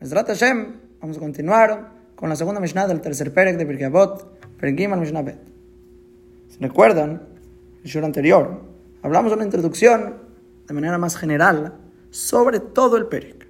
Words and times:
Mesrat 0.00 0.28
Hashem, 0.28 0.76
vamos 1.02 1.18
a 1.18 1.20
continuar 1.20 1.92
con 2.16 2.30
la 2.30 2.36
segunda 2.36 2.58
Mishnah 2.58 2.86
del 2.86 3.02
tercer 3.02 3.34
Perek 3.34 3.58
de 3.58 3.66
Pirkei 3.66 3.84
Avot, 3.84 4.40
Perekim 4.56 4.94
al 4.94 5.00
Mishnah 5.00 5.20
Bet. 5.20 5.40
¿Se 6.48 6.58
recuerdan? 6.58 7.20
El 7.84 7.90
show 7.90 8.02
anterior, 8.02 8.62
hablamos 9.02 9.30
de 9.30 9.36
una 9.36 9.44
introducción 9.44 10.14
de 10.66 10.72
manera 10.72 10.96
más 10.96 11.18
general 11.18 11.74
sobre 12.08 12.60
todo 12.60 12.96
el 12.96 13.08
Perek, 13.08 13.46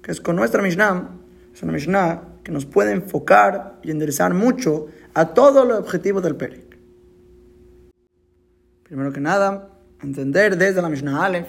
que 0.00 0.12
es 0.12 0.20
con 0.20 0.36
nuestra 0.36 0.62
Mishnah, 0.62 1.16
es 1.52 1.64
una 1.64 1.72
Mishnah 1.72 2.22
que 2.44 2.52
nos 2.52 2.64
puede 2.64 2.92
enfocar 2.92 3.80
y 3.82 3.90
enderezar 3.90 4.34
mucho 4.34 4.86
a 5.14 5.34
todo 5.34 5.64
el 5.64 5.72
objetivo 5.72 6.20
del 6.20 6.36
Perek. 6.36 6.78
Primero 8.84 9.12
que 9.12 9.20
nada, 9.20 9.70
entender 10.00 10.56
desde 10.58 10.80
la 10.80 10.90
Mishnah 10.90 11.24
Aleph 11.24 11.48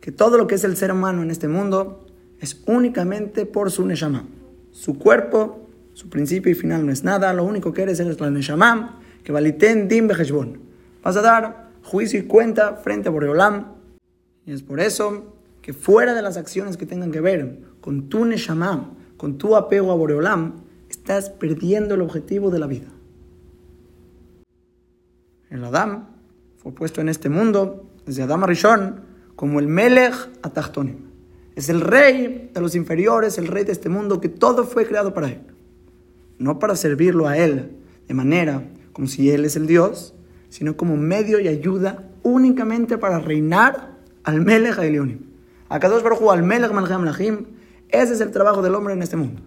que 0.00 0.12
todo 0.12 0.38
lo 0.38 0.46
que 0.46 0.54
es 0.54 0.62
el 0.62 0.76
ser 0.76 0.92
humano 0.92 1.24
en 1.24 1.32
este 1.32 1.48
mundo 1.48 2.06
es 2.42 2.60
únicamente 2.66 3.46
por 3.46 3.70
su 3.70 3.86
Neshama. 3.86 4.26
Su 4.72 4.98
cuerpo, 4.98 5.68
su 5.94 6.10
principio 6.10 6.50
y 6.50 6.56
final 6.56 6.84
no 6.84 6.90
es 6.90 7.04
nada, 7.04 7.32
lo 7.32 7.44
único 7.44 7.72
que 7.72 7.82
eres 7.82 8.00
es 8.00 8.20
la 8.20 8.30
Neshama, 8.30 9.00
que 9.22 9.30
valiten 9.30 9.86
dim 9.86 10.08
beheshbon. 10.08 10.58
Vas 11.04 11.16
a 11.16 11.22
dar 11.22 11.70
juicio 11.84 12.18
y 12.18 12.24
cuenta 12.24 12.74
frente 12.74 13.08
a 13.08 13.12
Boreolam. 13.12 13.74
Y 14.44 14.52
es 14.52 14.62
por 14.62 14.80
eso 14.80 15.36
que 15.62 15.72
fuera 15.72 16.14
de 16.14 16.22
las 16.22 16.36
acciones 16.36 16.76
que 16.76 16.84
tengan 16.84 17.12
que 17.12 17.20
ver 17.20 17.60
con 17.80 18.08
tu 18.08 18.24
Neshama, 18.24 18.90
con 19.16 19.38
tu 19.38 19.54
apego 19.54 19.92
a 19.92 19.94
Boreolam, 19.94 20.64
estás 20.90 21.30
perdiendo 21.30 21.94
el 21.94 22.00
objetivo 22.00 22.50
de 22.50 22.58
la 22.58 22.66
vida. 22.66 22.88
El 25.48 25.64
Adam 25.64 26.08
fue 26.56 26.72
puesto 26.72 27.00
en 27.00 27.08
este 27.08 27.28
mundo, 27.28 27.88
desde 28.04 28.24
Adam 28.24 28.42
Rishon, 28.42 29.00
como 29.36 29.60
el 29.60 29.68
Melech 29.68 30.14
Atachtonim. 30.42 31.11
Es 31.54 31.68
el 31.68 31.80
rey 31.80 32.50
de 32.52 32.60
los 32.60 32.74
inferiores, 32.74 33.38
el 33.38 33.48
rey 33.48 33.64
de 33.64 33.72
este 33.72 33.88
mundo, 33.88 34.20
que 34.20 34.28
todo 34.28 34.64
fue 34.64 34.86
creado 34.86 35.12
para 35.12 35.28
él. 35.28 35.40
No 36.38 36.58
para 36.58 36.76
servirlo 36.76 37.28
a 37.28 37.36
él 37.36 37.76
de 38.08 38.14
manera 38.14 38.68
como 38.92 39.08
si 39.08 39.30
él 39.30 39.44
es 39.44 39.56
el 39.56 39.66
Dios, 39.66 40.14
sino 40.48 40.76
como 40.76 40.96
medio 40.96 41.40
y 41.40 41.48
ayuda 41.48 42.10
únicamente 42.22 42.98
para 42.98 43.18
reinar 43.20 43.98
al 44.24 44.40
Melech 44.40 44.78
Elionim. 44.78 45.20
A 45.68 45.80
Kadosh 45.80 46.02
Baruj 46.02 46.30
al 46.30 46.42
Melech 46.42 46.72
Malchem 46.72 47.46
ese 47.92 48.14
es 48.14 48.20
el 48.22 48.30
trabajo 48.30 48.62
del 48.62 48.74
hombre 48.74 48.94
en 48.94 49.02
este 49.02 49.16
mundo. 49.16 49.42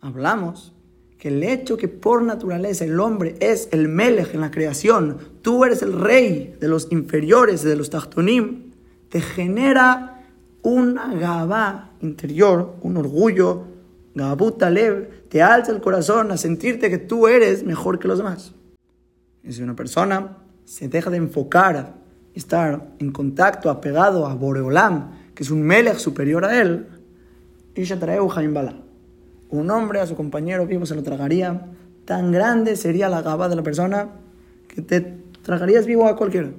Hablamos 0.00 0.74
que 1.18 1.28
el 1.28 1.42
hecho 1.44 1.76
que 1.76 1.88
por 1.88 2.22
naturaleza 2.22 2.84
el 2.84 2.98
hombre 2.98 3.36
es 3.40 3.68
el 3.70 3.88
Melech 3.88 4.34
en 4.34 4.40
la 4.40 4.50
creación, 4.50 5.18
tú 5.40 5.64
eres 5.64 5.82
el 5.82 5.92
rey 5.92 6.56
de 6.60 6.68
los 6.68 6.88
inferiores, 6.90 7.62
de 7.62 7.76
los 7.76 7.90
Tachtonim, 7.90 8.72
te 9.08 9.20
genera 9.20 10.13
una 10.64 11.14
gabá 11.14 11.90
interior, 12.00 12.76
un 12.82 12.96
orgullo, 12.96 13.64
gabuta 14.14 14.70
lev, 14.70 15.28
te 15.28 15.42
alza 15.42 15.70
el 15.70 15.80
corazón 15.80 16.32
a 16.32 16.36
sentirte 16.36 16.90
que 16.90 16.98
tú 16.98 17.28
eres 17.28 17.64
mejor 17.64 17.98
que 17.98 18.08
los 18.08 18.18
demás. 18.18 18.54
Y 19.44 19.52
si 19.52 19.62
una 19.62 19.76
persona 19.76 20.38
se 20.64 20.88
deja 20.88 21.10
de 21.10 21.18
enfocar 21.18 21.94
estar 22.34 22.88
en 22.98 23.12
contacto, 23.12 23.70
apegado 23.70 24.26
a 24.26 24.34
Boreolam, 24.34 25.10
que 25.34 25.42
es 25.42 25.50
un 25.50 25.62
melech 25.62 25.98
superior 25.98 26.44
a 26.44 26.60
él, 26.60 26.86
un 29.50 29.70
hombre 29.70 30.00
a 30.00 30.06
su 30.06 30.16
compañero 30.16 30.66
vivo 30.66 30.86
se 30.86 30.94
lo 30.94 31.02
tragaría, 31.02 31.66
tan 32.06 32.32
grande 32.32 32.76
sería 32.76 33.08
la 33.10 33.20
gabá 33.20 33.48
de 33.48 33.56
la 33.56 33.62
persona 33.62 34.08
que 34.68 34.80
te 34.80 35.00
tragarías 35.42 35.84
vivo 35.84 36.08
a 36.08 36.16
cualquiera. 36.16 36.50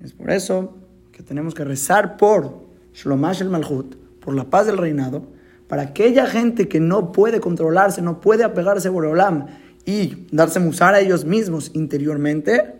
Es 0.00 0.12
por 0.12 0.30
eso 0.30 0.74
que 1.14 1.22
tenemos 1.22 1.54
que 1.54 1.64
rezar 1.64 2.16
por 2.16 2.64
Shlomash 2.92 3.40
el 3.40 3.48
Malhut, 3.48 3.94
por 4.20 4.34
la 4.34 4.44
paz 4.44 4.66
del 4.66 4.78
reinado, 4.78 5.22
para 5.68 5.82
aquella 5.82 6.26
gente 6.26 6.66
que 6.66 6.80
no 6.80 7.12
puede 7.12 7.40
controlarse, 7.40 8.02
no 8.02 8.20
puede 8.20 8.42
apegarse 8.42 8.88
a 8.88 8.90
Boreolam 8.90 9.46
y 9.86 10.26
darse 10.32 10.58
musar 10.58 10.94
a 10.94 11.00
ellos 11.00 11.24
mismos 11.24 11.70
interiormente, 11.72 12.74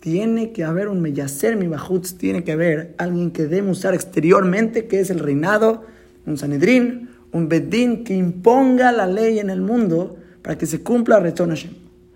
tiene 0.00 0.52
que 0.52 0.64
haber 0.64 0.88
un 0.88 1.00
Meyaser 1.00 1.56
mi 1.56 1.70
tiene 2.18 2.44
que 2.44 2.52
haber 2.52 2.94
alguien 2.98 3.30
que 3.30 3.46
dé 3.46 3.62
musar 3.62 3.94
exteriormente, 3.94 4.86
que 4.86 5.00
es 5.00 5.10
el 5.10 5.20
reinado, 5.20 5.84
un 6.26 6.36
Sanedrín, 6.36 7.08
un 7.32 7.48
Bedín 7.48 8.04
que 8.04 8.14
imponga 8.14 8.92
la 8.92 9.06
ley 9.06 9.38
en 9.38 9.48
el 9.48 9.62
mundo 9.62 10.16
para 10.42 10.58
que 10.58 10.66
se 10.66 10.82
cumpla 10.82 11.20
Rechon 11.20 11.50
Hashem, 11.50 11.72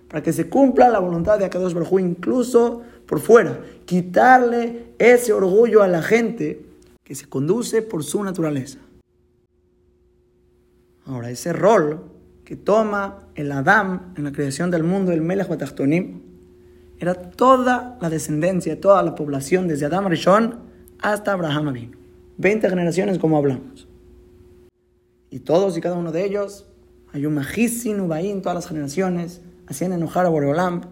para 0.08 0.22
que 0.22 0.32
se 0.32 0.48
cumpla 0.48 0.90
la 0.90 0.98
voluntad 0.98 1.38
de 1.38 1.46
Akadosh 1.46 1.72
Baruj 1.72 2.00
incluso 2.00 2.82
por 3.06 3.20
fuera, 3.20 3.60
quitarle 3.84 4.94
ese 4.98 5.32
orgullo 5.32 5.82
a 5.82 5.88
la 5.88 6.02
gente 6.02 6.64
que 7.04 7.14
se 7.14 7.28
conduce 7.28 7.82
por 7.82 8.02
su 8.02 8.22
naturaleza. 8.22 8.78
Ahora, 11.04 11.30
ese 11.30 11.52
rol 11.52 12.02
que 12.44 12.56
toma 12.56 13.28
el 13.34 13.52
Adam 13.52 14.12
en 14.16 14.24
la 14.24 14.32
creación 14.32 14.70
del 14.70 14.82
mundo, 14.82 15.12
el 15.12 15.20
Melech 15.20 15.48
Batachtonim, 15.48 16.20
era 16.98 17.14
toda 17.14 17.98
la 18.00 18.10
descendencia, 18.10 18.80
toda 18.80 19.02
la 19.02 19.14
población, 19.14 19.68
desde 19.68 19.86
Adam 19.86 20.08
Rishon 20.08 20.60
hasta 21.00 21.32
Abraham 21.32 21.68
Abin. 21.68 21.96
20 22.38 22.68
generaciones 22.68 23.18
como 23.18 23.36
hablamos. 23.36 23.86
Y 25.30 25.40
todos 25.40 25.76
y 25.76 25.80
cada 25.80 25.96
uno 25.96 26.12
de 26.12 26.24
ellos, 26.24 26.66
hay 27.12 27.26
un 27.26 27.34
Majisin, 27.34 28.00
Ubaín, 28.00 28.42
todas 28.42 28.56
las 28.56 28.68
generaciones, 28.68 29.42
hacían 29.66 29.92
enojar 29.92 30.26
a 30.26 30.28
Boreolam, 30.28 30.82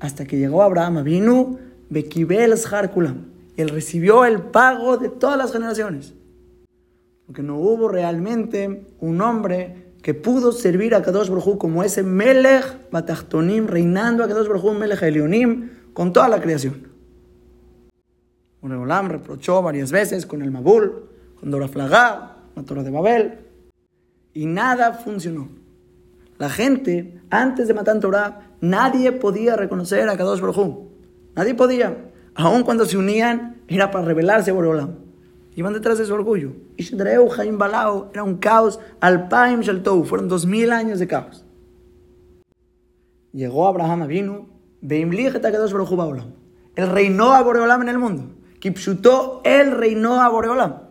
hasta 0.00 0.24
que 0.24 0.38
llegó 0.38 0.62
Abraham 0.62 0.98
Avinu, 0.98 1.58
Bekibel 1.88 2.54
Kulam, 2.92 3.26
y 3.56 3.62
él 3.62 3.68
recibió 3.70 4.24
el 4.24 4.40
pago 4.40 4.96
de 4.96 5.08
todas 5.08 5.38
las 5.38 5.52
generaciones. 5.52 6.14
Porque 7.26 7.42
no 7.42 7.56
hubo 7.56 7.88
realmente 7.88 8.86
un 9.00 9.20
hombre 9.20 9.92
que 10.02 10.14
pudo 10.14 10.52
servir 10.52 10.94
a 10.94 11.02
Kadosh 11.02 11.28
Baruj 11.28 11.58
como 11.58 11.82
ese 11.82 12.02
Melech 12.02 12.90
Batachtonim, 12.90 13.66
reinando 13.66 14.22
a 14.22 14.28
Kadosh 14.28 14.46
Baruj 14.46 14.78
Melech 14.78 15.02
Elionim, 15.02 15.70
con 15.92 16.12
toda 16.12 16.28
la 16.28 16.40
creación. 16.40 16.86
Boreolam 18.60 19.08
reprochó 19.08 19.62
varias 19.62 19.90
veces 19.90 20.26
con 20.26 20.42
el 20.42 20.50
Mabul, 20.50 21.08
con 21.40 21.50
Dora 21.50 21.68
Flagá, 21.68 22.36
la 22.54 22.62
Torre 22.62 22.84
de 22.84 22.90
Babel, 22.90 23.38
y 24.32 24.46
nada 24.46 24.92
funcionó. 24.92 25.48
La 26.38 26.50
gente, 26.50 27.20
antes 27.30 27.68
de 27.68 27.74
matar 27.74 27.98
Torah, 28.00 28.52
nadie 28.60 29.12
podía 29.12 29.56
reconocer 29.56 30.08
a 30.08 30.16
Kadosh 30.16 30.40
Baruj 30.40 30.86
Nadie 31.34 31.54
podía. 31.54 32.10
Aun 32.34 32.62
cuando 32.62 32.84
se 32.84 32.96
unían, 32.96 33.62
era 33.68 33.90
para 33.90 34.04
rebelarse 34.04 34.50
a 34.50 34.54
Boreolam. 34.54 34.96
Iban 35.54 35.72
detrás 35.72 35.98
de 35.98 36.04
su 36.04 36.12
orgullo. 36.12 36.52
Ishdreu 36.76 37.28
Jaim 37.28 37.56
Balao 37.56 38.10
era 38.12 38.22
un 38.22 38.36
caos. 38.36 38.78
Alpaim 39.00 39.60
Shaltou 39.60 40.04
fueron 40.04 40.28
dos 40.28 40.44
mil 40.44 40.70
años 40.70 40.98
de 40.98 41.06
caos. 41.06 41.44
Llegó 43.32 43.66
Abraham 43.66 44.02
Avinu, 44.02 44.48
Kadosh 44.86 45.72
Baruj 45.72 46.22
Él 46.74 46.88
reinó 46.88 47.32
a 47.32 47.42
Boreolam 47.42 47.82
en 47.82 47.88
el 47.88 47.98
mundo. 47.98 48.34
Kipshutó, 48.60 49.40
él 49.44 49.72
reinó 49.72 50.20
a 50.20 50.28
Boreolam. 50.28 50.82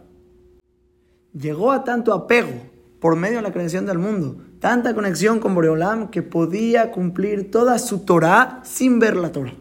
Llegó 1.33 1.71
a 1.71 1.83
tanto 1.83 2.13
apego 2.13 2.61
por 2.99 3.15
medio 3.15 3.37
de 3.37 3.41
la 3.43 3.51
creación 3.51 3.85
del 3.85 3.99
mundo, 3.99 4.37
tanta 4.59 4.93
conexión 4.93 5.39
con 5.39 5.55
Boreolam 5.55 6.09
que 6.09 6.21
podía 6.21 6.91
cumplir 6.91 7.51
toda 7.51 7.79
su 7.79 7.99
Torah 7.99 8.61
sin 8.63 8.99
ver 8.99 9.15
la 9.15 9.31
Torah. 9.31 9.53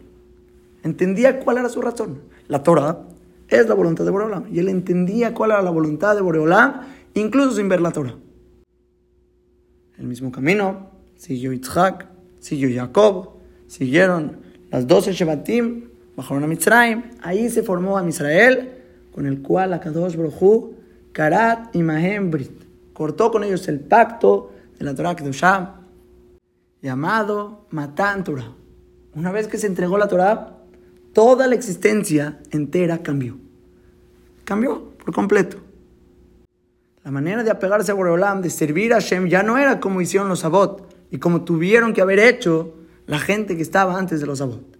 Entendía 0.83 1.39
cuál 1.39 1.57
era 1.57 1.69
su 1.69 1.81
razón. 1.81 2.21
La 2.47 2.63
Torah 2.63 2.99
es 3.47 3.67
la 3.67 3.73
voluntad 3.73 4.05
de 4.05 4.11
Boreolam 4.11 4.45
y 4.51 4.59
él 4.59 4.69
entendía 4.69 5.33
cuál 5.33 5.51
era 5.51 5.61
la 5.61 5.71
voluntad 5.71 6.15
de 6.15 6.21
Boreolam 6.21 6.81
incluso 7.13 7.55
sin 7.55 7.69
ver 7.69 7.81
la 7.81 7.91
Torah. 7.91 8.15
El 9.97 10.07
mismo 10.07 10.31
camino 10.31 10.89
siguió 11.15 11.53
Yitzhak, 11.53 12.07
siguió 12.39 12.69
Jacob, 12.73 13.29
siguieron 13.67 14.37
las 14.69 14.85
doce 14.87 15.13
Shebatim, 15.13 15.85
bajaron 16.15 16.43
a 16.43 16.47
Mitzrayim, 16.47 17.03
ahí 17.21 17.49
se 17.49 17.63
formó 17.63 17.97
a 17.97 18.07
Israel, 18.07 18.71
con 19.13 19.25
el 19.25 19.41
cual 19.41 19.73
Akadosh 19.73 20.17
Baruj 20.17 20.73
Karat 21.13 21.73
y 21.73 21.81
Mahem 21.81 22.29
Brit 22.29 22.65
cortó 22.91 23.31
con 23.31 23.43
ellos 23.43 23.67
el 23.67 23.79
pacto 23.79 24.51
de 24.77 24.85
la 24.85 24.95
Torah 24.95 25.15
Kedoshá, 25.15 25.75
llamado 26.81 27.65
Matan 27.71 28.23
Torah. 28.23 28.51
Una 29.13 29.31
vez 29.31 29.47
que 29.47 29.57
se 29.57 29.67
entregó 29.67 29.97
la 29.97 30.07
Torah, 30.07 30.57
toda 31.13 31.47
la 31.47 31.55
existencia 31.55 32.39
entera 32.51 33.01
cambió. 33.01 33.37
Cambió 34.43 34.91
por 34.97 35.13
completo. 35.13 35.57
La 37.03 37.11
manera 37.11 37.43
de 37.43 37.51
apegarse 37.51 37.91
a 37.91 37.95
Boreolam, 37.95 38.41
de 38.41 38.49
servir 38.49 38.91
a 38.93 38.95
Hashem, 38.95 39.27
ya 39.27 39.43
no 39.43 39.57
era 39.57 39.79
como 39.79 40.01
hicieron 40.01 40.27
los 40.27 40.39
Sabot 40.39 40.91
y 41.11 41.19
como 41.19 41.43
tuvieron 41.43 41.93
que 41.93 42.01
haber 42.01 42.19
hecho 42.19 42.73
la 43.07 43.19
gente 43.19 43.55
que 43.55 43.61
estaba 43.61 43.97
antes 43.97 44.19
de 44.19 44.25
los 44.25 44.39
Sabot. 44.39 44.77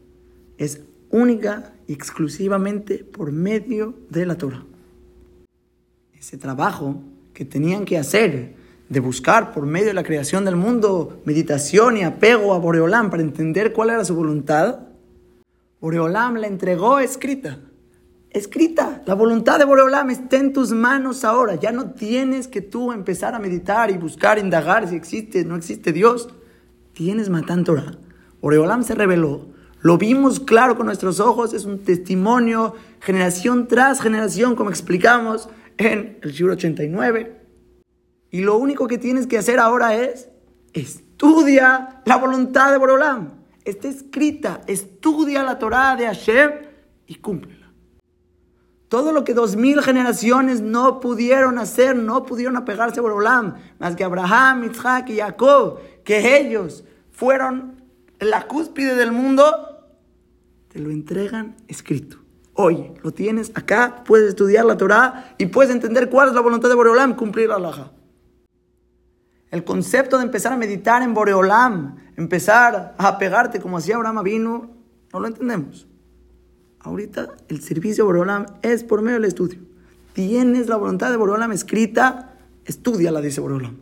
Es 0.58 0.82
única 1.12 1.74
y 1.88 1.94
exclusivamente 1.94 3.04
por 3.04 3.32
medio 3.32 3.96
de 4.10 4.26
la 4.26 4.36
Torah. 4.36 4.66
Ese 6.18 6.38
trabajo 6.38 7.02
que 7.34 7.46
tenían 7.46 7.86
que 7.86 7.98
hacer, 7.98 8.56
de 8.90 9.00
buscar 9.00 9.52
por 9.52 9.66
medio 9.66 9.88
de 9.88 9.94
la 9.94 10.04
creación 10.04 10.46
del 10.46 10.56
mundo 10.56 11.22
meditación 11.26 11.98
y 11.98 12.04
apego 12.04 12.54
a 12.54 12.60
Boreolam 12.60 13.10
para 13.10 13.24
entender 13.24 13.74
cuál 13.74 13.90
era 13.90 14.06
su 14.06 14.16
voluntad, 14.16 14.80
Boreolam 15.82 16.38
la 16.38 16.48
entregó 16.48 17.00
escrita. 17.00 17.60
escrita. 18.30 19.02
La 19.06 19.14
voluntad 19.14 19.60
de 19.60 19.66
Boreolam 19.66 20.10
está 20.10 20.38
en 20.38 20.52
tus 20.52 20.72
manos 20.72 21.24
ahora. 21.24 21.56
Ya 21.56 21.72
no 21.72 21.92
tienes 21.92 22.48
que 22.48 22.62
tú 22.62 22.92
empezar 22.92 23.34
a 23.34 23.40
meditar 23.40 23.92
y 23.92 23.98
buscar, 23.98 24.40
indagar 24.40 24.88
si 24.88 24.96
existe, 24.96 25.46
no 25.46 25.56
existe 25.56 25.94
Dios. 25.94 26.30
Tienes 26.94 27.30
Matan 27.30 27.64
Torah. 27.64 27.98
Boreolam 28.42 28.84
se 28.84 28.96
reveló. 28.96 29.48
Lo 29.82 29.98
vimos 29.98 30.40
claro 30.40 30.76
con 30.76 30.88
nuestros 30.88 31.20
ojos. 31.20 31.54
Es 31.54 31.66
un 31.66 31.80
testimonio, 31.80 32.74
generación 33.00 33.68
tras 33.68 34.02
generación, 34.02 34.56
como 34.56 34.70
explicamos 34.70 35.50
en 35.78 36.18
el 36.22 36.34
siglo 36.34 36.54
89. 36.54 37.45
Y 38.36 38.42
lo 38.42 38.58
único 38.58 38.86
que 38.88 38.98
tienes 38.98 39.28
que 39.28 39.38
hacer 39.38 39.60
ahora 39.60 39.96
es 39.96 40.28
estudia 40.74 42.02
la 42.04 42.18
voluntad 42.18 42.70
de 42.70 42.78
Boreolam. 42.78 43.32
Está 43.64 43.88
escrita. 43.88 44.60
Estudia 44.68 45.42
la 45.42 45.58
Torah 45.58 45.96
de 45.96 46.06
Hashem 46.06 46.52
y 47.08 47.16
cúmplela. 47.16 47.72
Todo 48.90 49.14
lo 49.14 49.24
que 49.24 49.34
dos 49.34 49.56
mil 49.56 49.82
generaciones 49.82 50.60
no 50.60 51.00
pudieron 51.00 51.58
hacer, 51.60 51.96
no 51.96 52.26
pudieron 52.26 52.58
apegarse 52.58 53.00
a 53.00 53.04
Borolam, 53.04 53.56
más 53.80 53.96
que 53.96 54.04
Abraham, 54.04 54.70
Isaac 54.70 55.12
y 55.12 55.20
Jacob, 55.20 55.80
que 56.04 56.38
ellos 56.38 56.84
fueron 57.14 57.84
la 58.20 58.48
cúspide 58.48 58.96
del 58.96 59.14
mundo, 59.14 59.46
te 60.68 60.80
lo 60.80 60.92
entregan 60.92 61.56
escrito. 61.70 62.18
Hoy 62.54 62.92
lo 63.02 63.14
tienes 63.14 63.54
acá, 63.56 64.04
puedes 64.04 64.28
estudiar 64.28 64.66
la 64.66 64.76
Torah 64.76 65.36
y 65.38 65.46
puedes 65.46 65.72
entender 65.72 66.10
cuál 66.10 66.28
es 66.28 66.34
la 66.34 66.42
voluntad 66.42 66.68
de 66.68 66.76
Boreolam, 66.76 67.16
cumplir 67.16 67.48
la 67.48 67.60
laja. 67.60 67.94
El 69.56 69.64
concepto 69.64 70.18
de 70.18 70.26
empezar 70.26 70.52
a 70.52 70.58
meditar 70.58 71.02
en 71.02 71.14
Boreolam, 71.14 71.96
empezar 72.18 72.94
a 72.98 73.08
apegarte 73.08 73.62
como 73.62 73.78
hacía 73.78 73.96
Abraham 73.96 74.22
vino, 74.22 74.70
no 75.14 75.20
lo 75.22 75.28
entendemos. 75.28 75.88
Ahorita 76.82 77.30
el 77.48 77.62
servicio 77.62 78.04
de 78.04 78.08
Borolam 78.08 78.48
es 78.64 78.84
por 78.84 79.02
medio 79.02 79.16
del 79.16 79.30
estudio. 79.30 79.60
Tienes 80.12 80.68
la 80.68 80.76
voluntad 80.76 81.10
de 81.10 81.16
Borolam 81.16 81.54
escrita, 81.54 82.34
estudiala, 82.66 83.22
dice 83.22 83.40
Borolam. 83.40 83.78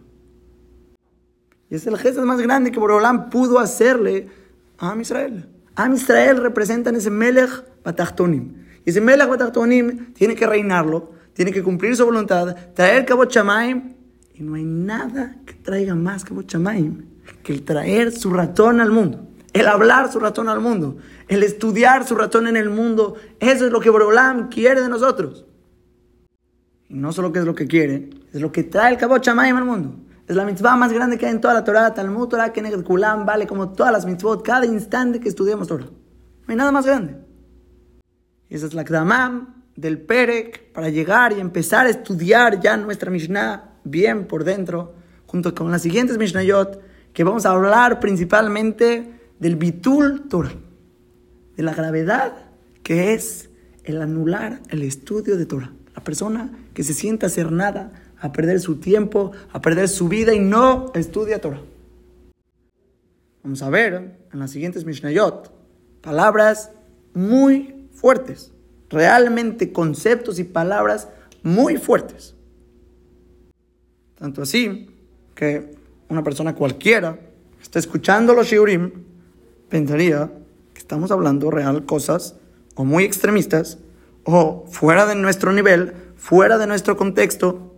Y 1.72 1.76
es 1.76 1.88
el 1.88 1.98
gesto 1.98 2.24
más 2.24 2.40
grande 2.40 2.72
que 2.72 2.78
Borolam 2.78 3.32
pudo 3.32 3.58
hacerle 3.58 4.30
a 4.78 4.92
Am 4.92 5.02
Israel. 5.02 5.50
Am 5.74 5.96
Israel 5.96 6.38
representan 6.38 6.96
ese 6.98 7.10
Melech 7.10 7.50
Batachtonim. 7.84 8.64
Y 8.86 8.92
ese 8.92 9.02
Melech 9.02 9.28
Batachtonim 9.28 10.14
tiene 10.14 10.36
que 10.36 10.46
reinarlo, 10.46 11.14
tiene 11.34 11.52
que 11.52 11.64
cumplir 11.64 11.96
su 11.96 12.06
voluntad, 12.06 12.56
traer 12.76 13.06
Kabot 13.06 13.32
Shamaim. 13.32 14.03
Y 14.34 14.44
no 14.44 14.56
hay 14.56 14.64
nada 14.64 15.36
que 15.46 15.54
traiga 15.54 15.96
más 15.96 16.24
Kabot 16.24 16.48
Shamaim 16.48 17.06
que 17.44 17.54
el 17.54 17.64
traer 17.64 18.12
su 18.12 18.32
ratón 18.32 18.80
al 18.80 18.92
mundo 18.92 19.28
el 19.54 19.68
hablar 19.68 20.12
su 20.12 20.20
ratón 20.20 20.50
al 20.50 20.60
mundo, 20.60 20.98
el 21.28 21.44
estudiar 21.44 22.06
su 22.06 22.16
ratón 22.16 22.48
en 22.48 22.58
el 22.58 22.70
mundo. 22.70 23.16
Eso 23.40 23.66
es 23.66 23.72
lo 23.72 23.80
que 23.80 23.90
Borolam 23.90 24.50
quiere 24.50 24.82
de 24.82 24.90
nosotros. 24.90 25.46
Y 26.90 26.96
no 26.96 27.14
solo 27.14 27.32
que 27.32 27.40
es 27.40 27.46
lo 27.46 27.56
que 27.56 27.68
quiere, 27.68 28.10
es 28.34 28.42
lo 28.42 28.52
que 28.52 28.64
trae 28.64 28.92
el 28.92 28.98
Kabot 28.98 29.24
Shamayim 29.24 29.56
al 29.56 29.66
mundo. 29.66 29.96
Es 30.28 30.36
la 30.36 30.46
mitzvah 30.46 30.76
más 30.76 30.92
grande 30.92 31.18
que 31.18 31.26
hay 31.26 31.34
en 31.34 31.42
toda 31.42 31.54
la 31.54 31.64
Torah. 31.64 31.94
Talmud 31.94 32.28
Torah, 32.28 32.52
Keneged 32.52 32.84
Kulam, 32.84 33.26
vale 33.26 33.46
como 33.46 33.70
todas 33.74 33.92
las 33.92 34.06
mitzvot, 34.06 34.44
cada 34.44 34.66
instante 34.66 35.20
que 35.20 35.30
estudiamos 35.30 35.68
Torah. 35.68 35.86
No 35.86 36.48
hay 36.48 36.56
nada 36.56 36.72
más 36.72 36.86
grande. 36.86 37.18
Y 38.50 38.56
esa 38.56 38.66
es 38.66 38.74
la 38.74 38.84
Kdamam 38.84 39.64
del 39.76 40.00
Perek 40.00 40.72
para 40.72 40.90
llegar 40.90 41.34
y 41.34 41.40
empezar 41.40 41.88
a 41.88 41.90
estudiar 41.90 42.60
ya 42.60 42.78
nuestra 42.78 43.12
Mishnah 43.12 43.73
bien 43.84 44.28
por 44.28 44.44
dentro, 44.44 44.94
junto 45.26 45.54
con 45.56 45.72
las 45.72 45.82
siguientes 45.82 46.18
Mishnayot, 46.18 46.82
que 47.14 47.24
vamos 47.24 47.46
a 47.46 47.52
hablar 47.52 48.00
principalmente 48.00 49.12
del 49.40 49.56
bitul 49.56 50.28
Torah, 50.30 50.54
de 51.56 51.64
la 51.64 51.74
gravedad 51.74 52.34
que 52.84 53.14
es 53.14 53.50
el 53.84 54.02
anular 54.02 54.62
el 54.70 54.84
estudio 54.84 55.38
de 55.38 55.46
Torah. 55.46 55.72
La 55.96 56.04
persona 56.04 56.52
que 56.74 56.84
se 56.84 56.94
sienta 56.94 57.26
a 57.26 57.30
hacer 57.30 57.52
nada, 57.52 57.92
a 58.20 58.32
perder 58.32 58.60
su 58.60 58.78
tiempo, 58.78 59.32
a 59.52 59.62
perder 59.62 59.88
su 59.88 60.08
vida 60.08 60.34
y 60.34 60.40
no 60.40 60.92
estudia 60.96 61.40
Torah. 61.40 61.62
Vamos 63.44 63.62
a 63.62 63.70
ver 63.70 64.18
en 64.32 64.40
las 64.40 64.52
siguientes 64.52 64.86
Mishnayot 64.86 65.52
palabras 66.02 66.72
muy 67.14 67.88
fuertes, 67.94 68.52
realmente 68.90 69.72
conceptos 69.72 70.40
y 70.40 70.44
palabras 70.44 71.08
muy 71.42 71.78
fuertes. 71.78 72.36
Tanto 74.16 74.42
así 74.42 74.90
que 75.36 75.76
una 76.10 76.24
persona 76.24 76.56
cualquiera 76.56 77.20
está 77.62 77.80
escuchando 77.80 78.34
los 78.34 78.48
shiurim 78.48 78.92
pensaría 79.70 80.32
que 80.74 80.80
estamos 80.80 81.12
hablando 81.12 81.50
real 81.50 81.86
cosas 81.86 82.36
o 82.76 82.86
muy 82.86 83.04
extremistas 83.04 83.80
o 84.24 84.66
fuera 84.70 85.06
de 85.06 85.16
nuestro 85.16 85.52
nivel, 85.52 85.94
fuera 86.16 86.58
de 86.58 86.68
nuestro 86.68 86.96
contexto. 86.96 87.76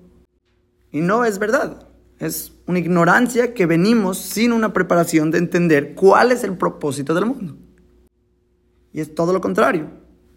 Y 0.92 1.02
no 1.02 1.26
es 1.26 1.40
verdad. 1.40 1.88
Es 2.20 2.54
una 2.66 2.80
ignorancia 2.80 3.54
que 3.54 3.66
venimos 3.66 4.18
sin 4.18 4.54
una 4.54 4.74
preparación 4.74 5.32
de 5.32 5.38
entender 5.38 5.96
cuál 5.96 6.32
es 6.32 6.44
el 6.44 6.58
propósito 6.58 7.14
del 7.14 7.26
mundo. 7.26 7.58
Y 8.94 9.02
es 9.02 9.14
todo 9.14 9.34
lo 9.34 9.42
contrario. 9.42 9.90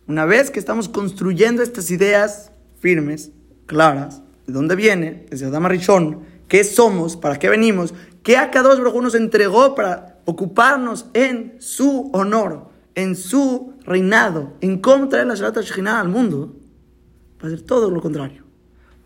Una 0.08 0.24
vez 0.24 0.50
que 0.50 0.58
estamos 0.58 0.88
construyendo 0.88 1.62
estas 1.62 1.90
ideas 1.90 2.50
firmes, 2.80 3.30
claras, 3.66 4.22
de 4.48 4.54
dónde 4.54 4.76
viene, 4.76 5.26
desde 5.30 5.46
Adama 5.46 5.68
Rishon, 5.68 6.20
qué 6.48 6.64
somos, 6.64 7.16
para 7.16 7.38
qué 7.38 7.50
venimos, 7.50 7.94
qué 8.22 8.38
dos 8.54 8.78
Baruj 8.78 9.02
nos 9.02 9.14
entregó 9.14 9.74
para 9.74 10.20
ocuparnos 10.24 11.06
en 11.12 11.56
su 11.58 12.10
honor, 12.14 12.70
en 12.94 13.14
su 13.14 13.74
reinado, 13.84 14.54
en 14.62 14.80
cómo 14.80 15.08
traer 15.08 15.26
la 15.26 15.34
Shalat 15.34 15.58
Shekhinah 15.58 16.00
al 16.00 16.08
mundo, 16.08 16.56
va 17.42 17.48
a 17.48 17.50
ser 17.50 17.60
todo 17.60 17.90
lo 17.90 18.00
contrario. 18.00 18.44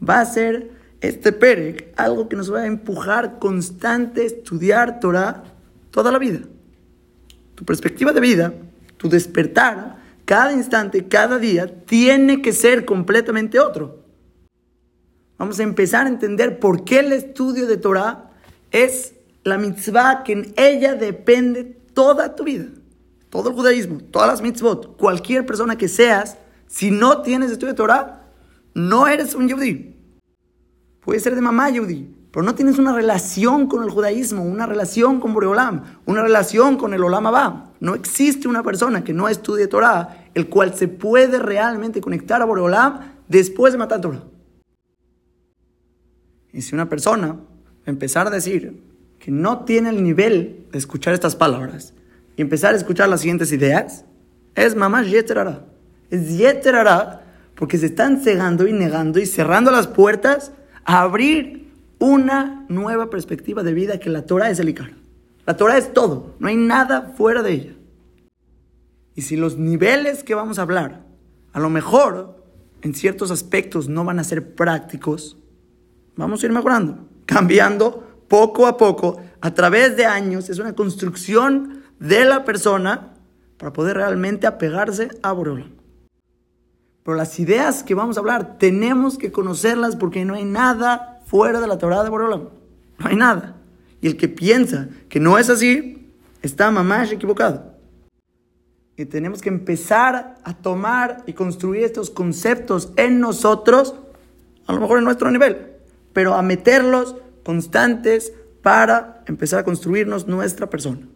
Va 0.08 0.20
a 0.20 0.24
ser 0.24 0.70
este 1.00 1.32
Perek 1.32 1.92
algo 1.96 2.28
que 2.28 2.36
nos 2.36 2.52
va 2.52 2.60
a 2.60 2.66
empujar 2.66 3.40
constante 3.40 4.22
a 4.22 4.26
estudiar 4.26 5.00
Torah 5.00 5.42
toda 5.90 6.12
la 6.12 6.20
vida. 6.20 6.38
Tu 7.56 7.64
perspectiva 7.64 8.12
de 8.12 8.20
vida, 8.20 8.54
tu 8.96 9.08
despertar, 9.08 10.00
cada 10.24 10.52
instante, 10.52 11.08
cada 11.08 11.38
día, 11.38 11.66
tiene 11.84 12.42
que 12.42 12.52
ser 12.52 12.84
completamente 12.84 13.58
otro. 13.58 14.01
Vamos 15.38 15.58
a 15.58 15.62
empezar 15.62 16.06
a 16.06 16.08
entender 16.08 16.60
por 16.60 16.84
qué 16.84 17.00
el 17.00 17.12
estudio 17.12 17.66
de 17.66 17.76
Torah 17.76 18.30
es 18.70 19.14
la 19.44 19.58
mitzvah 19.58 20.22
que 20.24 20.32
en 20.32 20.54
ella 20.56 20.94
depende 20.94 21.64
toda 21.94 22.34
tu 22.34 22.44
vida, 22.44 22.66
todo 23.28 23.50
el 23.50 23.54
judaísmo, 23.54 23.98
todas 24.10 24.28
las 24.28 24.42
mitzvot, 24.42 24.96
cualquier 24.96 25.44
persona 25.44 25.76
que 25.76 25.88
seas, 25.88 26.38
si 26.66 26.90
no 26.90 27.22
tienes 27.22 27.50
estudio 27.50 27.72
de 27.72 27.76
Torah, 27.76 28.22
no 28.74 29.08
eres 29.08 29.34
un 29.34 29.48
yudí. 29.48 29.96
Puede 31.00 31.20
ser 31.20 31.34
de 31.34 31.40
mamá 31.40 31.68
yudí, 31.70 32.14
pero 32.30 32.44
no 32.44 32.54
tienes 32.54 32.78
una 32.78 32.94
relación 32.94 33.66
con 33.66 33.82
el 33.82 33.90
judaísmo, 33.90 34.42
una 34.42 34.66
relación 34.66 35.20
con 35.20 35.34
Boreolam, 35.34 35.82
una 36.06 36.22
relación 36.22 36.76
con 36.76 36.94
el 36.94 37.04
Olam 37.04 37.26
Abba. 37.26 37.72
No 37.80 37.94
existe 37.94 38.48
una 38.48 38.62
persona 38.62 39.04
que 39.04 39.12
no 39.12 39.28
estudie 39.28 39.66
Torah, 39.66 40.28
el 40.32 40.48
cual 40.48 40.74
se 40.74 40.88
puede 40.88 41.38
realmente 41.38 42.00
conectar 42.00 42.40
a 42.40 42.46
Boreolam 42.46 43.00
después 43.28 43.72
de 43.72 43.78
matar 43.78 44.00
Torah. 44.00 44.22
Y 46.52 46.62
si 46.62 46.74
una 46.74 46.88
persona 46.88 47.40
empezar 47.86 48.26
a 48.26 48.30
decir, 48.30 48.82
que 49.22 49.30
no 49.30 49.64
tiene 49.64 49.90
el 49.90 50.02
nivel 50.02 50.66
de 50.72 50.78
escuchar 50.78 51.14
estas 51.14 51.36
palabras 51.36 51.94
y 52.36 52.42
empezar 52.42 52.74
a 52.74 52.76
escuchar 52.76 53.08
las 53.08 53.20
siguientes 53.20 53.52
ideas, 53.52 54.04
es 54.56 54.74
mamá 54.74 55.04
yeterara. 55.04 55.64
Es 56.10 56.36
yeterara 56.36 57.22
porque 57.54 57.78
se 57.78 57.86
están 57.86 58.20
cegando 58.20 58.66
y 58.66 58.72
negando 58.72 59.20
y 59.20 59.26
cerrando 59.26 59.70
las 59.70 59.86
puertas 59.86 60.50
a 60.84 61.02
abrir 61.02 61.70
una 62.00 62.66
nueva 62.68 63.10
perspectiva 63.10 63.62
de 63.62 63.74
vida 63.74 64.00
que 64.00 64.10
la 64.10 64.26
Torah 64.26 64.50
es 64.50 64.58
el 64.58 64.70
Icar. 64.70 64.90
La 65.46 65.56
Torah 65.56 65.78
es 65.78 65.92
todo, 65.92 66.34
no 66.40 66.48
hay 66.48 66.56
nada 66.56 67.12
fuera 67.16 67.42
de 67.42 67.52
ella. 67.52 67.74
Y 69.14 69.22
si 69.22 69.36
los 69.36 69.56
niveles 69.56 70.24
que 70.24 70.34
vamos 70.34 70.58
a 70.58 70.62
hablar, 70.62 71.04
a 71.52 71.60
lo 71.60 71.70
mejor 71.70 72.44
en 72.80 72.94
ciertos 72.94 73.30
aspectos 73.30 73.88
no 73.88 74.04
van 74.04 74.18
a 74.18 74.24
ser 74.24 74.54
prácticos, 74.54 75.36
vamos 76.16 76.42
a 76.42 76.46
ir 76.46 76.52
mejorando, 76.52 77.06
cambiando 77.26 78.06
poco 78.28 78.66
a 78.66 78.76
poco, 78.76 79.20
a 79.40 79.52
través 79.52 79.96
de 79.96 80.06
años, 80.06 80.48
es 80.48 80.58
una 80.58 80.74
construcción 80.74 81.82
de 81.98 82.24
la 82.24 82.44
persona 82.44 83.12
para 83.58 83.72
poder 83.72 83.96
realmente 83.96 84.46
apegarse 84.46 85.10
a 85.22 85.32
Boreolam. 85.32 85.70
Pero 87.04 87.16
las 87.16 87.38
ideas 87.38 87.82
que 87.82 87.94
vamos 87.94 88.16
a 88.16 88.20
hablar 88.20 88.58
tenemos 88.58 89.18
que 89.18 89.32
conocerlas 89.32 89.96
porque 89.96 90.24
no 90.24 90.34
hay 90.34 90.44
nada 90.44 91.20
fuera 91.26 91.60
de 91.60 91.66
la 91.66 91.78
Torah 91.78 92.04
de 92.04 92.10
Boreolam. 92.10 92.48
No 92.98 93.06
hay 93.06 93.16
nada. 93.16 93.56
Y 94.00 94.06
el 94.06 94.16
que 94.16 94.28
piensa 94.28 94.88
que 95.08 95.20
no 95.20 95.38
es 95.38 95.50
así, 95.50 96.12
está 96.42 96.70
mamás 96.70 97.12
equivocado. 97.12 97.72
Y 98.96 99.04
tenemos 99.06 99.40
que 99.40 99.48
empezar 99.48 100.38
a 100.42 100.54
tomar 100.54 101.22
y 101.26 101.32
construir 101.32 101.84
estos 101.84 102.10
conceptos 102.10 102.92
en 102.96 103.20
nosotros, 103.20 103.94
a 104.66 104.72
lo 104.72 104.80
mejor 104.80 104.98
en 104.98 105.04
nuestro 105.04 105.30
nivel, 105.30 105.71
pero 106.12 106.34
a 106.34 106.42
meterlos 106.42 107.16
constantes 107.44 108.32
para 108.62 109.22
empezar 109.26 109.60
a 109.60 109.64
construirnos 109.64 110.26
nuestra 110.26 110.68
persona. 110.70 111.08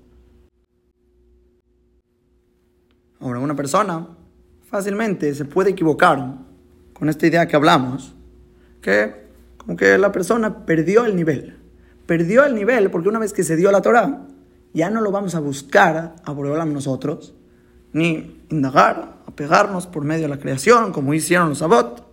Ahora, 3.20 3.40
una 3.40 3.56
persona 3.56 4.08
fácilmente 4.68 5.34
se 5.34 5.44
puede 5.44 5.70
equivocar 5.70 6.34
con 6.92 7.08
esta 7.08 7.26
idea 7.26 7.46
que 7.46 7.56
hablamos, 7.56 8.14
que 8.80 9.26
como 9.56 9.76
que 9.76 9.98
la 9.98 10.12
persona 10.12 10.64
perdió 10.64 11.04
el 11.04 11.16
nivel. 11.16 11.56
Perdió 12.06 12.44
el 12.44 12.54
nivel 12.54 12.90
porque 12.90 13.08
una 13.08 13.18
vez 13.18 13.32
que 13.32 13.42
se 13.42 13.56
dio 13.56 13.72
la 13.72 13.82
Torah, 13.82 14.26
ya 14.72 14.90
no 14.90 15.00
lo 15.00 15.10
vamos 15.10 15.34
a 15.34 15.40
buscar 15.40 16.16
a 16.22 16.32
Boreolam 16.32 16.72
nosotros, 16.72 17.34
ni 17.92 18.44
indagar, 18.50 19.16
a 19.26 19.30
pegarnos 19.32 19.86
por 19.86 20.04
medio 20.04 20.24
de 20.24 20.28
la 20.28 20.38
creación, 20.38 20.92
como 20.92 21.14
hicieron 21.14 21.48
los 21.48 21.62
Abot. 21.62 22.05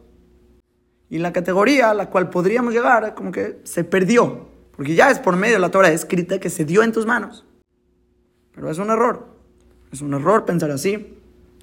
Y 1.13 1.19
la 1.19 1.31
categoría 1.31 1.91
a 1.91 1.93
la 1.93 2.09
cual 2.09 2.31
podríamos 2.31 2.73
llegar, 2.73 3.13
como 3.13 3.31
que 3.31 3.59
se 3.65 3.83
perdió, 3.83 4.49
porque 4.75 4.95
ya 4.95 5.11
es 5.11 5.19
por 5.19 5.35
medio 5.35 5.53
de 5.53 5.59
la 5.59 5.69
Torah 5.69 5.91
escrita 5.91 6.39
que 6.39 6.49
se 6.49 6.65
dio 6.65 6.81
en 6.81 6.91
tus 6.91 7.05
manos. 7.05 7.45
Pero 8.51 8.71
es 8.71 8.79
un 8.79 8.89
error, 8.89 9.27
es 9.91 10.01
un 10.01 10.15
error 10.15 10.43
pensar 10.43 10.71
así. 10.71 11.19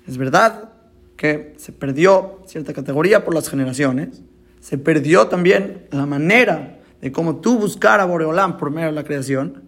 Es 0.06 0.18
verdad 0.18 0.70
que 1.16 1.54
se 1.56 1.72
perdió 1.72 2.44
cierta 2.46 2.72
categoría 2.72 3.24
por 3.24 3.34
las 3.34 3.50
generaciones, 3.50 4.22
se 4.60 4.78
perdió 4.78 5.26
también 5.26 5.88
la 5.90 6.06
manera 6.06 6.78
de 7.00 7.10
cómo 7.10 7.40
tú 7.40 7.58
buscar 7.58 7.98
a 7.98 8.04
Boreolam 8.04 8.56
por 8.56 8.70
medio 8.70 8.86
de 8.86 8.94
la 8.94 9.02
creación, 9.02 9.64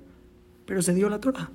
pero 0.64 0.80
se 0.80 0.94
dio 0.94 1.10
la 1.10 1.18
Torah. 1.18 1.50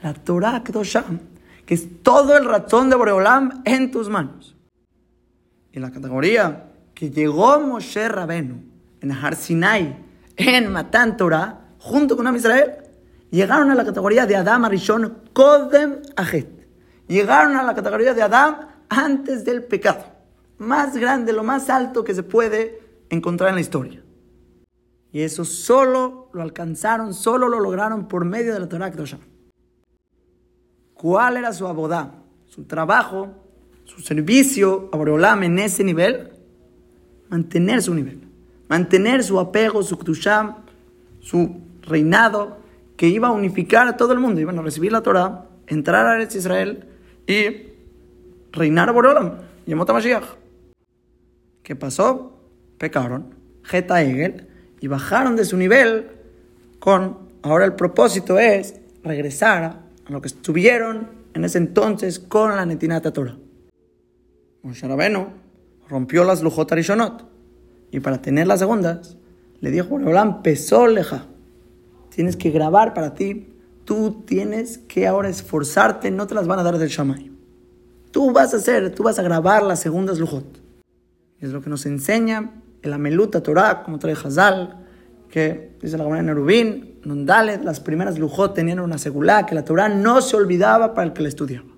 La 0.00 0.14
Torah 0.14 0.62
Kedosham, 0.62 1.18
que 1.66 1.74
es 1.74 2.04
todo 2.04 2.36
el 2.36 2.44
ratón 2.44 2.88
de 2.88 2.94
Boreolam 2.94 3.62
en 3.64 3.90
tus 3.90 4.08
manos. 4.08 4.54
Y 5.72 5.80
la 5.80 5.90
categoría 5.90 6.67
que 6.98 7.10
llegó 7.10 7.60
Moshe 7.60 8.08
Rabenu 8.08 8.60
en 9.00 9.12
Har 9.12 9.36
Sinai, 9.36 10.04
en 10.36 10.72
Matan 10.72 11.16
Torah, 11.16 11.68
junto 11.78 12.16
con 12.16 12.26
Am 12.26 12.34
Israel, 12.34 12.72
llegaron 13.30 13.70
a 13.70 13.76
la 13.76 13.84
categoría 13.84 14.26
de 14.26 14.34
Adam 14.34 14.64
Arishon 14.64 15.22
Kodem 15.32 16.02
Ajet. 16.16 16.48
Llegaron 17.06 17.56
a 17.56 17.62
la 17.62 17.72
categoría 17.72 18.14
de 18.14 18.22
Adam 18.22 18.66
antes 18.88 19.44
del 19.44 19.62
pecado. 19.62 20.06
Más 20.58 20.96
grande, 20.96 21.32
lo 21.32 21.44
más 21.44 21.70
alto 21.70 22.02
que 22.02 22.16
se 22.16 22.24
puede 22.24 22.80
encontrar 23.10 23.50
en 23.50 23.54
la 23.54 23.60
historia. 23.60 24.02
Y 25.12 25.20
eso 25.20 25.44
solo 25.44 26.30
lo 26.32 26.42
alcanzaron, 26.42 27.14
solo 27.14 27.48
lo 27.48 27.60
lograron 27.60 28.08
por 28.08 28.24
medio 28.24 28.52
de 28.52 28.58
la 28.58 28.68
Torah 28.68 28.90
Kedoshah. 28.90 29.20
¿Cuál 30.94 31.36
era 31.36 31.52
su 31.52 31.68
abodá? 31.68 32.24
Su 32.46 32.64
trabajo, 32.64 33.28
su 33.84 34.00
servicio 34.00 34.90
a 34.92 34.96
Boreolam 34.96 35.44
en 35.44 35.60
ese 35.60 35.84
nivel. 35.84 36.32
Mantener 37.30 37.82
su 37.82 37.94
nivel. 37.94 38.20
Mantener 38.68 39.22
su 39.22 39.38
apego, 39.40 39.82
su 39.82 39.98
ktusham, 39.98 40.56
su 41.20 41.60
reinado, 41.82 42.58
que 42.96 43.08
iba 43.08 43.28
a 43.28 43.32
unificar 43.32 43.86
a 43.88 43.96
todo 43.96 44.12
el 44.12 44.18
mundo. 44.18 44.40
Iban 44.40 44.58
a 44.58 44.62
recibir 44.62 44.92
la 44.92 45.02
Torah, 45.02 45.46
entrar 45.66 46.06
a 46.06 46.14
Eretz 46.14 46.34
Israel 46.34 46.84
y 47.26 47.68
reinar 48.52 48.88
a 48.88 48.92
Boreolam. 48.92 49.34
Yemot. 49.66 49.90
¿Qué 51.62 51.76
pasó? 51.76 52.32
Pecaron. 52.78 53.34
Geta 53.62 54.02
Egel 54.02 54.48
y 54.80 54.86
bajaron 54.88 55.36
de 55.36 55.44
su 55.44 55.56
nivel 55.56 56.08
con, 56.78 57.18
ahora 57.42 57.66
el 57.66 57.74
propósito 57.74 58.38
es 58.38 58.76
regresar 59.02 59.64
a 59.64 59.82
lo 60.08 60.22
que 60.22 60.28
estuvieron 60.28 61.08
en 61.34 61.44
ese 61.44 61.58
entonces 61.58 62.18
con 62.18 62.56
la 62.56 62.64
Netinata 62.64 63.12
Torah. 63.12 63.36
Moshe 64.62 64.86
rompió 65.88 66.24
las 66.24 66.42
Lujot 66.42 66.70
Arishonot 66.70 67.24
y 67.90 68.00
para 68.00 68.20
tener 68.20 68.46
las 68.46 68.60
segundas 68.60 69.16
le 69.60 69.70
dijo 69.70 69.88
Boreolam, 69.88 70.42
pesó. 70.42 70.86
Tienes 72.10 72.36
que 72.36 72.50
grabar 72.50 72.94
para 72.94 73.14
ti. 73.14 73.54
Tú 73.84 74.22
tienes 74.26 74.78
que 74.78 75.06
ahora 75.06 75.28
esforzarte, 75.28 76.10
no 76.10 76.26
te 76.26 76.34
las 76.34 76.46
van 76.46 76.58
a 76.58 76.62
dar 76.62 76.78
del 76.78 76.88
Shamay. 76.88 77.32
Tú 78.10 78.32
vas 78.32 78.52
a 78.54 78.58
hacer, 78.58 78.94
tú 78.94 79.02
vas 79.02 79.18
a 79.18 79.22
grabar 79.22 79.62
las 79.62 79.80
segundas 79.80 80.18
Lujot. 80.18 80.60
Es 81.40 81.50
lo 81.50 81.62
que 81.62 81.70
nos 81.70 81.86
enseña 81.86 82.52
el 82.82 82.92
Ameluta 82.92 83.42
Torah, 83.42 83.82
como 83.82 83.98
trae 83.98 84.14
Hazal, 84.14 84.86
que 85.30 85.76
dice 85.80 85.96
la 85.96 86.04
Gemara 86.04 86.20
en 86.20 86.26
Nerubín, 86.26 86.98
Nondale, 87.04 87.58
las 87.62 87.80
primeras 87.80 88.18
lujot 88.18 88.54
tenían 88.54 88.80
una 88.80 88.98
segulá, 88.98 89.46
que 89.46 89.54
la 89.54 89.64
Torah 89.64 89.88
no 89.88 90.20
se 90.20 90.36
olvidaba 90.36 90.94
para 90.94 91.06
el 91.06 91.12
que 91.12 91.22
la 91.22 91.28
estudiaba. 91.28 91.68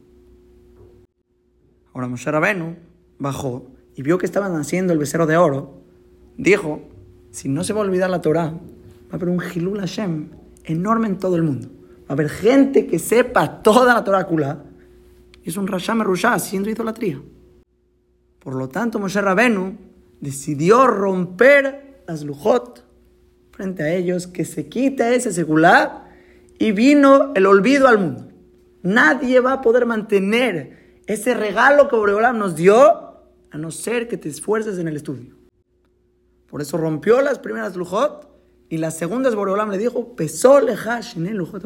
Ahora 1.93 2.09
Moshe 2.09 2.31
Rabenu 2.31 2.77
bajó 3.19 3.67
y 4.01 4.03
vio 4.03 4.17
que 4.17 4.25
estaban 4.25 4.57
haciendo 4.57 4.95
el 4.95 4.99
becerro 4.99 5.27
de 5.27 5.37
oro. 5.37 5.83
Dijo, 6.39 6.81
si 7.33 7.51
no 7.51 7.65
se 7.65 7.75
va 7.75 7.81
a 7.81 7.83
olvidar 7.83 8.09
la 8.09 8.23
Torah, 8.23 8.47
va 8.47 9.13
a 9.13 9.17
haber 9.17 9.29
un 9.29 9.43
Hilul 9.43 9.79
Hashem 9.79 10.31
enorme 10.65 11.07
en 11.07 11.19
todo 11.19 11.37
el 11.37 11.43
mundo. 11.43 11.69
Va 11.69 12.07
a 12.09 12.13
haber 12.15 12.31
gente 12.31 12.87
que 12.87 12.99
sepa 12.99 13.61
toda 13.61 13.93
la 13.93 14.03
Torah 14.03 14.25
Kula. 14.25 14.65
Es 15.45 15.59
un 15.59 15.67
Rasham 15.67 16.01
Rushah 16.01 16.33
haciendo 16.33 16.71
idolatría. 16.71 17.21
Por 18.39 18.55
lo 18.55 18.71
tanto, 18.71 18.99
Moshe 18.99 19.21
Rabenu 19.21 19.77
decidió 20.19 20.87
romper 20.87 22.03
las 22.07 22.25
lujot 22.25 22.83
frente 23.51 23.83
a 23.83 23.93
ellos, 23.93 24.27
que 24.27 24.47
se 24.47 24.71
quita 24.71 25.13
ese 25.13 25.31
secular 25.31 26.09
y 26.59 26.73
vino 26.73 27.35
el 27.35 27.45
olvido 27.45 27.87
al 27.87 27.99
mundo. 27.99 28.29
Nadie 28.83 29.41
va 29.41 29.53
a 29.53 29.61
poder 29.61 29.85
mantener 29.85 31.03
ese 31.07 31.35
regalo 31.35 31.91
que 31.91 31.97
Boreolam 31.97 32.39
nos 32.39 32.57
dio 32.57 33.10
a 33.51 33.59
no 33.59 33.71
ser 33.71 34.09
que 34.09 34.17
te 34.17 34.29
esfuerces 34.29 34.79
en 34.79 34.89
el 34.89 34.97
estudio. 34.97 35.35
Por 36.47 36.63
eso 36.63 36.77
rompió 36.77 37.21
las 37.23 37.39
primeras 37.39 37.77
lujot 37.77 38.29
y 38.69 38.79
las 38.79 38.97
segundas 38.97 39.35
Boreolam 39.35 39.71
le 39.71 39.79
dijo, 39.79 40.15
pesó 40.15 40.59
en 40.59 41.37
lujot 41.37 41.65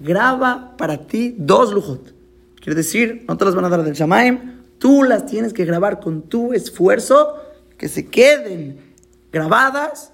Graba 0.00 0.76
para 0.76 1.06
ti 1.06 1.34
dos 1.38 1.72
lujot. 1.72 2.14
Quiere 2.56 2.74
decir, 2.74 3.24
no 3.28 3.36
te 3.36 3.44
las 3.44 3.54
van 3.54 3.64
a 3.64 3.68
dar 3.68 3.82
del 3.82 3.94
Shamaim, 3.94 4.62
tú 4.78 5.02
las 5.02 5.26
tienes 5.26 5.52
que 5.52 5.64
grabar 5.64 6.00
con 6.00 6.22
tu 6.22 6.52
esfuerzo 6.52 7.36
que 7.76 7.88
se 7.88 8.06
queden 8.06 8.94
grabadas 9.32 10.12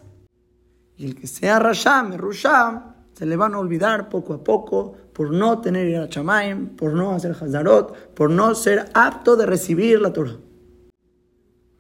y 0.97 1.07
el 1.07 1.15
que 1.15 1.27
sea 1.27 1.59
Rasham, 1.59 2.17
Rusham, 2.17 2.95
se 3.13 3.27
le 3.27 3.37
van 3.37 3.55
a 3.55 3.59
olvidar 3.59 4.09
poco 4.09 4.35
a 4.35 4.43
poco 4.43 4.97
por 5.13 5.33
no 5.33 5.61
tener 5.61 5.89
ir 5.89 5.97
a 5.99 6.09
Chamaim, 6.09 6.77
por 6.77 6.93
no 6.93 7.15
hacer 7.15 7.33
Hazarot, 7.33 8.15
por 8.15 8.31
no 8.31 8.55
ser 8.55 8.89
apto 8.95 9.37
de 9.37 9.47
recibir 9.47 10.01
la 10.01 10.13
Torah. 10.13 10.37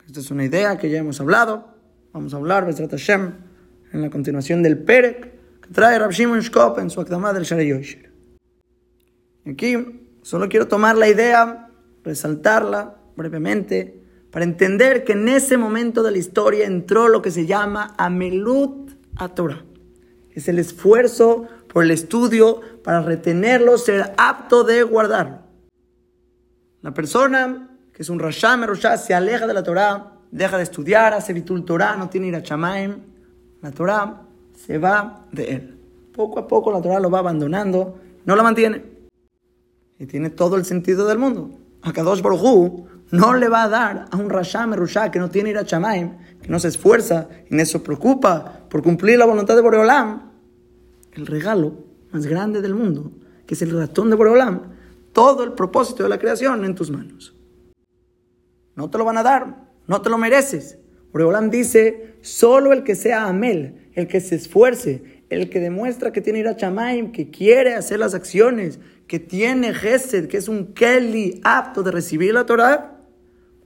Esta 0.08 0.20
es 0.20 0.30
una 0.30 0.42
idea 0.42 0.78
que 0.78 0.88
ya 0.88 1.00
hemos 1.00 1.20
hablado. 1.20 1.68
Vamos 2.14 2.32
a 2.32 2.38
hablar, 2.38 2.64
Besrat 2.64 2.92
Hashem, 2.92 3.30
en 3.92 4.00
la 4.00 4.08
continuación 4.08 4.62
del 4.62 4.78
Perek, 4.78 5.60
que 5.60 5.68
trae 5.70 5.98
Rab 5.98 6.12
Shimon 6.12 6.40
Shkop 6.40 6.78
en 6.78 6.88
su 6.88 7.02
Akdamah 7.02 7.34
del 7.34 7.44
Sharei 7.44 7.68
Yosher. 7.68 8.10
Aquí 9.46 9.76
solo 10.22 10.48
quiero 10.48 10.66
tomar 10.66 10.96
la 10.96 11.10
idea, 11.10 11.68
resaltarla 12.04 12.96
brevemente, 13.16 14.02
para 14.30 14.46
entender 14.46 15.04
que 15.04 15.12
en 15.12 15.28
ese 15.28 15.58
momento 15.58 16.02
de 16.02 16.12
la 16.12 16.18
historia 16.18 16.64
entró 16.64 17.08
lo 17.08 17.20
que 17.20 17.30
se 17.30 17.44
llama 17.44 17.94
Amelut 17.98 18.92
a 19.16 19.34
Torah. 19.34 19.62
Es 20.30 20.48
el 20.48 20.58
esfuerzo 20.58 21.48
por 21.70 21.84
el 21.84 21.90
estudio 21.90 22.62
para 22.82 23.02
retenerlo, 23.02 23.76
ser 23.76 24.14
apto 24.16 24.64
de 24.64 24.84
guardarlo. 24.84 25.40
La 26.80 26.94
persona 26.94 27.67
que 27.98 28.02
es 28.02 28.10
un 28.10 28.20
Rasham 28.20 28.62
Roshá 28.62 28.96
se 28.96 29.12
aleja 29.12 29.44
de 29.44 29.52
la 29.52 29.64
Torah, 29.64 30.12
deja 30.30 30.56
de 30.56 30.62
estudiar, 30.62 31.14
hace 31.14 31.32
Bitul 31.32 31.64
Torah, 31.64 31.96
no 31.96 32.08
tiene 32.08 32.28
ir 32.28 32.36
a 32.36 32.44
Chamaim, 32.44 32.94
la 33.60 33.72
Torah 33.72 34.22
se 34.54 34.78
va 34.78 35.26
de 35.32 35.50
él. 35.50 35.78
Poco 36.14 36.38
a 36.38 36.46
poco 36.46 36.70
la 36.70 36.80
Torah 36.80 37.00
lo 37.00 37.10
va 37.10 37.18
abandonando, 37.18 37.98
no 38.24 38.36
la 38.36 38.44
mantiene. 38.44 38.84
Y 39.98 40.06
tiene 40.06 40.30
todo 40.30 40.54
el 40.54 40.64
sentido 40.64 41.08
del 41.08 41.18
mundo. 41.18 41.50
A 41.82 41.92
Kadosh 41.92 42.22
Baruj 42.22 42.86
no 43.10 43.34
le 43.34 43.48
va 43.48 43.64
a 43.64 43.68
dar 43.68 44.04
a 44.12 44.16
un 44.16 44.30
Rasham 44.30 44.74
Rushá 44.74 45.10
que 45.10 45.18
no 45.18 45.28
tiene 45.28 45.50
ir 45.50 45.58
a 45.58 45.64
Chamaim, 45.64 46.18
que 46.40 46.48
no 46.50 46.60
se 46.60 46.68
esfuerza 46.68 47.26
y 47.50 47.56
no 47.56 47.64
se 47.64 47.80
preocupa 47.80 48.60
por 48.70 48.80
cumplir 48.80 49.18
la 49.18 49.26
voluntad 49.26 49.56
de 49.56 49.62
Boreolam, 49.62 50.22
el 51.14 51.26
regalo 51.26 51.72
más 52.12 52.26
grande 52.26 52.62
del 52.62 52.76
mundo, 52.76 53.10
que 53.44 53.54
es 53.54 53.62
el 53.62 53.76
ratón 53.76 54.08
de 54.08 54.14
Boreolam, 54.14 54.60
todo 55.12 55.42
el 55.42 55.54
propósito 55.54 56.04
de 56.04 56.10
la 56.10 56.20
creación 56.20 56.64
en 56.64 56.76
tus 56.76 56.92
manos. 56.92 57.34
No 58.78 58.88
te 58.90 58.96
lo 58.96 59.04
van 59.04 59.18
a 59.18 59.24
dar, 59.24 59.56
no 59.88 60.02
te 60.02 60.08
lo 60.08 60.18
mereces. 60.18 60.78
Boreolam 61.12 61.50
dice, 61.50 62.14
solo 62.20 62.72
el 62.72 62.84
que 62.84 62.94
sea 62.94 63.24
Amel, 63.24 63.90
el 63.94 64.06
que 64.06 64.20
se 64.20 64.36
esfuerce, 64.36 65.24
el 65.30 65.50
que 65.50 65.58
demuestra 65.58 66.12
que 66.12 66.20
tiene 66.20 66.38
ir 66.38 66.46
a 66.46 66.54
Chamaim, 66.54 67.10
que 67.10 67.28
quiere 67.28 67.74
hacer 67.74 67.98
las 67.98 68.14
acciones, 68.14 68.78
que 69.08 69.18
tiene 69.18 69.74
Gesed, 69.74 70.28
que 70.28 70.36
es 70.36 70.46
un 70.46 70.74
Kelly 70.74 71.40
apto 71.42 71.82
de 71.82 71.90
recibir 71.90 72.32
la 72.32 72.46
Torah, 72.46 73.00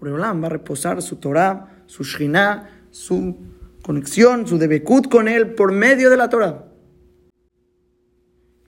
Boreolam 0.01 0.43
va 0.43 0.47
a 0.47 0.51
reposar 0.51 1.03
su 1.03 1.17
Torah, 1.17 1.85
su 1.85 2.05
Shina, 2.05 2.87
su 2.91 3.37
conexión, 3.83 4.47
su 4.47 4.57
debekut 4.57 5.11
con 5.11 5.29
él 5.29 5.53
por 5.53 5.73
medio 5.73 6.09
de 6.09 6.17
la 6.17 6.31
Torah. 6.31 6.65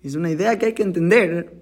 Es 0.02 0.14
una 0.14 0.30
idea 0.30 0.58
que 0.58 0.66
hay 0.66 0.72
que 0.74 0.82
entender 0.82 1.54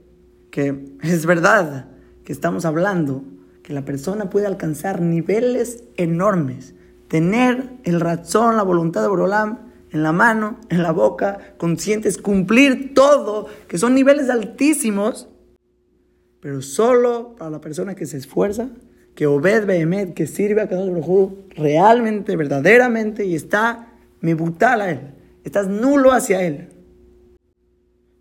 que 0.51 0.97
es 1.05 1.25
verdad 1.25 1.89
que 2.25 2.33
estamos 2.33 2.65
hablando 2.65 3.23
que 3.63 3.73
la 3.73 3.85
persona 3.85 4.31
puede 4.31 4.47
alcanzar 4.47 5.01
niveles 5.01 5.85
enormes, 5.97 6.75
tener 7.09 7.71
el 7.85 8.01
razón, 8.01 8.57
la 8.57 8.63
voluntad 8.63 9.03
de 9.03 9.09
Boreolam 9.09 9.71
en 9.93 10.03
la 10.03 10.13
mano, 10.13 10.59
en 10.71 10.83
la 10.83 10.91
boca, 10.93 11.55
conscientes, 11.59 12.19
cumplir 12.19 12.95
todo, 12.95 13.47
que 13.69 13.79
son 13.79 13.95
niveles 13.95 14.31
altísimos, 14.31 15.29
pero 16.41 16.63
solo 16.63 17.37
para 17.37 17.51
la 17.51 17.61
persona 17.61 17.95
que 17.95 18.07
se 18.07 18.17
esfuerza, 18.17 18.71
que 19.15 19.27
obed 19.27 19.67
behemet, 19.67 20.15
que 20.15 20.27
sirve 20.27 20.63
a 20.63 20.69
Kadosh 20.69 20.91
Baruj 20.91 21.33
realmente, 21.51 22.37
verdaderamente, 22.37 23.27
y 23.27 23.35
está 23.35 23.93
butal 24.23 24.81
a 24.81 24.91
él, 24.91 25.01
estás 25.45 25.69
nulo 25.69 26.13
hacia 26.13 26.43
él. 26.43 26.69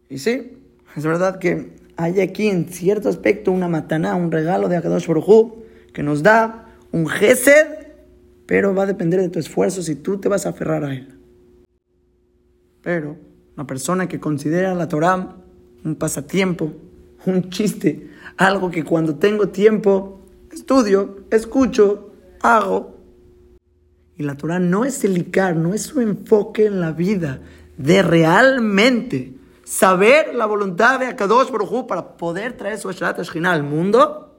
Y 0.10 0.18
sí, 0.18 0.58
es 0.96 1.06
verdad 1.06 1.40
que 1.40 1.81
hay 2.02 2.20
aquí 2.20 2.48
en 2.48 2.68
cierto 2.68 3.10
aspecto 3.10 3.52
una 3.52 3.68
mataná, 3.68 4.16
un 4.16 4.32
regalo 4.32 4.68
de 4.68 4.78
Akadosh 4.78 5.08
Baruj 5.08 5.54
que 5.94 6.04
nos 6.04 6.24
da 6.24 6.68
un 6.92 7.08
gesed, 7.08 7.68
pero 8.46 8.74
va 8.74 8.84
a 8.84 8.88
depender 8.88 9.22
de 9.22 9.30
tu 9.30 9.40
esfuerzo 9.40 9.82
si 9.82 9.96
tú 9.96 10.18
te 10.18 10.28
vas 10.28 10.46
a 10.46 10.50
aferrar 10.50 10.84
a 10.84 10.94
él. 10.94 11.08
Pero 12.82 13.18
una 13.56 13.68
persona 13.68 14.08
que 14.08 14.20
considera 14.20 14.74
la 14.74 14.88
Torah 14.88 15.36
un 15.84 15.96
pasatiempo, 15.96 16.74
un 17.26 17.50
chiste, 17.50 18.10
algo 18.38 18.72
que 18.72 18.84
cuando 18.84 19.16
tengo 19.16 19.50
tiempo 19.50 20.22
estudio, 20.52 21.26
escucho, 21.30 22.12
hago. 22.42 22.98
Y 24.18 24.24
la 24.24 24.36
Torah 24.36 24.60
no 24.60 24.86
es 24.86 25.04
el 25.04 25.18
Icar, 25.18 25.56
no 25.56 25.74
es 25.74 25.84
su 25.84 26.02
enfoque 26.02 26.66
en 26.66 26.80
la 26.80 26.92
vida, 26.92 27.42
de 27.78 28.02
realmente 28.02 29.34
saber 29.72 30.36
la 30.36 30.46
voluntad 30.48 31.00
de 31.00 31.06
Akadosh 31.06 31.50
Baruj 31.50 31.88
para 31.88 32.18
poder 32.18 32.58
traer 32.58 32.78
su 32.78 32.90
Esharat 32.90 33.22
Shekhinah 33.22 33.54
al 33.54 33.64
mundo, 33.64 34.38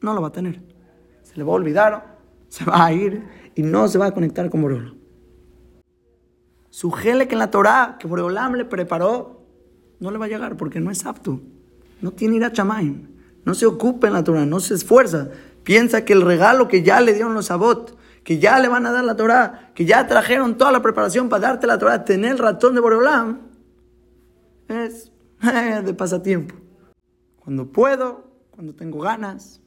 no 0.00 0.14
lo 0.14 0.20
va 0.20 0.28
a 0.28 0.32
tener. 0.32 0.60
Se 1.22 1.36
le 1.36 1.44
va 1.44 1.52
a 1.52 1.54
olvidar, 1.54 2.18
se 2.48 2.64
va 2.64 2.84
a 2.84 2.92
ir 2.92 3.22
y 3.54 3.62
no 3.62 3.86
se 3.86 3.98
va 3.98 4.06
a 4.06 4.10
conectar 4.10 4.50
con 4.50 4.62
Boreolam. 4.62 4.96
Su 6.70 6.90
gele 6.90 7.28
que 7.28 7.36
la 7.36 7.52
Torah, 7.52 7.96
que 8.00 8.08
Boreolam 8.08 8.56
le 8.56 8.64
preparó, 8.64 9.46
no 10.00 10.10
le 10.10 10.18
va 10.18 10.24
a 10.24 10.28
llegar 10.28 10.56
porque 10.56 10.80
no 10.80 10.90
es 10.90 11.06
apto. 11.06 11.40
No 12.00 12.10
tiene 12.10 12.34
ir 12.34 12.44
a 12.44 12.52
Chamaim. 12.52 13.10
No 13.44 13.54
se 13.54 13.66
ocupa 13.66 14.08
en 14.08 14.14
la 14.14 14.24
Torah, 14.24 14.44
no 14.44 14.58
se 14.58 14.74
esfuerza. 14.74 15.28
Piensa 15.62 16.04
que 16.04 16.14
el 16.14 16.22
regalo 16.22 16.66
que 16.66 16.82
ya 16.82 17.00
le 17.00 17.14
dieron 17.14 17.34
los 17.34 17.46
Sabot, 17.46 17.96
que 18.24 18.40
ya 18.40 18.58
le 18.58 18.66
van 18.66 18.86
a 18.86 18.92
dar 18.92 19.04
la 19.04 19.14
Torah, 19.14 19.70
que 19.76 19.84
ya 19.84 20.08
trajeron 20.08 20.58
toda 20.58 20.72
la 20.72 20.82
preparación 20.82 21.28
para 21.28 21.46
darte 21.46 21.68
la 21.68 21.78
Torah, 21.78 22.04
tener 22.04 22.32
el 22.32 22.38
ratón 22.38 22.74
de 22.74 22.80
Boreolam, 22.80 23.51
es 24.72 25.12
de 25.84 25.94
pasatiempo. 25.94 26.54
Cuando 27.40 27.70
puedo, 27.70 28.30
cuando 28.50 28.74
tengo 28.74 29.00
ganas, 29.00 29.60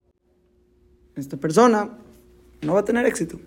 esta 1.16 1.38
persona 1.38 1.98
no 2.62 2.74
va 2.74 2.80
a 2.82 2.86
tener 2.86 3.06
éxito. 3.06 3.40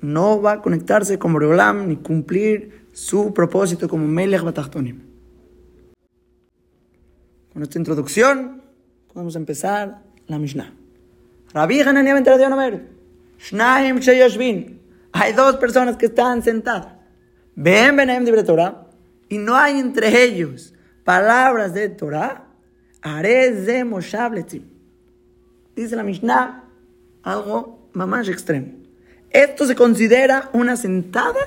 No 0.00 0.42
va 0.42 0.52
a 0.52 0.62
conectarse 0.62 1.18
con 1.18 1.32
Boreolam 1.32 1.88
ni 1.88 1.96
cumplir 1.96 2.86
su 2.92 3.32
propósito 3.32 3.88
como 3.88 4.06
Melech 4.06 4.42
Batachtonim. 4.42 5.00
Con 7.52 7.62
esta 7.62 7.78
introducción, 7.78 8.62
a 9.14 9.38
empezar 9.38 10.02
la 10.26 10.38
Mishnah. 10.38 10.72
Rabbi 11.52 11.78
Teradion 11.78 12.52
Omer, 12.52 12.88
Shnaim 13.38 13.98
Sheyoshvin. 13.98 14.80
Hay 15.12 15.34
dos 15.34 15.56
personas 15.56 15.96
que 15.96 16.06
están 16.06 16.42
sentadas. 16.42 16.94
Ven 17.54 17.96
Benem 17.96 18.24
de 18.24 18.42
Torah 18.42 18.86
y 19.28 19.36
no 19.36 19.54
hay 19.54 19.78
entre 19.78 20.24
ellos 20.24 20.72
palabras 21.04 21.74
de 21.74 21.88
Torah. 21.88 22.48
Arez 23.00 23.66
de 23.66 23.84
Moshavletim. 23.84 24.64
Dice 25.74 25.96
la 25.96 26.04
Mishnah 26.04 26.64
algo 27.22 27.88
más 27.92 28.28
extremo. 28.28 28.74
Esto 29.30 29.66
se 29.66 29.74
considera 29.74 30.50
una 30.52 30.76
sentada 30.76 31.40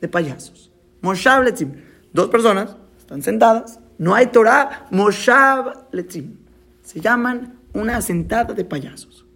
de 0.00 0.08
payasos. 0.08 0.70
Moshavletim. 1.00 1.72
Dos 2.12 2.28
personas 2.28 2.76
están 2.98 3.22
sentadas 3.22 3.80
no 4.00 4.14
hay 4.14 4.28
Torah, 4.28 4.86
Moshav 4.90 5.88
Letzim. 5.92 6.38
Se 6.82 7.00
llaman 7.00 7.58
una 7.74 8.00
sentada 8.00 8.54
de 8.54 8.64
payasos. 8.64 9.26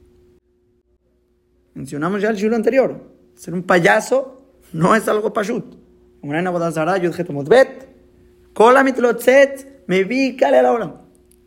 Mencionamos 1.74 2.22
ya 2.22 2.30
el 2.30 2.38
siglo 2.38 2.56
anterior. 2.56 2.98
Ser 3.34 3.52
un 3.52 3.62
payaso 3.62 4.42
no 4.72 4.94
es 4.94 5.06
algo 5.06 5.34
pashut. 5.34 5.76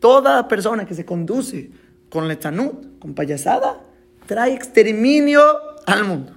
Toda 0.00 0.48
persona 0.48 0.86
que 0.86 0.94
se 0.94 1.04
conduce 1.04 1.70
con 2.10 2.28
letanut, 2.28 2.98
con 2.98 3.14
payasada, 3.14 3.80
trae 4.26 4.54
exterminio 4.54 5.42
al 5.86 6.04
mundo. 6.04 6.34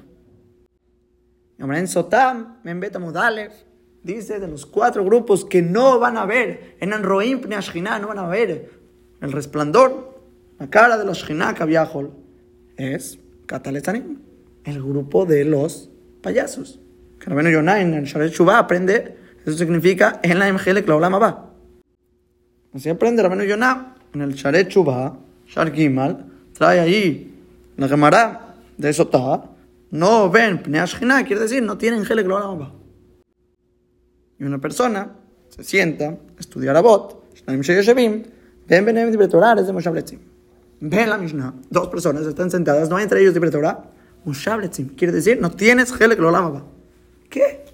En 1.59 1.87
Sotam, 1.87 2.57
Mudalev, 2.99 3.51
dice 4.01 4.39
de 4.39 4.47
los 4.47 4.65
cuatro 4.65 5.05
grupos 5.05 5.45
que 5.45 5.61
no 5.61 5.99
van 5.99 6.17
a 6.17 6.25
ver 6.25 6.75
en 6.79 6.91
Anroim 6.91 7.41
no 7.41 8.07
van 8.07 8.17
a 8.17 8.27
ver 8.27 8.71
el 9.21 9.31
resplandor, 9.31 10.19
la 10.57 10.69
cara 10.69 10.97
de 10.97 11.05
los 11.05 11.19
Shkinah 11.19 11.53
Kaviahol, 11.53 12.11
es 12.77 13.19
Kataletanim, 13.45 14.19
el 14.63 14.81
grupo 14.81 15.25
de 15.25 15.45
los 15.45 15.91
payasos. 16.21 16.79
Que 17.19 17.29
Yonah 17.29 17.81
en 17.81 17.93
el 17.93 18.05
Sharet 18.05 18.33
aprende, 18.49 19.17
eso 19.45 19.57
significa 19.57 20.19
en 20.23 20.39
la 20.39 20.51
MGL 20.51 20.79
Klaulama 20.83 21.19
va. 21.19 21.49
Así 22.73 22.89
aprende 22.89 23.21
Rabenu 23.23 23.43
Yonah 23.43 23.95
en 24.13 24.21
el 24.21 24.33
Sharet 24.33 24.69
Shuvah, 24.69 25.17
Shar 25.47 25.71
Gimal, 25.71 26.25
trae 26.53 26.79
ahí 26.79 27.33
la 27.77 27.87
Gemara 27.87 28.55
de 28.77 28.93
Sotah, 28.93 29.43
no 29.91 30.29
ven 30.29 30.61
Pneashkinah, 30.63 31.23
quiere 31.25 31.41
decir, 31.41 31.63
no 31.63 31.77
tienen 31.77 32.05
Gele 32.05 32.23
Klaulama 32.23 32.55
va. 32.55 32.73
Y 34.39 34.43
una 34.43 34.59
persona 34.59 35.11
se 35.49 35.63
sienta 35.63 36.05
a 36.09 36.39
estudiar 36.39 36.75
a 36.75 36.81
bot, 36.81 37.23
ven 37.45 38.85
Benem 38.85 39.11
de 39.11 39.73
Moshavletzim. 39.73 40.19
Ven 40.79 41.09
la 41.09 41.17
Mishnah, 41.17 41.53
dos 41.69 41.89
personas 41.89 42.25
están 42.25 42.49
sentadas, 42.49 42.89
no 42.89 42.95
hay 42.95 43.03
entre 43.03 43.21
ellos 43.21 43.33
de 43.33 43.51
Torah, 43.51 43.83
Moshavletzim. 44.25 44.95
Quiere 44.95 45.13
decir, 45.13 45.39
no 45.39 45.51
tienes 45.51 45.91
Helek 45.99 46.19
Lolama. 46.19 46.63
¿Qué? 47.29 47.65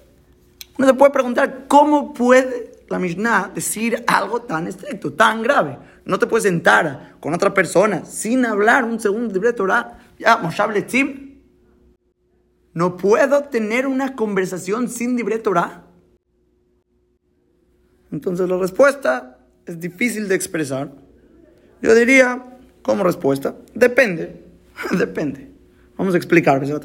Uno 0.78 0.86
se 0.86 0.94
puede 0.94 1.10
preguntar, 1.10 1.64
¿cómo 1.66 2.14
puede 2.14 2.84
la 2.88 3.00
Mishnah 3.00 3.50
decir 3.52 4.04
algo 4.06 4.42
tan 4.42 4.68
estricto, 4.68 5.12
tan 5.12 5.42
grave? 5.42 5.76
No 6.04 6.20
te 6.20 6.28
puedes 6.28 6.44
sentar 6.44 7.16
con 7.18 7.34
otra 7.34 7.52
persona 7.52 8.04
sin 8.04 8.46
hablar 8.46 8.84
un 8.84 9.00
segundo 9.00 9.40
de 9.40 9.52
Torah, 9.52 9.98
ya, 10.18 10.36
Moshavletzim. 10.36 11.40
No 12.74 12.96
puedo 12.96 13.42
tener 13.42 13.88
una 13.88 14.14
conversación 14.14 14.88
sin 14.88 15.16
Torah. 15.42 15.82
Entonces 18.12 18.48
la 18.48 18.56
respuesta 18.56 19.40
es 19.66 19.80
difícil 19.80 20.28
de 20.28 20.36
expresar. 20.36 20.92
Yo 21.82 21.92
diría, 21.92 22.56
como 22.82 23.02
respuesta, 23.02 23.56
depende, 23.74 24.44
depende. 24.96 25.50
Vamos 25.96 26.14
a 26.14 26.16
explicar, 26.16 26.60
Pero 26.60 26.80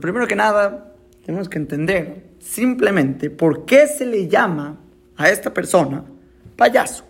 primero 0.00 0.26
que 0.26 0.36
nada, 0.36 0.91
tenemos 1.24 1.48
que 1.48 1.58
entender 1.58 2.24
simplemente 2.38 3.30
por 3.30 3.64
qué 3.64 3.86
se 3.86 4.06
le 4.06 4.28
llama 4.28 4.80
a 5.16 5.28
esta 5.28 5.52
persona 5.54 6.04
payaso. 6.56 7.04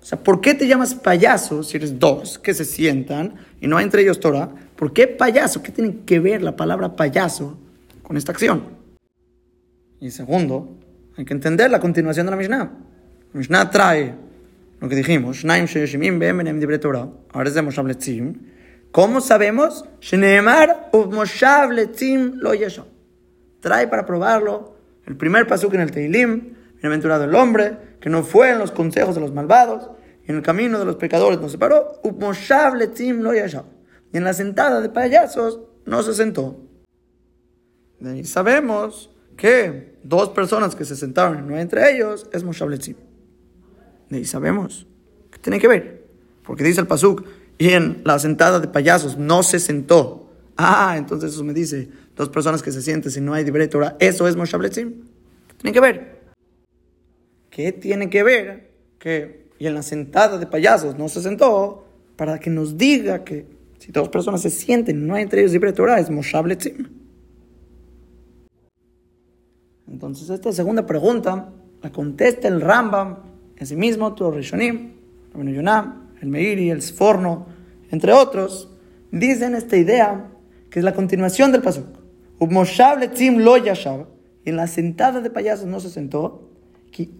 O 0.00 0.04
sea, 0.04 0.22
¿por 0.22 0.40
qué 0.40 0.54
te 0.54 0.68
llamas 0.68 0.94
payaso 0.94 1.62
si 1.62 1.78
eres 1.78 1.98
dos 1.98 2.38
que 2.38 2.54
se 2.54 2.64
sientan 2.64 3.34
y 3.60 3.66
no 3.66 3.76
hay 3.76 3.84
entre 3.84 4.02
ellos 4.02 4.20
Torah? 4.20 4.48
¿Por 4.76 4.92
qué 4.92 5.08
payaso? 5.08 5.62
¿Qué 5.62 5.72
tiene 5.72 5.96
que 6.06 6.20
ver 6.20 6.42
la 6.42 6.54
palabra 6.54 6.94
payaso 6.94 7.58
con 8.02 8.16
esta 8.16 8.30
acción? 8.30 8.62
Y 10.00 10.10
segundo, 10.10 10.76
hay 11.16 11.24
que 11.24 11.32
entender 11.32 11.70
la 11.70 11.80
continuación 11.80 12.26
de 12.26 12.30
la 12.30 12.36
Mishnah. 12.36 12.70
La 13.32 13.38
Mishnah 13.38 13.70
trae 13.70 14.14
lo 14.80 14.88
que 14.88 14.94
dijimos, 14.94 15.44
ahora 17.32 17.48
es. 17.48 17.56
¿Cómo 18.92 19.20
sabemos? 19.20 19.84
Lo 22.34 22.54
Trae 23.66 23.88
para 23.88 24.06
probarlo 24.06 24.76
el 25.06 25.16
primer 25.16 25.48
pasuk 25.48 25.74
en 25.74 25.80
el 25.80 25.90
Teilim, 25.90 26.54
bienaventurado 26.74 27.24
el 27.24 27.34
hombre, 27.34 27.96
que 28.00 28.08
no 28.08 28.22
fue 28.22 28.50
en 28.50 28.60
los 28.60 28.70
consejos 28.70 29.16
de 29.16 29.20
los 29.20 29.32
malvados, 29.32 29.90
y 30.24 30.30
en 30.30 30.36
el 30.36 30.42
camino 30.44 30.78
de 30.78 30.84
los 30.84 30.94
pecadores 30.94 31.40
no 31.40 31.48
se 31.48 31.58
paró, 31.58 32.00
Moshav 32.16 32.76
Letzim 32.76 33.24
Y 33.26 34.16
en 34.16 34.22
la 34.22 34.34
sentada 34.34 34.80
de 34.80 34.88
payasos 34.88 35.58
no 35.84 36.04
se 36.04 36.14
sentó. 36.14 36.60
Y 37.98 38.22
sabemos 38.22 39.10
que 39.36 39.98
dos 40.04 40.28
personas 40.28 40.76
que 40.76 40.84
se 40.84 40.94
sentaron 40.94 41.48
no 41.48 41.58
entre 41.58 41.92
ellos 41.92 42.28
es 42.32 42.44
Moshavletzim. 42.44 42.94
Y 44.10 44.26
sabemos 44.26 44.86
que 45.32 45.40
tiene 45.40 45.58
que 45.58 45.66
ver, 45.66 46.06
porque 46.44 46.62
dice 46.62 46.80
el 46.80 46.86
Pasuk, 46.86 47.24
y 47.58 47.70
en 47.70 48.02
la 48.04 48.20
sentada 48.20 48.60
de 48.60 48.68
payasos 48.68 49.18
no 49.18 49.42
se 49.42 49.58
sentó. 49.58 50.30
Ah, 50.56 50.94
entonces 50.96 51.32
eso 51.32 51.42
me 51.42 51.52
dice, 51.52 51.90
dos 52.16 52.30
personas 52.30 52.62
que 52.62 52.72
se 52.72 52.82
sienten 52.82 53.12
si 53.12 53.20
no 53.20 53.34
hay 53.34 53.44
Dibre 53.44 53.68
Torah, 53.68 53.96
eso 54.00 54.26
es 54.26 54.36
Moshavletzim. 54.36 55.04
Tiene 55.58 55.72
que 55.72 55.80
ver. 55.80 56.20
¿Qué 57.50 57.72
tiene 57.72 58.10
que 58.10 58.22
ver? 58.22 58.70
Que, 58.98 59.48
y 59.58 59.66
en 59.66 59.74
la 59.74 59.82
sentada 59.82 60.38
de 60.38 60.46
payasos 60.46 60.98
no 60.98 61.08
se 61.08 61.22
sentó, 61.22 61.86
para 62.16 62.38
que 62.38 62.50
nos 62.50 62.76
diga 62.76 63.22
que 63.24 63.46
si 63.78 63.92
dos 63.92 64.08
personas 64.08 64.40
se 64.40 64.50
sienten 64.50 65.02
y 65.02 65.06
no 65.06 65.14
hay 65.14 65.22
entre 65.22 65.40
ellos 65.40 65.52
Dibre 65.52 65.72
Torah, 65.72 66.00
es 66.00 66.10
Moshavletzim. 66.10 66.88
Entonces, 69.88 70.28
esta 70.30 70.52
segunda 70.52 70.84
pregunta 70.84 71.52
la 71.82 71.92
contesta 71.92 72.48
el 72.48 72.60
Rambam 72.60 73.18
en 73.56 73.66
sí 73.66 73.76
mismo, 73.76 74.14
tu 74.14 74.30
Rishonim, 74.30 74.92
el 75.34 76.28
Meiri, 76.28 76.70
el 76.70 76.82
Sforno, 76.82 77.46
entre 77.90 78.12
otros, 78.12 78.70
dicen 79.10 79.54
esta 79.54 79.76
idea 79.76 80.30
que 80.70 80.80
es 80.80 80.84
la 80.84 80.94
continuación 80.94 81.52
del 81.52 81.62
pasuk. 81.62 81.86
Lo 82.38 83.56
en 84.44 84.56
la 84.56 84.66
sentada 84.66 85.20
de 85.20 85.30
payasos 85.30 85.66
no 85.66 85.80
se 85.80 85.90
sentó. 85.90 86.50
Que 86.92 87.10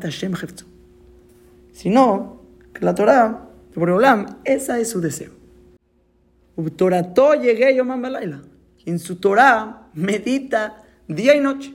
Hashem 0.00 0.34
Sino 1.72 2.42
que 2.74 2.84
la 2.84 2.94
Torah, 2.94 3.48
esa 4.44 4.78
es 4.78 4.90
su 4.90 5.00
deseo. 5.00 5.32
Ubtorato 6.56 7.34
llegué 7.34 7.74
yo 7.76 7.84
en 8.90 8.98
su 8.98 9.16
Torah 9.16 9.88
medita 9.94 10.82
día 11.06 11.36
y 11.36 11.40
noche. 11.40 11.74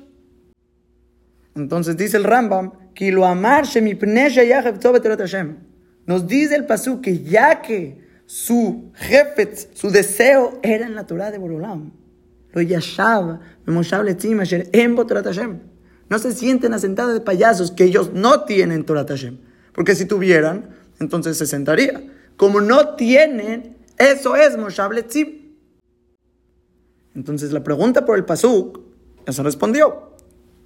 Entonces 1.56 1.96
dice 1.96 2.18
el 2.18 2.24
Rambam, 2.24 2.72
que 2.94 3.12
lo 3.12 3.26
amar 3.26 3.66
Nos 6.06 6.28
dice 6.28 6.56
el 6.56 6.66
pasuk 6.66 7.02
que 7.02 7.20
ya 7.20 7.62
que 7.62 8.04
su 8.26 8.92
jefe, 8.96 9.56
su 9.74 9.90
deseo 9.90 10.60
era 10.64 10.86
en 10.86 10.96
la 10.96 11.06
Torah 11.06 11.32
de 11.32 11.38
Borolam. 11.38 11.92
Lo 12.54 12.62
Hashem. 15.24 15.60
No 16.10 16.20
se 16.20 16.32
sienten 16.34 16.74
asentados 16.74 17.14
de 17.14 17.22
payasos 17.22 17.72
que 17.72 17.86
ellos 17.86 18.12
no 18.14 18.44
tienen 18.44 18.86
Torah 18.86 19.06
Hashem. 19.08 19.38
Porque 19.74 19.96
si 19.96 20.06
tuvieran, 20.06 20.70
entonces 21.00 21.38
se 21.38 21.48
sentaría. 21.48 22.04
Como 22.38 22.62
no 22.62 22.96
tienen, 22.96 23.78
eso 23.98 24.36
es 24.36 24.58
Moshav 24.58 24.92
Letzim. 24.92 25.44
Entonces 27.16 27.52
la 27.52 27.64
pregunta 27.64 28.06
por 28.06 28.18
el 28.18 28.26
pasuk, 28.26 28.80
ya 29.26 29.34
se 29.34 29.44
respondió. 29.44 30.14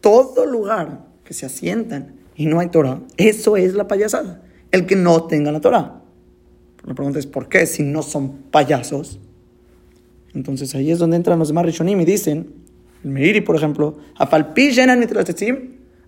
Todo 0.02 0.45
lugar 0.45 1.06
que 1.23 1.34
se 1.34 1.45
asientan 1.45 2.15
y 2.36 2.45
no 2.45 2.60
hay 2.60 2.69
Torah, 2.69 3.02
eso 3.17 3.58
es 3.58 3.73
la 3.73 3.88
payasada. 3.88 4.43
El 4.71 4.86
que 4.86 4.95
no 4.95 5.23
tenga 5.28 5.52
la 5.52 5.62
Torah. 5.62 6.02
La 6.86 6.93
pregunta 6.93 7.19
es, 7.19 7.28
¿por 7.28 7.50
qué 7.50 7.65
si 7.65 7.84
no 7.84 8.02
son 8.02 8.43
payasos? 8.43 9.19
Entonces 10.33 10.75
ahí 10.75 10.91
es 10.91 10.99
donde 10.99 11.17
entran 11.17 11.39
los 11.39 11.47
demás 11.47 11.65
Rishonim 11.65 11.99
y 12.01 12.05
dicen, 12.05 12.53
el 13.03 13.11
Meiri, 13.11 13.41
por 13.41 13.55
ejemplo, 13.55 13.97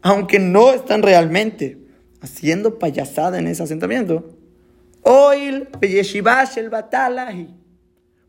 aunque 0.01 0.39
no 0.39 0.71
están 0.71 1.01
realmente 1.01 1.77
haciendo 2.21 2.79
payasada 2.79 3.39
en 3.39 3.47
ese 3.47 3.63
asentamiento, 3.63 4.37
Oil, 5.03 5.67
el 5.81 6.69
Batalahi. 6.69 7.55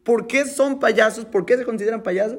¿Por 0.04 0.26
qué 0.26 0.46
son 0.46 0.78
payasos? 0.78 1.24
¿Por 1.24 1.44
qué 1.44 1.56
se 1.56 1.64
consideran 1.64 2.02
payasos? 2.02 2.38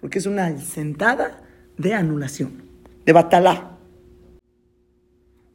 Porque 0.00 0.18
es 0.18 0.26
una 0.26 0.58
sentada 0.58 1.42
de 1.76 1.94
anulación, 1.94 2.62
de 3.04 3.12
batalá. 3.12 3.78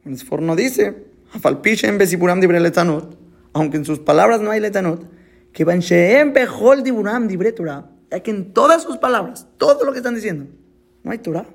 El 0.04 0.16
Sforno 0.16 0.56
dice, 0.56 1.04
Afalpishen 1.32 1.98
Besipuram 1.98 2.40
Dibre 2.40 2.60
Letanot, 2.60 3.18
aunque 3.52 3.76
en 3.76 3.84
sus 3.84 3.98
palabras 3.98 4.40
no 4.40 4.50
hay 4.50 4.60
letanot, 4.60 5.04
que 5.52 5.64
van 5.64 5.80
Behol 5.80 6.82
Diburam 6.82 7.26
Dibre 7.28 7.52
Torah, 7.52 7.90
ya 8.10 8.20
que 8.20 8.30
en 8.30 8.52
todas 8.52 8.82
sus 8.82 8.98
palabras, 8.98 9.46
todo 9.56 9.84
lo 9.84 9.92
que 9.92 9.98
están 9.98 10.14
diciendo, 10.14 10.46
no 11.02 11.10
hay 11.10 11.18
Torah. 11.18 11.46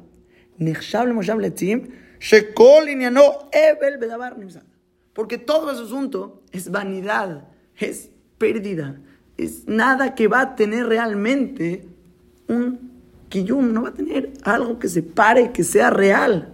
Porque 5.14 5.38
todo 5.38 5.72
ese 5.72 5.84
asunto 5.84 6.42
es 6.52 6.72
vanidad, 6.72 7.48
es 7.78 8.10
pérdida, 8.38 9.00
es 9.38 9.68
nada 9.68 10.16
que 10.16 10.28
va 10.28 10.42
a 10.42 10.56
tener 10.56 10.86
realmente 10.88 11.88
un 12.48 12.92
kiyum, 13.30 13.74
no 13.74 13.84
va 13.84 13.90
a 13.90 13.94
tener 13.94 14.34
algo 14.44 14.80
que 14.80 14.88
se 14.88 15.02
pare, 15.02 15.52
que 15.52 15.64
sea 15.64 15.90
real. 15.90 16.54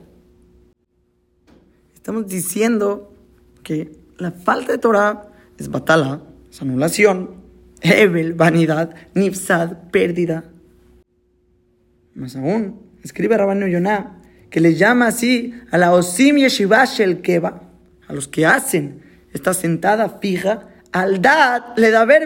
Estamos 1.94 2.28
diciendo 2.28 3.14
que 3.64 3.92
la 4.18 4.32
falta 4.32 4.72
de 4.72 4.78
Torah 4.78 5.30
es 5.58 5.70
batala, 5.70 6.22
es 6.50 6.62
anulación, 6.62 7.42
vanidad, 8.36 8.96
nifsad, 9.14 9.90
pérdida. 9.92 10.46
Más 12.16 12.36
aún, 12.36 12.82
escribe 13.04 13.38
Rabano 13.38 13.68
Yonah, 13.68 14.22
que 14.50 14.60
le 14.60 14.76
llama 14.76 15.08
así 15.08 15.54
a 15.72 15.78
la 15.78 15.94
Osim 15.94 16.38
Yeshiva 16.38 16.86
Shel 16.86 17.22
Keva, 17.22 17.62
a 18.08 18.14
los 18.14 18.28
que 18.28 18.46
hacen 18.46 19.02
esta 19.34 19.54
sentada 19.54 20.18
fija, 20.20 20.68
al 20.92 21.22
dad 21.22 21.78
le 21.78 21.92
da 21.92 22.06
ver 22.06 22.26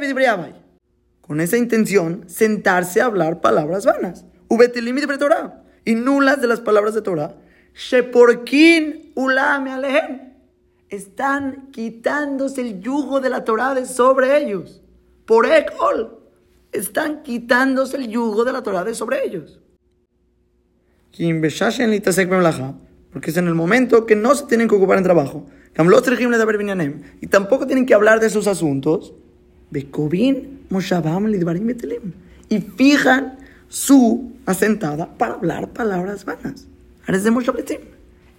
Con 1.22 1.42
esa 1.42 1.58
intención, 1.58 2.24
sentarse 2.28 3.02
a 3.02 3.06
hablar 3.06 3.42
palabras 3.42 3.86
vanas. 3.86 4.26
Ubetelimit 4.48 5.06
Torah. 5.18 5.64
Y 5.86 5.96
nulas 5.96 6.40
de 6.40 6.48
las 6.48 6.62
palabras 6.62 6.94
de 6.94 7.02
Torah. 7.02 7.36
Sheporkin 7.74 9.12
ulame 9.16 9.72
alehem 9.72 10.33
están 10.96 11.72
quitándose 11.72 12.62
el 12.62 12.80
yugo 12.80 13.20
de 13.20 13.30
la 13.30 13.44
Torah 13.44 13.74
de 13.74 13.88
sobre 13.88 14.38
ellos. 14.38 14.82
Por 15.26 15.48
Ekol, 15.48 16.20
están 16.72 17.24
quitándose 17.24 17.98
el 17.98 18.10
yugo 18.10 18.46
de 18.46 18.54
la 18.54 18.62
Torah 18.62 18.84
de 18.84 18.94
sobre 18.94 19.26
ellos. 19.26 19.60
Porque 23.12 23.32
es 23.32 23.38
en 23.38 23.48
el 23.48 23.56
momento 23.56 24.06
que 24.06 24.16
no 24.16 24.36
se 24.36 24.46
tienen 24.46 24.68
que 24.68 24.76
ocupar 24.76 24.98
en 25.00 25.04
trabajo. 25.04 25.46
Y 27.22 27.28
tampoco 27.28 27.66
tienen 27.66 27.86
que 27.88 27.94
hablar 27.96 28.20
de 28.20 28.30
sus 28.30 28.46
asuntos. 28.46 29.14
Y 32.50 32.60
fijan 32.62 33.40
su 33.68 34.32
asentada 34.46 35.18
para 35.18 35.34
hablar 35.34 35.70
palabras 35.70 36.26
vanas. 36.26 36.68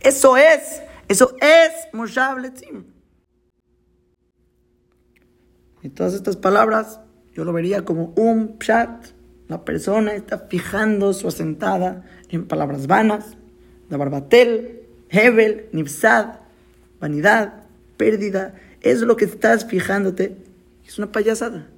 Eso 0.01 0.37
es 0.37 0.83
eso 1.09 1.35
es 1.41 1.73
Moshav 1.93 2.39
Letzim. 2.39 2.85
Y 5.83 5.91
todas 5.91 6.15
estas 6.15 6.37
palabras 6.37 7.01
yo 7.35 7.45
lo 7.45 7.53
vería 7.53 7.85
como 7.85 8.15
un 8.17 8.59
pshat. 8.59 9.09
La 9.49 9.65
persona 9.65 10.15
está 10.15 10.39
fijando 10.39 11.13
su 11.13 11.29
asentada 11.29 12.05
en 12.31 12.47
palabras 12.47 12.87
vanas, 12.87 13.37
la 13.91 13.99
barbatel, 13.99 14.81
hebel, 15.11 15.69
nifsad, 15.73 16.37
vanidad, 17.01 17.65
pérdida. 17.99 18.55
Es 18.81 19.03
lo 19.03 19.17
que 19.17 19.27
estás 19.27 19.67
fijándote. 19.67 20.39
Es 20.87 20.99
una 20.99 21.13
payasada. 21.13 21.69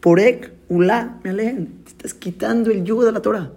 Porek, 0.00 0.52
ulá, 0.68 1.18
me 1.24 1.30
alejen. 1.30 1.82
estás 1.86 2.14
quitando 2.14 2.70
el 2.70 2.84
yugo 2.84 3.04
de 3.04 3.12
la 3.12 3.22
Torah. 3.22 3.52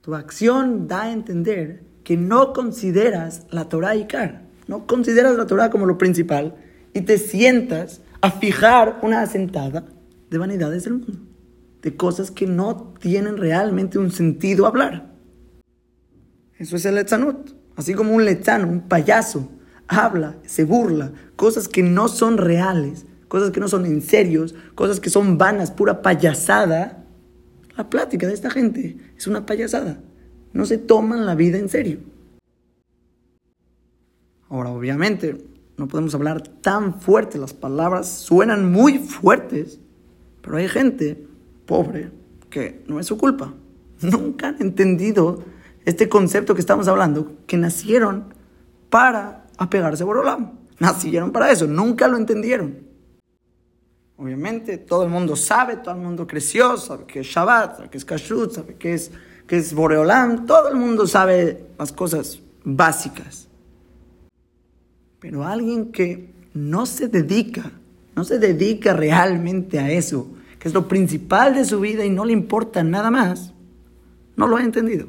Tu 0.00 0.14
acción 0.14 0.88
da 0.88 1.02
a 1.02 1.12
entender 1.12 1.85
que 2.06 2.16
no 2.16 2.52
consideras 2.52 3.48
la 3.50 3.68
Torah 3.68 3.96
Ikar, 3.96 4.42
no 4.68 4.86
consideras 4.86 5.36
la 5.36 5.48
Torah 5.48 5.70
como 5.70 5.86
lo 5.86 5.98
principal 5.98 6.54
y 6.94 7.00
te 7.00 7.18
sientas 7.18 8.00
a 8.20 8.30
fijar 8.30 9.00
una 9.02 9.22
asentada 9.22 9.86
de 10.30 10.38
vanidades 10.38 10.84
del 10.84 10.92
mundo, 10.92 11.18
de 11.82 11.96
cosas 11.96 12.30
que 12.30 12.46
no 12.46 12.94
tienen 13.00 13.36
realmente 13.36 13.98
un 13.98 14.12
sentido 14.12 14.66
hablar. 14.66 15.16
Eso 16.56 16.76
es 16.76 16.84
el 16.84 16.94
letzanut. 16.94 17.50
Así 17.74 17.92
como 17.92 18.14
un 18.14 18.24
lechano, 18.24 18.68
un 18.68 18.82
payaso, 18.82 19.50
habla, 19.88 20.36
se 20.46 20.62
burla, 20.62 21.10
cosas 21.34 21.66
que 21.66 21.82
no 21.82 22.06
son 22.06 22.38
reales, 22.38 23.04
cosas 23.26 23.50
que 23.50 23.58
no 23.58 23.66
son 23.66 23.84
en 23.84 24.00
serios, 24.00 24.54
cosas 24.76 25.00
que 25.00 25.10
son 25.10 25.38
vanas, 25.38 25.72
pura 25.72 26.02
payasada. 26.02 27.04
La 27.76 27.90
plática 27.90 28.28
de 28.28 28.34
esta 28.34 28.50
gente 28.50 28.96
es 29.16 29.26
una 29.26 29.44
payasada 29.44 29.98
no 30.56 30.64
se 30.64 30.78
toman 30.78 31.26
la 31.26 31.34
vida 31.34 31.58
en 31.58 31.68
serio. 31.68 31.98
Ahora, 34.48 34.70
obviamente, 34.70 35.36
no 35.76 35.86
podemos 35.86 36.14
hablar 36.14 36.42
tan 36.42 37.00
fuerte, 37.00 37.38
las 37.38 37.52
palabras 37.52 38.08
suenan 38.08 38.72
muy 38.72 38.98
fuertes, 38.98 39.78
pero 40.40 40.56
hay 40.56 40.68
gente 40.68 41.26
pobre 41.66 42.10
que 42.48 42.82
no 42.86 42.98
es 42.98 43.06
su 43.06 43.18
culpa. 43.18 43.52
Nunca 44.00 44.48
han 44.48 44.56
entendido 44.60 45.42
este 45.84 46.08
concepto 46.08 46.54
que 46.54 46.60
estamos 46.60 46.88
hablando, 46.88 47.32
que 47.46 47.56
nacieron 47.56 48.34
para 48.88 49.46
apegarse 49.58 50.02
a 50.02 50.06
Borolam. 50.06 50.52
Nacieron 50.78 51.32
para 51.32 51.50
eso, 51.50 51.66
nunca 51.66 52.08
lo 52.08 52.16
entendieron. 52.16 52.86
Obviamente, 54.16 54.78
todo 54.78 55.02
el 55.02 55.10
mundo 55.10 55.36
sabe, 55.36 55.76
todo 55.76 55.94
el 55.94 56.00
mundo 56.00 56.26
creció, 56.26 56.78
sabe 56.78 57.04
que 57.04 57.20
es 57.20 57.26
Shabbat, 57.26 57.76
sabe 57.76 57.90
que 57.90 57.98
es 57.98 58.04
Kashrut, 58.04 58.52
sabe 58.52 58.74
que 58.76 58.94
es 58.94 59.10
que 59.46 59.58
es 59.58 59.74
Boreolam, 59.74 60.46
todo 60.46 60.68
el 60.68 60.76
mundo 60.76 61.06
sabe 61.06 61.66
las 61.78 61.92
cosas 61.92 62.40
básicas. 62.64 63.48
Pero 65.20 65.44
alguien 65.44 65.92
que 65.92 66.32
no 66.54 66.86
se 66.86 67.08
dedica, 67.08 67.70
no 68.14 68.24
se 68.24 68.38
dedica 68.38 68.92
realmente 68.92 69.78
a 69.78 69.90
eso, 69.90 70.28
que 70.58 70.68
es 70.68 70.74
lo 70.74 70.88
principal 70.88 71.54
de 71.54 71.64
su 71.64 71.80
vida 71.80 72.04
y 72.04 72.10
no 72.10 72.24
le 72.24 72.32
importa 72.32 72.82
nada 72.82 73.10
más, 73.10 73.52
no 74.36 74.46
lo 74.46 74.56
ha 74.56 74.62
entendido. 74.62 75.06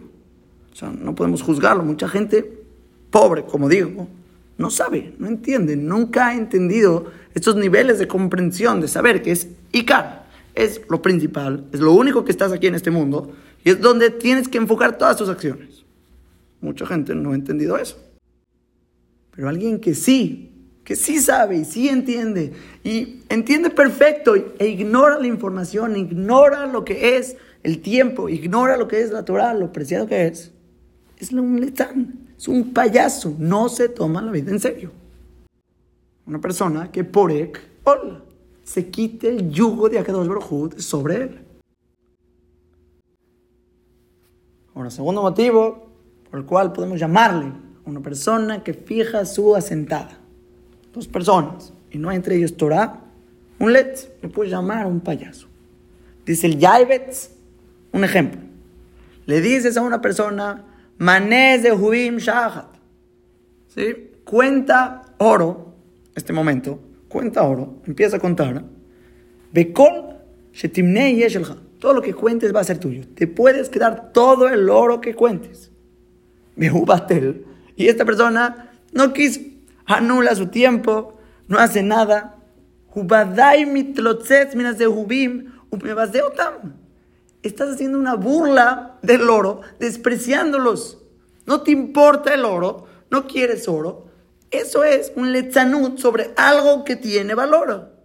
O 0.71 0.75
sea, 0.75 0.89
no 0.89 1.15
podemos 1.15 1.41
juzgarlo. 1.41 1.83
Mucha 1.83 2.07
gente 2.07 2.63
pobre, 3.09 3.43
como 3.45 3.67
digo, 3.67 4.07
no 4.57 4.69
sabe, 4.69 5.13
no 5.17 5.27
entiende, 5.27 5.75
nunca 5.75 6.27
ha 6.27 6.35
entendido 6.35 7.11
estos 7.33 7.55
niveles 7.55 7.99
de 7.99 8.07
comprensión, 8.07 8.81
de 8.81 8.87
saber 8.87 9.21
que 9.21 9.31
es 9.31 9.47
Icar, 9.71 10.27
es 10.55 10.81
lo 10.89 11.01
principal, 11.01 11.65
es 11.71 11.79
lo 11.79 11.93
único 11.93 12.25
que 12.25 12.31
estás 12.31 12.51
aquí 12.51 12.67
en 12.67 12.75
este 12.75 12.89
mundo 12.89 13.31
es 13.69 13.81
donde 13.81 14.09
tienes 14.09 14.47
que 14.47 14.57
enfocar 14.57 14.97
todas 14.97 15.17
tus 15.17 15.29
acciones. 15.29 15.85
Mucha 16.61 16.85
gente 16.85 17.15
no 17.15 17.31
ha 17.31 17.35
entendido 17.35 17.77
eso. 17.77 17.97
Pero 19.31 19.49
alguien 19.49 19.79
que 19.79 19.93
sí, 19.93 20.51
que 20.83 20.95
sí 20.95 21.19
sabe 21.19 21.57
y 21.57 21.65
sí 21.65 21.89
entiende 21.89 22.53
y 22.83 23.19
entiende 23.29 23.69
perfecto 23.69 24.35
e 24.35 24.67
ignora 24.67 25.19
la 25.19 25.27
información, 25.27 25.95
ignora 25.95 26.65
lo 26.65 26.85
que 26.85 27.17
es 27.17 27.37
el 27.63 27.81
tiempo, 27.81 28.29
ignora 28.29 28.77
lo 28.77 28.87
que 28.87 29.01
es 29.01 29.11
la 29.11 29.25
Torah, 29.25 29.53
lo 29.53 29.71
preciado 29.71 30.07
que 30.07 30.27
es, 30.27 30.53
es 31.17 31.31
un 31.31 31.59
letán, 31.59 32.27
es 32.37 32.47
un 32.47 32.73
payaso, 32.73 33.35
no 33.37 33.69
se 33.69 33.89
toma 33.89 34.21
la 34.21 34.31
vida 34.31 34.51
en 34.51 34.59
serio. 34.59 34.91
Una 36.25 36.39
persona 36.39 36.91
que 36.91 37.03
por 37.03 37.31
hola, 37.83 38.23
se 38.63 38.89
quite 38.89 39.29
el 39.29 39.49
yugo 39.49 39.89
de 39.89 39.99
Akadosh 39.99 40.27
Baruj 40.27 40.79
sobre 40.79 41.15
él. 41.15 41.46
Ahora, 44.77 44.91
segundo 44.91 45.23
motivo 45.23 45.89
por 46.29 46.39
el 46.39 46.45
cual 46.45 46.71
podemos 46.71 46.99
llamarle 46.99 47.51
una 47.85 47.99
persona 47.99 48.63
que 48.63 48.75
fija 48.75 49.25
su 49.25 49.55
asentada. 49.55 50.19
Dos 50.93 51.07
personas, 51.07 51.73
y 51.89 51.97
no 51.97 52.09
hay 52.09 52.17
entre 52.17 52.35
ellos 52.35 52.55
Torah, 52.55 53.01
un 53.57 53.73
let, 53.73 53.95
le 54.21 54.29
puedes 54.29 54.51
llamar 54.51 54.85
un 54.85 54.99
payaso. 54.99 55.47
Dice 56.27 56.45
el 56.45 56.59
Yaibetz, 56.59 57.31
un 57.91 58.03
ejemplo. 58.03 58.39
Le 59.25 59.41
dices 59.41 59.77
a 59.77 59.81
una 59.81 59.99
persona, 59.99 60.63
manés 60.99 61.63
de 61.63 61.71
Hubim 61.71 62.17
Shahat. 62.17 62.67
¿Sí? 63.69 64.11
Cuenta 64.23 65.01
oro, 65.17 65.73
este 66.13 66.33
momento, 66.33 66.79
cuenta 67.07 67.41
oro, 67.41 67.77
empieza 67.87 68.17
a 68.17 68.19
contar. 68.19 68.63
Bekol 69.51 70.17
Shetimnei 70.53 71.15
Yeshelcha. 71.15 71.57
Todo 71.79 71.93
lo 71.93 72.01
que 72.01 72.13
cuentes 72.13 72.55
va 72.55 72.61
a 72.61 72.63
ser 72.63 72.79
tuyo. 72.79 73.03
Te 73.13 73.27
puedes 73.27 73.69
quedar 73.69 74.11
todo 74.11 74.49
el 74.49 74.69
oro 74.69 75.01
que 75.01 75.13
cuentes. 75.13 75.71
Behubatel. 76.55 77.45
Y 77.75 77.87
esta 77.87 78.05
persona 78.05 78.71
no 78.91 79.13
quiso, 79.13 79.41
anula 79.85 80.35
su 80.35 80.47
tiempo, 80.47 81.17
no 81.47 81.59
hace 81.59 81.83
nada. 81.83 82.37
Estás 87.43 87.69
haciendo 87.69 87.99
una 87.99 88.15
burla 88.15 88.97
del 89.03 89.29
oro, 89.29 89.61
despreciándolos. 89.79 90.97
No 91.45 91.61
te 91.61 91.71
importa 91.71 92.33
el 92.33 92.43
oro, 92.43 92.85
no 93.11 93.27
quieres 93.27 93.67
oro. 93.67 94.07
Eso 94.49 94.83
es 94.83 95.13
un 95.15 95.31
letzanut 95.31 95.99
sobre 95.99 96.31
algo 96.35 96.83
que 96.83 96.95
tiene 96.95 97.35
valor. 97.35 97.96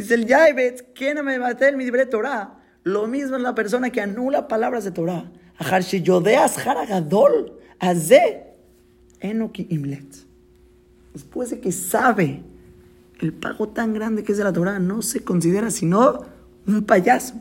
Dice 0.00 0.14
el 0.14 0.24
Yaibetz, 0.24 0.82
¿quién 0.94 1.22
me 1.22 1.36
va 1.36 1.48
a 1.48 1.72
mi 1.76 1.84
libre 1.84 2.06
Torah? 2.06 2.54
Lo 2.84 3.06
mismo 3.06 3.36
es 3.36 3.42
la 3.42 3.54
persona 3.54 3.90
que 3.90 4.00
anula 4.00 4.48
palabras 4.48 4.82
de 4.84 4.92
Torah. 4.92 5.30
imlet. 9.68 10.06
Después 11.12 11.50
de 11.50 11.60
que 11.60 11.70
sabe 11.70 12.42
el 13.20 13.34
pago 13.34 13.68
tan 13.68 13.92
grande 13.92 14.22
que 14.22 14.32
es 14.32 14.38
de 14.38 14.44
la 14.44 14.54
Torah, 14.54 14.78
no 14.78 15.02
se 15.02 15.22
considera 15.22 15.70
sino 15.70 16.24
un 16.66 16.84
payaso. 16.84 17.34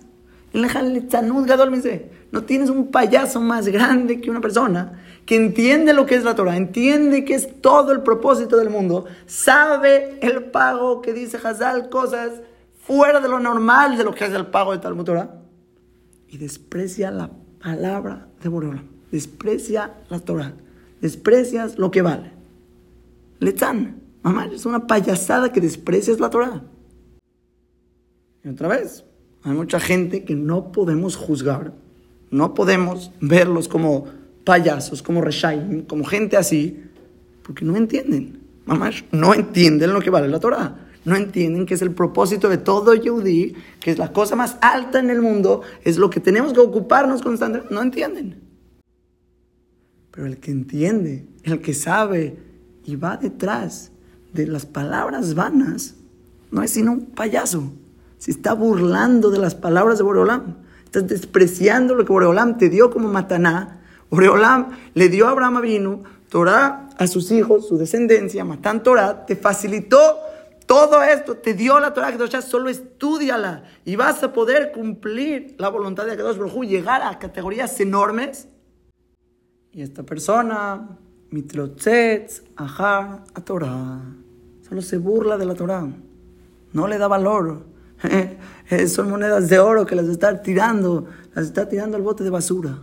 No 0.51 2.43
tienes 2.43 2.69
un 2.69 2.91
payaso 2.91 3.39
más 3.39 3.69
grande 3.69 4.19
que 4.19 4.29
una 4.29 4.41
persona 4.41 5.01
que 5.29 5.35
entiende 5.35 5.93
lo 5.93 6.07
que 6.07 6.15
es 6.15 6.23
la 6.23 6.33
Torah, 6.33 6.57
entiende 6.57 7.23
que 7.23 7.35
es 7.35 7.61
todo 7.61 7.91
el 7.91 8.01
propósito 8.01 8.57
del 8.57 8.71
mundo, 8.71 9.05
sabe 9.27 10.17
el 10.23 10.45
pago 10.45 11.03
que 11.03 11.13
dice 11.13 11.37
Hazal, 11.37 11.89
cosas 11.89 12.41
fuera 12.81 13.19
de 13.19 13.29
lo 13.29 13.39
normal 13.39 13.95
de 13.95 14.03
lo 14.03 14.11
que 14.11 14.25
es 14.25 14.33
el 14.33 14.47
pago 14.47 14.71
de 14.71 14.79
Talmud 14.79 15.03
Torah, 15.03 15.35
y 16.29 16.39
desprecia 16.39 17.11
la 17.11 17.29
palabra 17.61 18.27
de 18.41 18.49
Boreolam, 18.49 18.87
desprecia 19.11 19.93
la 20.09 20.19
Torah, 20.19 20.55
desprecias 20.99 21.77
lo 21.77 21.91
que 21.91 22.01
vale. 22.01 22.31
Letzán, 23.39 24.01
mamá, 24.23 24.49
es 24.51 24.65
una 24.65 24.87
payasada 24.87 25.51
que 25.51 25.61
desprecias 25.61 26.19
la 26.19 26.31
Torah. 26.31 26.63
Y 28.43 28.49
otra 28.49 28.67
vez, 28.67 29.05
hay 29.43 29.51
mucha 29.51 29.79
gente 29.79 30.25
que 30.25 30.33
no 30.33 30.71
podemos 30.71 31.15
juzgar, 31.15 31.73
no 32.31 32.55
podemos 32.55 33.11
verlos 33.21 33.67
como 33.67 34.17
payasos, 34.49 35.03
como 35.03 35.21
reshaim, 35.21 35.83
como 35.83 36.03
gente 36.03 36.35
así, 36.35 36.83
porque 37.43 37.63
no 37.63 37.77
entienden. 37.77 38.39
Mamá, 38.65 38.89
no 39.11 39.35
entienden 39.35 39.93
lo 39.93 40.01
que 40.01 40.09
vale 40.09 40.27
la 40.27 40.39
Torah. 40.39 40.87
No 41.05 41.15
entienden 41.15 41.67
que 41.67 41.75
es 41.75 41.83
el 41.83 41.91
propósito 41.91 42.49
de 42.49 42.57
todo 42.57 42.95
Yehudi, 42.95 43.53
que 43.79 43.91
es 43.91 43.99
la 43.99 44.11
cosa 44.11 44.35
más 44.35 44.57
alta 44.61 44.97
en 44.97 45.11
el 45.11 45.21
mundo, 45.21 45.61
es 45.83 45.99
lo 45.99 46.09
que 46.09 46.19
tenemos 46.19 46.51
que 46.51 46.61
ocuparnos 46.61 47.21
constantemente. 47.21 47.71
No 47.71 47.83
entienden. 47.83 48.41
Pero 50.09 50.25
el 50.25 50.37
que 50.37 50.49
entiende, 50.49 51.27
el 51.43 51.61
que 51.61 51.75
sabe 51.75 52.39
y 52.85 52.95
va 52.95 53.17
detrás 53.17 53.91
de 54.33 54.47
las 54.47 54.65
palabras 54.65 55.35
vanas, 55.35 55.93
no 56.49 56.63
es 56.63 56.71
sino 56.71 56.93
un 56.93 57.05
payaso. 57.05 57.71
Se 58.17 58.31
está 58.31 58.53
burlando 58.53 59.29
de 59.29 59.37
las 59.37 59.53
palabras 59.53 59.99
de 59.99 60.05
Boreolam. 60.05 60.55
Estás 60.85 61.07
despreciando 61.07 61.93
lo 61.93 62.03
que 62.03 62.11
Boreolam 62.11 62.57
te 62.57 62.67
dio 62.69 62.89
como 62.89 63.09
mataná. 63.09 63.78
Boreolam 64.09 64.77
le 64.93 65.09
dio 65.09 65.27
a 65.27 65.31
Abraham 65.31 65.61
vino 65.61 66.03
Torah 66.29 66.89
a 66.97 67.07
sus 67.07 67.31
hijos, 67.31 67.67
su 67.67 67.77
descendencia, 67.77 68.43
Matán 68.43 68.83
Torah, 68.83 69.25
te 69.25 69.35
facilitó 69.35 69.99
todo 70.65 71.01
esto, 71.01 71.37
te 71.37 71.55
dio 71.55 71.79
la 71.79 71.93
Torah 71.93 72.15
ya 72.27 72.41
solo 72.41 72.69
estudiala 72.69 73.63
y 73.85 73.95
vas 73.95 74.21
a 74.21 74.33
poder 74.33 74.71
cumplir 74.71 75.55
la 75.57 75.69
voluntad 75.69 76.05
de 76.05 76.15
Kadosh 76.15 76.37
Baruj 76.37 76.65
llegar 76.65 77.01
a 77.01 77.17
categorías 77.17 77.79
enormes. 77.79 78.47
Y 79.71 79.81
esta 79.81 80.03
persona, 80.03 80.99
mitrotzetz, 81.31 82.43
ajar, 82.55 83.23
a 83.33 83.41
Torah, 83.41 84.01
solo 84.67 84.81
se 84.81 84.97
burla 84.97 85.37
de 85.37 85.45
la 85.45 85.55
Torah, 85.55 85.87
no 86.73 86.87
le 86.87 86.97
da 86.97 87.07
valor. 87.07 87.65
Son 88.87 89.09
monedas 89.09 89.49
de 89.49 89.57
oro 89.57 89.85
que 89.85 89.95
las 89.95 90.07
está 90.07 90.41
tirando, 90.41 91.07
las 91.33 91.45
está 91.45 91.67
tirando 91.67 91.97
al 91.97 92.03
bote 92.03 92.23
de 92.23 92.29
basura. 92.29 92.77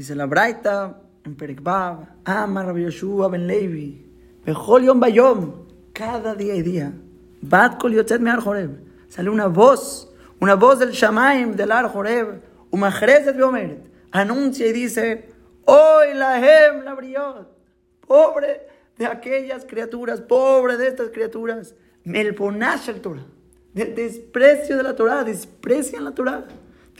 Dice 0.00 0.14
la 0.14 0.24
Braita 0.24 0.98
en 1.26 1.36
Perekbab, 1.36 2.06
Amar 2.24 2.64
Rabbi 2.68 2.84
Yoshua 2.84 3.28
ben 3.28 3.46
Levi, 3.46 4.02
Bejol 4.46 4.84
Yom 4.84 4.98
Bayom, 4.98 5.66
cada 5.92 6.34
día 6.34 6.54
y 6.54 6.62
día, 6.62 6.90
Bat 7.42 7.78
Kol 7.78 7.92
Yotzet 7.92 8.18
Me'ar 8.18 8.40
Joreb, 8.40 8.78
sale 9.10 9.28
una 9.28 9.48
voz, 9.48 10.10
una 10.40 10.54
voz 10.54 10.78
del 10.78 10.92
Shamaim, 10.92 11.54
del 11.54 11.70
Ar 11.70 11.92
Joreb, 11.92 12.40
Umachrezet 12.70 13.36
Biomer, 13.36 13.82
anuncia 14.10 14.66
y 14.68 14.72
dice, 14.72 15.28
Hoy 15.66 16.14
la 16.14 16.38
Hem 16.38 16.82
la 16.82 16.94
briot, 16.94 17.54
pobre 18.06 18.68
de 18.96 19.04
aquellas 19.04 19.66
criaturas, 19.66 20.22
pobre 20.22 20.78
de 20.78 20.88
estas 20.88 21.10
criaturas, 21.10 21.74
Melbonash 22.04 22.88
el 22.88 23.02
Torah, 23.02 23.26
del 23.74 23.94
desprecio 23.94 24.78
de 24.78 24.82
la 24.82 24.96
Torah, 24.96 25.24
desprecian 25.24 26.04
la 26.04 26.12
Torah. 26.12 26.46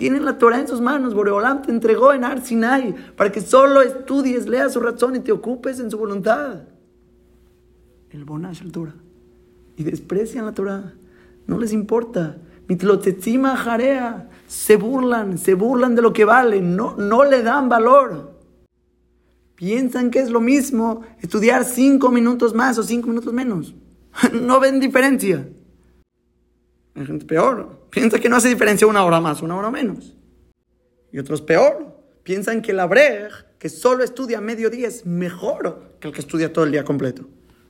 Tienen 0.01 0.25
la 0.25 0.39
Torah 0.39 0.59
en 0.59 0.67
sus 0.67 0.81
manos. 0.81 1.13
Boreolam 1.13 1.61
te 1.61 1.71
entregó 1.71 2.15
en 2.15 2.25
Ar 2.25 2.41
Sinai 2.41 2.95
para 3.17 3.31
que 3.31 3.43
solo 3.43 3.83
estudies, 3.83 4.49
leas 4.49 4.73
su 4.73 4.81
razón 4.81 5.15
y 5.17 5.21
te 5.21 5.31
ocupes 5.31 5.79
en 5.79 5.91
su 5.91 5.99
voluntad. 5.99 6.63
El 8.09 8.25
Bonash 8.25 8.63
el 8.63 8.73
Torah. 8.73 8.95
Y 9.77 9.85
desprecian 9.85 10.47
la 10.47 10.53
Torah. 10.53 10.95
No 11.47 11.59
les 11.59 11.75
importa. 11.75 12.39
Mitlotetzima 12.67 13.59
jarea. 13.59 14.31
Se 14.47 14.77
burlan, 14.77 15.37
se 15.37 15.53
burlan 15.53 15.95
de 15.95 16.01
lo 16.01 16.15
que 16.15 16.25
vale. 16.25 16.63
No, 16.63 16.97
no 16.97 17.27
le 17.27 17.43
dan 17.43 17.69
valor. 17.69 18.41
Piensan 19.55 20.11
que 20.11 20.21
es 20.21 20.31
lo 20.31 20.41
mismo 20.41 21.03
estudiar 21.21 21.67
cinco 21.67 22.11
minutos 22.11 22.55
más 22.55 22.79
o 22.79 22.83
cinco 22.83 23.09
minutos 23.09 23.35
menos. 23.35 23.75
No 24.33 24.61
ven 24.61 24.81
diferencia. 24.81 25.47
Hay 26.95 27.05
gente 27.05 27.27
peor. 27.27 27.80
Piensa 27.91 28.19
que 28.19 28.29
no 28.29 28.37
hace 28.37 28.49
diferencia 28.49 28.87
una 28.87 29.05
hora 29.05 29.21
más, 29.21 29.43
una 29.43 29.57
hora 29.57 29.71
menos. 29.71 30.17
Y 31.13 31.19
otros 31.19 31.43
peor. 31.43 31.99
Piensan 32.23 32.63
que 32.63 32.73
la 32.73 32.87
brej, 32.87 33.33
que 33.59 33.69
solo 33.69 34.05
estudia 34.05 34.41
mediodía, 34.41 34.89
es 34.89 35.07
mejor 35.07 35.97
que 35.99 36.09
el 36.09 36.15
que 36.15 36.21
estudia 36.21 36.53
todo 36.53 36.65
el 36.65 36.73
día 36.73 36.85
completo. 36.85 37.27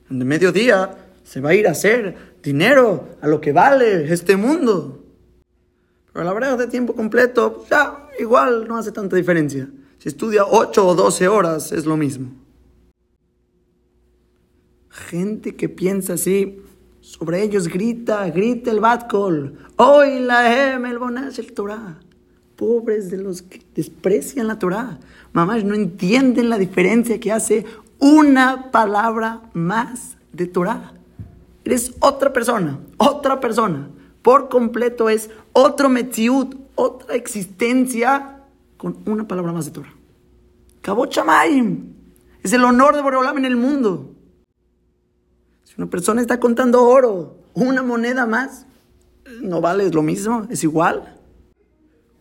En 0.09 0.19
de 0.19 0.25
mediodía 0.25 0.97
se 1.23 1.41
va 1.41 1.49
a 1.49 1.53
ir 1.55 1.67
a 1.67 1.71
hacer 1.71 2.15
dinero 2.43 3.09
a 3.21 3.27
lo 3.27 3.41
que 3.41 3.51
vale 3.51 4.11
este 4.11 4.35
mundo. 4.35 5.03
Pero 6.13 6.25
la 6.25 6.33
brej 6.33 6.57
de 6.57 6.67
tiempo 6.67 6.93
completo, 6.93 7.65
ya, 7.69 8.09
igual 8.19 8.67
no 8.67 8.77
hace 8.77 8.91
tanta 8.91 9.15
diferencia. 9.15 9.69
Si 9.97 10.09
estudia 10.09 10.45
8 10.45 10.85
o 10.85 10.95
12 10.95 11.27
horas, 11.27 11.71
es 11.71 11.85
lo 11.85 11.95
mismo. 11.95 12.31
Gente 14.89 15.55
que 15.55 15.69
piensa 15.69 16.13
así, 16.13 16.61
sobre 17.01 17.43
ellos 17.43 17.67
grita, 17.67 18.29
grita 18.29 18.71
el 18.71 18.79
Batkol. 18.79 19.57
Hoy 19.75 20.19
la 20.19 20.53
Hem, 20.53 20.85
el 20.85 20.99
Bonash, 20.99 21.39
el 21.39 21.51
Torah. 21.51 21.99
Pobres 22.55 23.09
de 23.09 23.17
los 23.17 23.41
que 23.41 23.61
desprecian 23.75 24.47
la 24.47 24.59
Torah. 24.59 24.99
Mamás 25.33 25.63
no 25.63 25.73
entienden 25.73 26.49
la 26.49 26.59
diferencia 26.59 27.19
que 27.19 27.31
hace 27.31 27.65
una 27.97 28.71
palabra 28.71 29.41
más 29.53 30.15
de 30.31 30.45
Torah. 30.45 30.93
Eres 31.65 31.95
otra 31.99 32.31
persona, 32.31 32.79
otra 32.97 33.39
persona. 33.39 33.89
Por 34.21 34.49
completo 34.49 35.09
es 35.09 35.31
otro 35.53 35.89
Metziut, 35.89 36.55
otra 36.75 37.15
existencia 37.15 38.43
con 38.77 38.97
una 39.05 39.27
palabra 39.27 39.51
más 39.51 39.65
de 39.65 39.71
Torah. 39.71 39.93
Kabot 40.81 41.15
Es 42.43 42.53
el 42.53 42.63
honor 42.63 42.95
de 42.95 43.01
Boreolam 43.01 43.39
en 43.39 43.45
el 43.45 43.55
mundo. 43.55 44.11
Una 45.81 45.89
persona 45.89 46.21
está 46.21 46.39
contando 46.39 46.83
oro, 46.83 47.37
una 47.55 47.81
moneda 47.81 48.27
más, 48.27 48.67
no 49.41 49.61
vale 49.61 49.89
lo 49.89 50.03
mismo, 50.03 50.45
es 50.51 50.63
igual. 50.63 51.17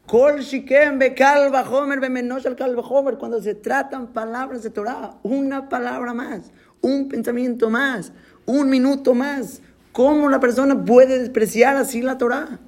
Kol 0.06 0.40
shikem 0.40 0.98
bekal 0.98 1.52
homer 1.70 2.00
bemenosh 2.00 2.46
al 2.46 2.56
kal 2.56 2.74
homer 2.82 3.18
cuando 3.18 3.42
se 3.42 3.54
tratan 3.54 4.14
palabras 4.14 4.62
de 4.62 4.70
Torah, 4.70 5.18
una 5.22 5.68
palabra 5.68 6.14
más, 6.14 6.50
un 6.80 7.10
pensamiento 7.10 7.68
más, 7.68 8.14
un 8.46 8.70
minuto 8.70 9.12
más. 9.12 9.60
¿Cómo 9.92 10.30
la 10.30 10.40
persona 10.40 10.82
puede 10.82 11.18
despreciar 11.18 11.76
así 11.76 12.00
la 12.00 12.16
Torah? 12.16 12.60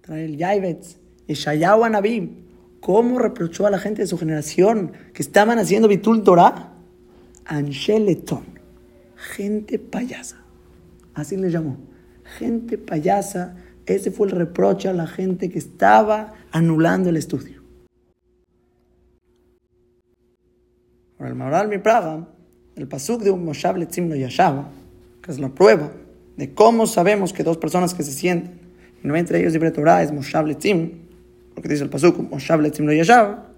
Trae 0.00 0.24
el 0.24 0.36
Yaibetz, 0.38 0.96
Shayahu 1.28 1.84
Anabim, 1.84 2.34
¿cómo 2.80 3.20
reprochó 3.20 3.64
a 3.68 3.70
la 3.70 3.78
gente 3.78 4.02
de 4.02 4.08
su 4.08 4.18
generación 4.18 4.90
que 5.14 5.22
estaban 5.22 5.60
haciendo 5.60 5.86
Bitul 5.86 6.24
Torah? 6.24 6.72
Ansheleton, 7.48 8.55
gente 9.16 9.78
payasa, 9.78 10.36
así 11.14 11.36
le 11.36 11.50
llamó, 11.50 11.78
gente 12.38 12.78
payasa. 12.78 13.56
Ese 13.86 14.10
fue 14.10 14.26
el 14.26 14.32
reproche 14.32 14.88
a 14.88 14.92
la 14.92 15.06
gente 15.06 15.48
que 15.48 15.58
estaba 15.58 16.34
anulando 16.50 17.08
el 17.08 17.16
estudio. 17.16 17.62
Ahora, 21.18 21.28
el 21.30 21.34
Maoral 21.36 21.68
Mi 21.68 21.78
Praga, 21.78 22.26
el 22.74 22.88
pasuk 22.88 23.22
de 23.22 23.30
un 23.30 23.44
Moshav 23.44 23.76
Letzim 23.76 24.08
Lo 24.08 24.16
Yashava, 24.16 24.68
que 25.22 25.30
es 25.30 25.38
la 25.38 25.50
prueba 25.50 25.92
de 26.36 26.52
cómo 26.52 26.86
sabemos 26.86 27.32
que 27.32 27.42
dos 27.42 27.56
personas 27.56 27.94
que 27.94 28.02
se 28.02 28.12
sienten, 28.12 28.60
y 29.02 29.06
no 29.06 29.16
entre 29.16 29.40
ellos 29.40 29.52
libre 29.52 29.70
Torah, 29.70 30.02
es 30.02 30.12
Moshav 30.12 30.46
Letzim, 30.46 30.90
porque 31.54 31.68
dice 31.68 31.84
el 31.84 31.90
pasuk 31.90 32.18
Moshav 32.30 32.60
Letzim 32.60 32.86
Lo 32.86 32.92
Yashava, 32.92 33.52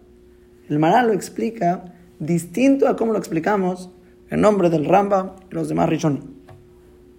el 0.69 0.79
Maral 0.79 1.09
lo 1.09 1.13
explica 1.15 1.95
distinto 2.19 2.87
a 2.87 2.97
cómo 2.97 3.13
lo 3.13 3.19
explicamos 3.19 3.91
en 4.31 4.41
nombre 4.41 4.71
del 4.71 4.85
Ramba 4.85 5.37
y 5.51 5.55
los 5.55 5.69
demás 5.69 5.89
Rishonim. 5.89 6.23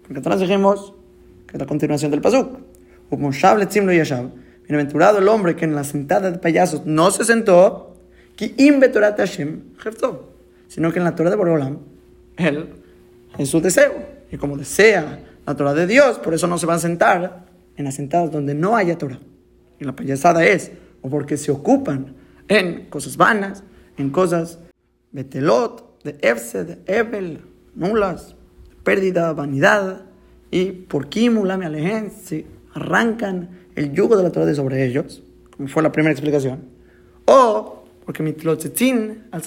Porque 0.04 0.20
atrás 0.20 0.40
dijimos 0.40 0.94
que 1.48 1.58
es 1.58 1.60
la 1.60 1.66
continuación 1.66 2.12
del 2.12 2.22
pasuk. 2.22 2.60
Bienaventurado 4.70 5.18
el 5.18 5.28
hombre 5.28 5.56
que 5.56 5.66
en 5.66 5.74
la 5.74 5.84
sentada 5.84 6.30
de 6.30 6.38
payasos 6.38 6.86
no 6.86 7.10
se 7.10 7.26
sentó, 7.26 7.96
sino 10.68 10.92
que 10.92 11.00
en 11.00 11.04
la 11.04 11.16
Torah 11.16 11.32
de 11.32 11.36
Borolam, 11.36 11.80
él, 12.38 12.70
en 13.38 13.46
su 13.48 13.62
deseo, 13.62 13.94
y 14.32 14.38
como 14.38 14.58
desea 14.58 15.20
la 15.48 15.56
Torah 15.56 15.74
de 15.74 15.88
Dios, 15.88 16.20
por 16.20 16.36
eso 16.36 16.46
no 16.46 16.60
se 16.60 16.68
va 16.68 16.76
a 16.76 16.80
sentar 16.80 17.46
en 17.78 17.86
las 17.86 17.96
sentadas 17.96 18.32
donde 18.32 18.54
no 18.54 18.76
haya 18.76 18.96
Torah. 18.96 19.20
Y 19.80 19.86
la 19.86 19.96
payasada 19.96 20.46
es, 20.46 20.72
o 21.02 21.10
porque 21.10 21.36
se 21.36 21.52
ocupan 21.52 22.14
en 22.48 22.86
cosas 22.90 23.18
vanas, 23.18 23.64
en 23.98 24.12
cosas 24.12 24.60
betelot, 25.12 25.89
de 26.04 26.18
efse, 26.22 26.64
de 26.64 26.80
ebel, 26.86 27.42
nulas, 27.76 28.36
pérdida, 28.84 29.34
vanidad, 29.34 30.06
y 30.52 30.72
por 30.72 31.10
kimula 31.10 31.58
me 31.58 31.66
alejen, 31.66 32.12
arrancan 32.74 33.50
el 33.76 33.94
yugo 33.94 34.18
de 34.18 34.24
la 34.24 34.32
Torah 34.32 34.54
sobre 34.54 34.86
ellos, 34.86 35.24
como 35.56 35.68
fue 35.68 35.84
la 35.84 35.92
primera 35.92 36.12
explicación, 36.12 36.62
o 37.26 37.84
porque 38.06 38.24
mitlotetzin 38.24 39.28
al 39.32 39.44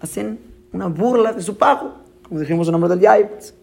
hacen 0.00 0.38
una 0.72 0.86
burla 0.88 1.32
de 1.32 1.40
su 1.40 1.56
pago, 1.56 1.94
como 2.22 2.40
dijimos 2.40 2.68
en 2.68 2.72
nombre 2.72 2.90
del 2.90 3.00
Yaibetz. 3.00 3.54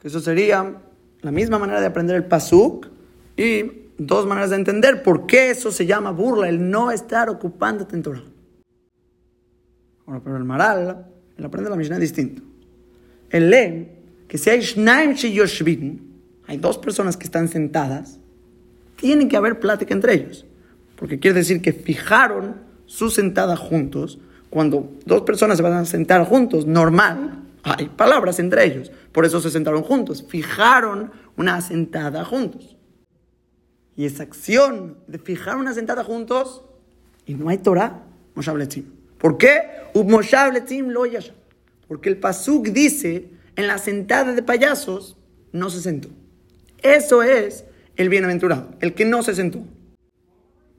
Que 0.00 0.08
eso 0.08 0.20
sería 0.20 0.74
la 1.22 1.30
misma 1.30 1.58
manera 1.58 1.80
de 1.80 1.86
aprender 1.86 2.16
el 2.16 2.24
pasuk 2.24 2.88
y 3.36 3.88
dos 3.98 4.26
maneras 4.26 4.50
de 4.50 4.56
entender 4.56 5.02
por 5.02 5.26
qué 5.26 5.50
eso 5.50 5.70
se 5.70 5.86
llama 5.86 6.10
burla, 6.10 6.48
el 6.48 6.70
no 6.70 6.90
estar 6.90 7.30
ocupándote 7.30 7.96
en 7.96 8.02
Torah. 8.02 8.24
Ahora, 10.10 10.22
pero 10.24 10.36
el 10.36 10.44
Maral, 10.44 11.06
él 11.38 11.44
aprende 11.44 11.70
la 11.70 11.76
Mishnah 11.76 11.98
distinto. 12.00 12.42
Él 13.30 13.48
lee 13.48 13.88
que 14.26 14.38
si 14.38 14.50
hay 14.50 14.60
Shnaim 14.60 15.14
Yoshvin, 15.14 16.00
hay 16.48 16.56
dos 16.56 16.78
personas 16.78 17.16
que 17.16 17.24
están 17.24 17.46
sentadas, 17.46 18.18
tiene 18.96 19.28
que 19.28 19.36
haber 19.36 19.60
plática 19.60 19.94
entre 19.94 20.14
ellos. 20.14 20.44
Porque 20.96 21.20
quiere 21.20 21.38
decir 21.38 21.62
que 21.62 21.72
fijaron 21.72 22.56
su 22.86 23.08
sentada 23.08 23.56
juntos. 23.56 24.18
Cuando 24.50 24.92
dos 25.06 25.22
personas 25.22 25.58
se 25.58 25.62
van 25.62 25.74
a 25.74 25.84
sentar 25.84 26.24
juntos, 26.24 26.66
normal, 26.66 27.44
hay 27.62 27.88
palabras 27.88 28.40
entre 28.40 28.64
ellos. 28.64 28.90
Por 29.12 29.24
eso 29.24 29.40
se 29.40 29.50
sentaron 29.50 29.84
juntos. 29.84 30.24
Fijaron 30.28 31.12
una 31.36 31.60
sentada 31.60 32.24
juntos. 32.24 32.76
Y 33.96 34.06
esa 34.06 34.24
acción 34.24 34.96
de 35.06 35.20
fijar 35.20 35.56
una 35.56 35.72
sentada 35.72 36.02
juntos, 36.02 36.64
y 37.26 37.34
no 37.34 37.48
hay 37.48 37.58
Torah, 37.58 38.02
Moshabletzim. 38.34 38.99
¿Por 39.20 39.38
qué? 39.38 39.62
Porque 41.88 42.08
el 42.08 42.16
Pasuk 42.18 42.68
dice, 42.68 43.30
en 43.56 43.66
la 43.66 43.78
sentada 43.78 44.32
de 44.32 44.42
payasos, 44.42 45.16
no 45.52 45.70
se 45.70 45.80
sentó. 45.80 46.08
Eso 46.82 47.22
es 47.22 47.64
el 47.96 48.08
bienaventurado, 48.08 48.70
el 48.80 48.94
que 48.94 49.04
no 49.04 49.22
se 49.22 49.34
sentó. 49.34 49.62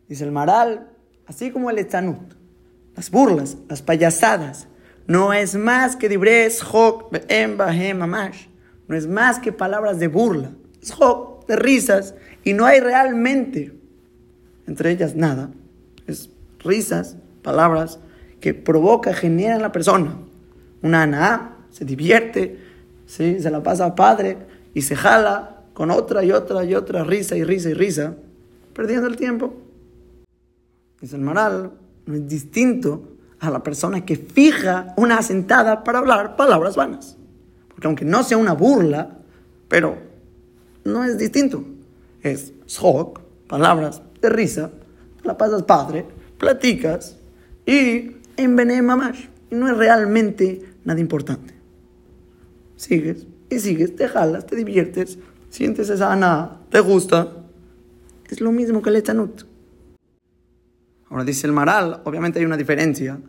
Dice 0.08 0.24
el 0.24 0.32
Maral, 0.32 0.90
así 1.28 1.52
como 1.52 1.70
el 1.70 1.78
Etzanut, 1.78 2.34
las 2.96 3.12
burlas, 3.12 3.58
las 3.70 3.82
payasadas, 3.82 4.68
no 5.08 5.34
es 5.34 5.56
más 5.56 5.96
que 5.96 6.10
dibres 6.10 6.62
hok 6.64 7.12
mamash, 7.96 8.48
no 8.88 8.96
es 8.96 9.08
más 9.08 9.40
que 9.40 9.52
palabras 9.52 10.00
de 10.00 10.08
burla, 10.08 10.52
es 10.82 10.94
de 11.48 11.56
risas, 11.56 12.16
y 12.44 12.54
no 12.54 12.66
hay 12.66 12.80
realmente 12.80 13.82
entre 14.68 14.92
ellas 14.92 15.16
nada, 15.16 15.52
es 16.08 16.30
risas, 16.60 17.18
palabras 17.42 18.00
que 18.42 18.54
provoca, 18.54 19.14
genera 19.14 19.56
en 19.56 19.62
la 19.62 19.72
persona. 19.72 20.16
Una 20.82 21.04
ana 21.04 21.58
se 21.70 21.86
divierte, 21.86 22.60
¿sí? 23.06 23.40
se 23.40 23.50
la 23.50 23.64
pasa 23.64 23.96
padre 23.96 24.38
y 24.74 24.82
se 24.82 24.96
jala 24.96 25.62
con 25.74 25.92
otra 25.92 26.24
y 26.24 26.32
otra 26.32 26.66
y 26.66 26.76
otra 26.76 27.04
risa 27.04 27.38
y 27.38 27.44
risa 27.44 27.70
y 27.70 27.74
risa, 27.74 28.16
perdiendo 28.74 29.08
el 29.08 29.16
tiempo. 29.16 29.54
Dice 31.00 31.16
el 31.16 31.22
moral, 31.22 31.72
no 32.06 32.16
es 32.16 32.28
distinto 32.28 33.12
a 33.40 33.50
la 33.50 33.64
persona 33.64 34.06
que 34.06 34.16
fija 34.16 34.94
una 34.98 35.20
asentada 35.20 35.84
para 35.84 36.00
hablar 36.00 36.36
palabras 36.36 36.76
vanas. 36.76 37.18
Porque 37.70 37.88
aunque 37.88 38.06
no 38.06 38.24
sea 38.24 38.38
una 38.38 38.54
burla, 38.54 39.18
pero 39.68 39.98
no 40.84 41.04
es 41.04 41.18
distinto. 41.18 41.64
Es 42.22 42.54
shok, 42.68 43.20
palabras 43.48 44.02
de 44.22 44.30
risa, 44.30 44.72
la 45.24 45.38
pasas 45.38 45.64
padre, 45.64 46.06
platicas 46.38 47.18
y 47.66 48.21
en 48.38 48.86
mamash. 48.86 49.26
Y 49.50 49.56
no 49.56 49.68
es 49.70 49.78
realmente 49.78 50.62
nada 50.86 51.00
importante. 51.00 51.54
Sigues 52.76 53.28
y 53.50 53.60
sigues, 53.60 53.96
te 53.96 54.08
jalas, 54.08 54.46
te 54.46 54.56
diviertes, 54.56 55.20
sientes 55.50 55.90
esa 55.90 56.12
ana, 56.12 56.62
te 56.70 56.80
gusta, 56.80 57.34
es 58.30 58.40
lo 58.40 58.52
mismo 58.52 58.82
que 58.82 58.90
el 58.90 58.96
etanut. 58.96 59.44
Ahora 61.10 61.26
dice 61.26 61.46
el 61.46 61.54
maral, 61.54 62.02
obviamente 62.06 62.40
hay 62.40 62.46
una 62.46 62.56
diferencia, 62.56 63.20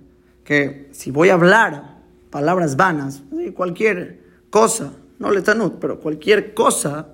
que 0.45 0.89
si 0.93 1.11
voy 1.11 1.31
a 1.31 1.35
hablar 1.35 1.99
palabras 2.31 2.77
vanas, 2.77 3.23
cualquier 3.55 4.21
cosa, 4.51 4.93
no 5.19 5.33
el 5.33 5.39
etanut, 5.39 5.79
pero 5.81 5.99
cualquier 5.99 6.55
cosa, 6.55 7.09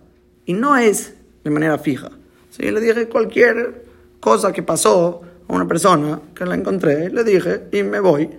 y 0.44 0.53
no 0.53 0.77
es 0.77 1.14
de 1.44 1.51
manera 1.51 1.79
fija. 1.79 2.11
Si 2.51 2.70
le 2.70 2.81
dije 2.81 3.09
cualquier 3.09 3.87
cosa 4.20 4.53
que 4.53 4.62
pasó 4.62 5.22
a 5.48 5.52
una 5.54 5.66
persona 5.66 6.20
que 6.34 6.44
la 6.44 6.54
encontré, 6.54 7.11
le 7.11 7.24
dije 7.24 7.68
y 7.72 7.82
me 7.82 8.00
voy. 8.00 8.30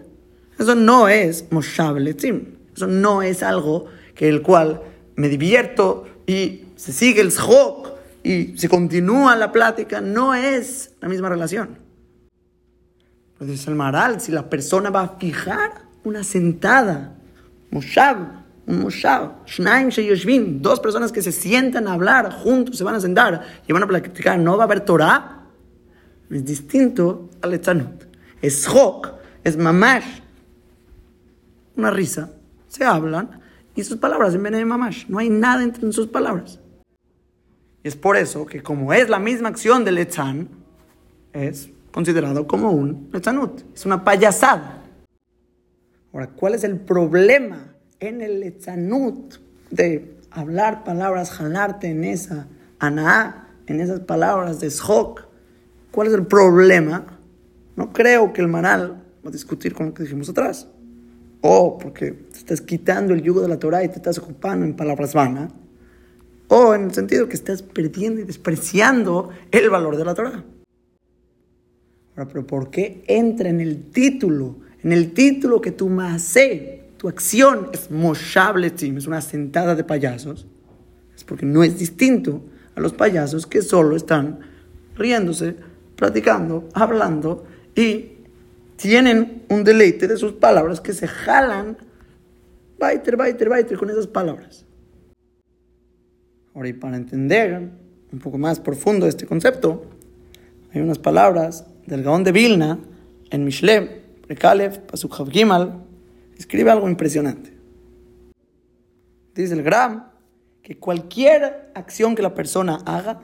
Eso 0.57 0.75
no 0.75 1.07
es 1.07 1.45
moshable 1.51 2.11
Eso 2.11 2.87
no 2.87 3.21
es 3.21 3.43
algo 3.43 3.85
que 4.13 4.29
el 4.29 4.41
cual 4.41 4.81
me 5.15 5.29
divierto 5.29 6.05
y 6.27 6.65
se 6.75 6.91
sigue 6.93 7.21
el 7.21 7.31
shok 7.31 7.89
y 8.23 8.57
se 8.57 8.69
continúa 8.69 9.35
la 9.35 9.51
plática, 9.51 10.01
no 10.01 10.35
es 10.35 10.91
la 11.01 11.07
misma 11.07 11.29
relación. 11.29 11.77
Pues 13.37 13.49
dice 13.49 13.69
el 13.69 13.75
Maral, 13.77 14.19
si 14.19 14.31
la 14.31 14.49
persona 14.49 14.89
va 14.89 15.01
a 15.01 15.17
fijar 15.17 15.83
una 16.03 16.23
sentada, 16.23 17.15
Moshav, 17.71 18.17
un 18.67 18.81
Moshav, 18.81 19.45
Shnaim 19.45 19.89
Sheyoshvin, 19.89 20.61
dos 20.61 20.81
personas 20.81 21.11
que 21.11 21.21
se 21.21 21.31
sientan 21.31 21.87
a 21.87 21.93
hablar 21.93 22.31
juntos, 22.31 22.77
se 22.77 22.83
van 22.83 22.95
a 22.95 22.99
sentar 22.99 23.41
y 23.65 23.71
van 23.71 23.83
a 23.83 23.87
platicar, 23.87 24.37
no 24.37 24.57
va 24.57 24.63
a 24.63 24.65
haber 24.65 24.81
Torah, 24.81 25.38
es 26.29 26.45
distinto 26.45 27.29
al 27.41 27.53
Etzanut. 27.53 28.05
Es 28.41 28.65
Chok, 28.65 29.13
es 29.43 29.57
Mamash, 29.57 30.21
una 31.75 31.91
risa, 31.91 32.31
se 32.67 32.85
hablan 32.85 33.41
y 33.75 33.83
sus 33.83 33.97
palabras 33.97 34.35
en 34.35 34.43
de 34.43 34.65
Mamash. 34.65 35.05
No 35.07 35.19
hay 35.19 35.29
nada 35.29 35.63
entre 35.63 35.91
sus 35.91 36.07
palabras. 36.07 36.59
Es 37.83 37.95
por 37.95 38.17
eso 38.17 38.45
que 38.45 38.61
como 38.61 38.93
es 38.93 39.09
la 39.09 39.19
misma 39.19 39.49
acción 39.49 39.85
del 39.85 39.97
Etzan, 39.97 40.49
es 41.33 41.69
considerado 41.91 42.45
como 42.45 42.71
un 42.71 43.09
Etzanut. 43.13 43.61
Es 43.73 43.85
una 43.85 44.03
payasada. 44.03 44.83
Ahora, 46.11 46.27
¿cuál 46.27 46.55
es 46.55 46.63
el 46.63 46.77
problema 46.77 47.73
en 47.99 48.21
el 48.21 48.43
Etzanut 48.43 49.35
de 49.71 50.17
hablar 50.31 50.83
palabras, 50.83 51.31
jalarte 51.31 51.87
en 51.89 52.03
esa 52.03 52.47
Anaá, 52.79 53.47
en 53.67 53.79
esas 53.79 54.01
palabras 54.01 54.59
de 54.59 54.69
Shok? 54.69 55.28
¿Cuál 55.91 56.07
es 56.07 56.13
el 56.13 56.25
problema? 56.25 57.19
No 57.75 57.91
creo 57.91 58.33
que 58.33 58.41
el 58.41 58.47
Maral 58.47 59.03
va 59.23 59.29
a 59.29 59.31
discutir 59.31 59.73
con 59.73 59.87
lo 59.87 59.93
que 59.93 60.03
dijimos 60.03 60.29
atrás. 60.29 60.67
O 61.41 61.77
porque 61.77 62.25
estás 62.35 62.61
quitando 62.61 63.13
el 63.13 63.21
yugo 63.21 63.41
de 63.41 63.47
la 63.47 63.57
Torah 63.57 63.83
y 63.83 63.87
te 63.87 63.95
estás 63.95 64.17
ocupando 64.17 64.65
en 64.65 64.75
palabras 64.75 65.13
vanas, 65.13 65.53
o 66.49 66.73
en 66.73 66.85
el 66.85 66.93
sentido 66.93 67.29
que 67.29 67.35
estás 67.35 67.61
perdiendo 67.61 68.19
y 68.19 68.25
despreciando 68.25 69.29
el 69.51 69.69
valor 69.69 69.95
de 69.95 70.05
la 70.05 70.15
Torah. 70.15 70.43
Ahora, 72.15 72.27
pero 72.27 72.45
¿por 72.45 72.69
qué 72.69 73.03
entra 73.07 73.49
en 73.49 73.61
el 73.61 73.91
título, 73.91 74.57
en 74.83 74.91
el 74.91 75.13
título 75.13 75.61
que 75.61 75.71
tu 75.71 75.87
masé, 75.87 76.89
tu 76.97 77.07
acción 77.07 77.69
es 77.71 77.89
moshabletim, 77.89 78.97
es 78.97 79.07
una 79.07 79.21
sentada 79.21 79.75
de 79.75 79.83
payasos? 79.83 80.47
Es 81.15 81.23
porque 81.23 81.45
no 81.45 81.63
es 81.63 81.77
distinto 81.79 82.43
a 82.75 82.81
los 82.81 82.93
payasos 82.93 83.45
que 83.45 83.61
solo 83.61 83.95
están 83.95 84.39
riéndose, 84.95 85.55
platicando, 85.99 86.69
hablando 86.73 87.43
y 87.75 88.13
tienen 88.77 89.43
un 89.49 89.63
deleite 89.65 90.07
de 90.07 90.15
sus 90.15 90.31
palabras 90.33 90.79
que 90.79 90.93
se 90.93 91.07
jalan, 91.07 91.77
baiter, 92.79 93.17
baiter, 93.17 93.49
baiter, 93.49 93.77
con 93.77 93.89
esas 93.89 94.07
palabras. 94.07 94.65
Ahora, 96.55 96.69
y 96.69 96.73
para 96.73 96.95
entender 96.95 97.69
un 98.11 98.19
poco 98.19 98.37
más 98.37 98.61
profundo 98.61 99.05
este 99.05 99.25
concepto, 99.25 99.85
hay 100.73 100.81
unas 100.81 100.97
palabras 100.97 101.65
del 101.85 102.03
Gaón 102.03 102.23
de 102.23 102.31
Vilna 102.31 102.79
en 103.29 103.43
Mishle, 103.43 104.01
Prekalev, 104.25 104.85
Pasuk 104.85 105.29
Gimal, 105.29 105.83
escribe 106.37 106.71
algo 106.71 106.87
impresionante. 106.87 107.51
Dice 109.35 109.53
el 109.53 109.63
Gram 109.63 110.05
que 110.63 110.77
cualquier 110.77 111.71
acción 111.75 112.15
que 112.15 112.21
la 112.21 112.33
persona 112.33 112.79
haga, 112.85 113.19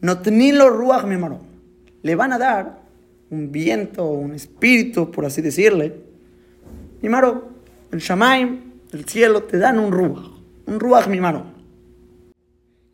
no 0.00 0.20
lo 0.24 0.70
ruach 0.70 1.04
le 2.04 2.14
van 2.14 2.34
a 2.34 2.38
dar 2.38 2.82
un 3.30 3.50
viento, 3.50 4.04
un 4.04 4.34
espíritu, 4.34 5.10
por 5.10 5.24
así 5.24 5.40
decirle. 5.40 5.94
Mimaro, 7.00 7.48
el 7.90 7.98
Shamaim, 7.98 8.72
el 8.92 9.06
cielo, 9.06 9.44
te 9.44 9.56
dan 9.56 9.78
un 9.78 9.90
ruach, 9.90 10.26
un 10.66 10.78
ruach 10.78 11.08
mimaro. 11.08 11.46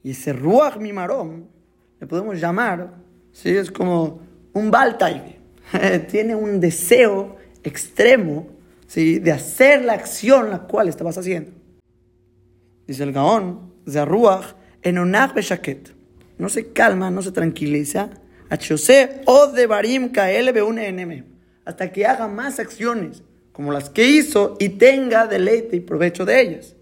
Y 0.05 0.13
ese 0.13 0.33
ruach 0.33 0.77
mimarom 0.77 1.43
le 1.99 2.07
podemos 2.07 2.41
llamar, 2.41 2.95
¿sí? 3.33 3.51
es 3.51 3.73
como 3.73 4.21
un 4.53 4.71
baltai. 4.71 5.39
Tiene 6.09 6.37
un 6.37 6.61
deseo 6.61 7.37
extremo 7.65 8.47
¿sí? 8.87 9.19
de 9.19 9.33
hacer 9.33 9.85
la 9.85 9.95
acción 9.95 10.51
la 10.51 10.61
cual 10.61 10.89
estabas 10.89 11.19
haciendo. 11.19 11.51
Dice 12.87 13.03
el 13.03 13.13
Gaón, 13.13 13.73
ruach 13.87 14.55
en 14.83 14.99
onach. 14.99 15.35
No 16.39 16.49
se 16.49 16.73
calma, 16.73 17.11
no 17.11 17.23
se 17.23 17.33
tranquiliza. 17.33 18.11
Hasta 21.65 21.93
que 21.93 22.05
haga 22.05 22.29
más 22.29 22.59
acciones 22.59 23.23
como 23.53 23.73
las 23.73 23.91
que 23.91 24.07
hizo 24.07 24.57
y 24.59 24.71
tenga 24.71 25.27
deleite 25.27 25.77
y 25.77 25.81
provecho 25.81 26.25
de 26.25 26.41
ellas. 26.41 26.77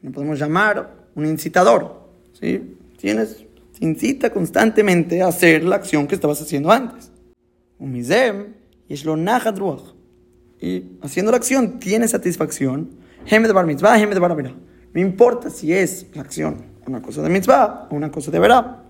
No 0.00 0.12
podemos 0.12 0.38
llamar 0.38 1.08
un 1.14 1.26
incitador. 1.26 2.08
¿sí? 2.32 2.76
Tienes, 2.96 3.44
te 3.78 3.84
incita 3.84 4.30
constantemente 4.30 5.22
a 5.22 5.28
hacer 5.28 5.64
la 5.64 5.76
acción 5.76 6.06
que 6.06 6.14
estabas 6.14 6.40
haciendo 6.40 6.70
antes. 6.70 7.10
Un 7.78 7.92
misem 7.92 8.54
y 8.88 8.94
es 8.94 9.04
lo 9.04 9.16
Y 10.60 10.84
haciendo 11.02 11.30
la 11.32 11.36
acción 11.36 11.78
tiene 11.78 12.08
satisfacción. 12.08 12.90
de 13.48 13.52
bar 13.52 13.66
mitzvah, 13.66 13.98
bar 14.20 14.36
No 14.92 15.00
importa 15.00 15.50
si 15.50 15.72
es 15.72 16.06
la 16.14 16.22
acción 16.22 16.74
una 16.86 17.02
cosa 17.02 17.22
de 17.22 17.30
mitzvah 17.30 17.88
o 17.90 17.94
una 17.94 18.10
cosa 18.10 18.30
de 18.30 18.38
verá. 18.38 18.83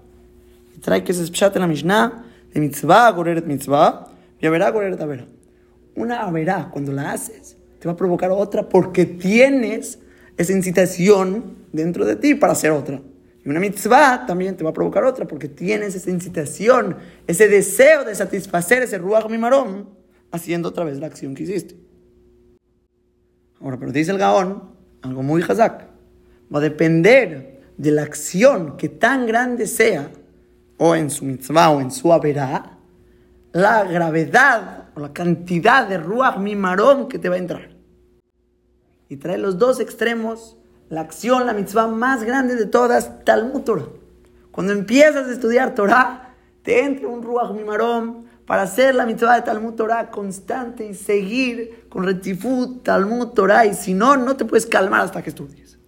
Trae 0.84 1.02
que 1.02 1.14
se 1.14 1.24
pshat 1.32 1.56
la 1.56 1.66
Mishnah 1.66 2.24
de 2.52 2.60
mitzvah 2.60 3.10
goreret 3.12 3.46
mitzvah 3.46 4.06
y 4.38 4.46
verá 4.48 4.70
goreret 4.70 4.98
verá. 4.98 5.26
Una 5.96 6.30
verá, 6.30 6.68
cuando 6.70 6.92
la 6.92 7.12
haces, 7.12 7.56
te 7.80 7.88
va 7.88 7.92
a 7.92 7.96
provocar 7.96 8.30
otra 8.30 8.68
porque 8.68 9.06
tienes 9.06 9.98
esa 10.36 10.52
incitación 10.52 11.56
dentro 11.72 12.04
de 12.04 12.16
ti 12.16 12.34
para 12.34 12.52
hacer 12.52 12.70
otra. 12.70 13.00
Y 13.42 13.48
una 13.48 13.60
mitzvah 13.60 14.26
también 14.26 14.58
te 14.58 14.64
va 14.64 14.70
a 14.70 14.72
provocar 14.74 15.04
otra 15.04 15.26
porque 15.26 15.48
tienes 15.48 15.94
esa 15.94 16.10
incitación, 16.10 16.96
ese 17.26 17.48
deseo 17.48 18.04
de 18.04 18.14
satisfacer 18.14 18.82
ese 18.82 18.98
ruach 18.98 19.30
mimarón 19.30 19.88
haciendo 20.32 20.68
otra 20.68 20.84
vez 20.84 20.98
la 20.98 21.06
acción 21.06 21.34
que 21.34 21.44
hiciste. 21.44 21.76
Ahora, 23.58 23.78
pero 23.78 23.90
dice 23.90 24.10
el 24.10 24.18
Gaón, 24.18 24.64
algo 25.00 25.22
muy 25.22 25.42
hazak, 25.42 25.86
va 26.54 26.58
a 26.58 26.62
depender 26.62 27.62
de 27.78 27.90
la 27.90 28.02
acción 28.02 28.76
que 28.76 28.90
tan 28.90 29.26
grande 29.26 29.66
sea, 29.66 30.10
o 30.78 30.94
en 30.94 31.10
su 31.10 31.24
mitzvah 31.24 31.70
o 31.70 31.80
en 31.80 31.90
su 31.90 32.12
averá, 32.12 32.78
la 33.52 33.84
gravedad 33.84 34.88
o 34.94 35.00
la 35.00 35.12
cantidad 35.12 35.88
de 35.88 35.98
ruach 35.98 36.38
mimarón 36.38 37.08
que 37.08 37.18
te 37.18 37.28
va 37.28 37.36
a 37.36 37.38
entrar 37.38 37.74
y 39.08 39.16
trae 39.16 39.38
los 39.38 39.58
dos 39.58 39.80
extremos, 39.80 40.56
la 40.88 41.00
acción, 41.00 41.46
la 41.46 41.52
mitzvah 41.52 41.86
más 41.86 42.24
grande 42.24 42.56
de 42.56 42.66
todas, 42.66 43.24
Talmud 43.24 43.62
Torah. 43.62 43.88
Cuando 44.50 44.72
empiezas 44.72 45.28
a 45.28 45.32
estudiar 45.32 45.74
Torah, 45.74 46.34
te 46.62 46.84
entra 46.84 47.08
un 47.08 47.22
Ruach 47.22 47.52
Mimarom 47.52 48.24
para 48.46 48.62
hacer 48.62 48.94
la 48.94 49.06
mitzvah 49.06 49.36
de 49.36 49.42
Talmud 49.42 49.74
Torah 49.74 50.10
constante 50.10 50.86
y 50.86 50.94
seguir 50.94 51.86
con 51.88 52.04
retifut 52.04 52.82
Talmud 52.82 53.28
Torah. 53.28 53.66
Y 53.66 53.74
si 53.74 53.94
no, 53.94 54.16
no 54.16 54.36
te 54.36 54.44
puedes 54.44 54.66
calmar 54.66 55.02
hasta 55.02 55.22
que 55.22 55.30
estudies. 55.30 55.78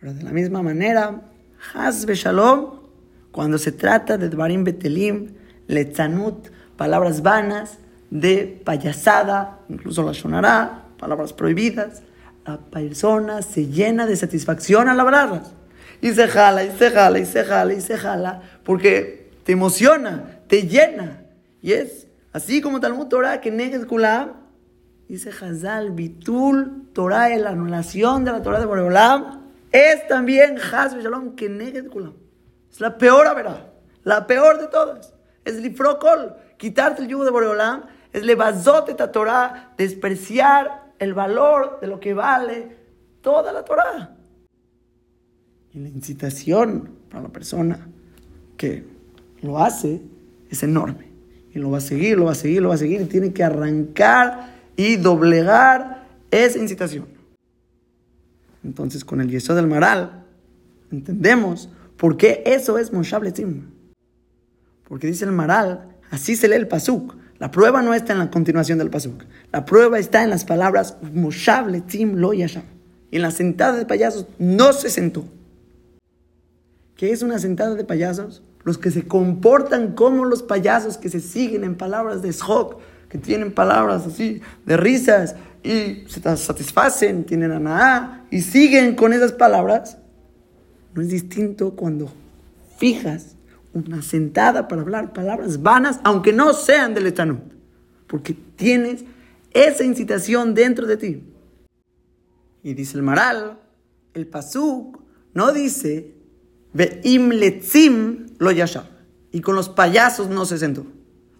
Pero 0.00 0.14
de 0.14 0.22
la 0.22 0.30
misma 0.30 0.62
manera, 0.62 1.22
Haz 1.74 2.06
Shalom, 2.06 2.83
cuando 3.34 3.58
se 3.58 3.72
trata 3.72 4.16
de 4.16 4.28
Dvarim 4.28 4.62
Betelim, 4.62 5.34
Letzanut, 5.66 6.50
palabras 6.76 7.20
vanas, 7.20 7.78
de 8.08 8.62
payasada, 8.64 9.58
incluso 9.68 10.04
la 10.04 10.12
Shonará, 10.12 10.84
palabras 11.00 11.32
prohibidas, 11.32 12.04
la 12.46 12.58
persona 12.58 13.42
se 13.42 13.66
llena 13.66 14.06
de 14.06 14.14
satisfacción 14.14 14.88
al 14.88 15.00
hablarlas. 15.00 15.52
Y 16.00 16.12
se 16.12 16.28
jala, 16.28 16.62
y 16.62 16.70
se 16.78 16.92
jala, 16.92 17.18
y 17.18 17.26
se 17.26 17.44
jala, 17.44 17.72
y 17.72 17.80
se 17.80 17.98
jala, 17.98 18.42
porque 18.62 19.32
te 19.42 19.50
emociona, 19.50 20.38
te 20.46 20.68
llena. 20.68 21.24
Y 21.60 21.72
es 21.72 22.06
así 22.32 22.60
como 22.60 22.78
Talmud 22.78 23.08
Torah 23.08 23.40
que 23.40 23.50
Neged 23.50 23.88
Kulam, 23.88 24.30
dice 25.08 25.30
Hazal, 25.30 25.90
Bitul 25.90 26.84
Torah, 26.92 27.36
la 27.36 27.50
anulación 27.50 28.24
de 28.24 28.30
la 28.30 28.42
Torah 28.42 28.60
de 28.60 28.66
Boreolam, 28.66 29.42
es 29.72 30.06
también 30.06 30.56
Haz 30.56 30.94
Shalom 30.94 31.34
que 31.34 31.48
Neged 31.48 31.88
Kulam. 31.88 32.23
Es 32.74 32.80
la 32.80 32.98
peor 32.98 33.36
verdad, 33.36 33.68
la 34.02 34.26
peor 34.26 34.60
de 34.60 34.66
todas. 34.66 35.14
Es 35.44 35.54
Lifrokol, 35.54 36.34
quitarte 36.56 37.02
el 37.02 37.08
yugo 37.08 37.24
de 37.24 37.30
Boreolam, 37.30 37.84
es 38.12 38.24
levazote 38.24 39.00
a 39.00 39.12
Torah, 39.12 39.74
despreciar 39.78 40.92
el 40.98 41.14
valor 41.14 41.78
de 41.80 41.86
lo 41.86 42.00
que 42.00 42.14
vale 42.14 42.76
toda 43.20 43.52
la 43.52 43.64
Torah. 43.64 44.16
Y 45.72 45.78
la 45.78 45.88
incitación 45.88 46.90
para 47.10 47.22
la 47.22 47.28
persona 47.28 47.86
que 48.56 48.84
lo 49.40 49.60
hace 49.60 50.02
es 50.50 50.64
enorme. 50.64 51.12
Y 51.54 51.60
lo 51.60 51.70
va 51.70 51.78
a 51.78 51.80
seguir, 51.80 52.18
lo 52.18 52.24
va 52.24 52.32
a 52.32 52.34
seguir, 52.34 52.60
lo 52.60 52.70
va 52.70 52.74
a 52.74 52.78
seguir. 52.78 53.02
Y 53.02 53.04
tiene 53.04 53.32
que 53.32 53.44
arrancar 53.44 54.52
y 54.76 54.96
doblegar 54.96 56.08
esa 56.32 56.58
incitación. 56.58 57.06
Entonces, 58.64 59.04
con 59.04 59.20
el 59.20 59.30
yeso 59.30 59.54
del 59.54 59.68
maral, 59.68 60.24
entendemos 60.90 61.68
por 61.96 62.16
qué 62.16 62.42
eso 62.46 62.78
es 62.78 62.92
Moshav 62.92 63.22
Porque 64.88 65.06
dice 65.06 65.24
el 65.24 65.32
maral, 65.32 65.96
así 66.10 66.36
se 66.36 66.48
lee 66.48 66.56
el 66.56 66.68
pasuk. 66.68 67.14
La 67.38 67.50
prueba 67.50 67.82
no 67.82 67.94
está 67.94 68.12
en 68.12 68.20
la 68.20 68.30
continuación 68.30 68.78
del 68.78 68.90
pasuk. 68.90 69.24
La 69.52 69.64
prueba 69.64 69.98
está 69.98 70.22
en 70.22 70.30
las 70.30 70.44
palabras 70.44 70.96
Moshable 71.12 71.80
Tim 71.80 72.14
Lo 72.16 72.32
Yasham. 72.32 72.62
En 73.10 73.22
la 73.22 73.30
sentada 73.30 73.76
de 73.76 73.86
payasos 73.86 74.26
no 74.38 74.72
se 74.72 74.90
sentó. 74.90 75.24
¿Qué 76.96 77.12
es 77.12 77.22
una 77.22 77.38
sentada 77.38 77.74
de 77.74 77.84
payasos? 77.84 78.42
Los 78.62 78.78
que 78.78 78.90
se 78.90 79.06
comportan 79.06 79.92
como 79.92 80.24
los 80.24 80.42
payasos 80.42 80.96
que 80.96 81.08
se 81.08 81.20
siguen 81.20 81.64
en 81.64 81.76
palabras 81.76 82.22
de 82.22 82.32
Shok, 82.32 82.78
que 83.08 83.18
tienen 83.18 83.52
palabras 83.52 84.06
así 84.06 84.40
de 84.64 84.76
risas 84.76 85.36
y 85.62 86.04
se 86.08 86.36
satisfacen, 86.36 87.24
tienen 87.24 87.52
anaá 87.52 88.24
y 88.30 88.40
siguen 88.40 88.94
con 88.94 89.12
esas 89.12 89.32
palabras. 89.32 89.98
No 90.94 91.02
es 91.02 91.08
distinto 91.08 91.72
cuando 91.72 92.10
fijas 92.78 93.34
una 93.72 94.00
sentada 94.02 94.68
para 94.68 94.82
hablar 94.82 95.12
palabras 95.12 95.60
vanas, 95.60 96.00
aunque 96.04 96.32
no 96.32 96.54
sean 96.54 96.94
del 96.94 97.08
etanut, 97.08 97.42
porque 98.06 98.34
tienes 98.56 99.04
esa 99.52 99.84
incitación 99.84 100.54
dentro 100.54 100.86
de 100.86 100.96
ti. 100.96 101.24
Y 102.62 102.74
dice 102.74 102.96
el 102.96 103.02
Maral, 103.02 103.58
el 104.14 104.26
Pasuk 104.28 105.00
no 105.34 105.52
dice, 105.52 106.14
Ve'im 106.72 107.30
letzim 107.30 108.26
lo 108.38 108.52
yashab, 108.52 108.86
y 109.32 109.40
con 109.40 109.56
los 109.56 109.68
payasos 109.68 110.28
no 110.28 110.44
se 110.44 110.58
sentó. 110.58 110.86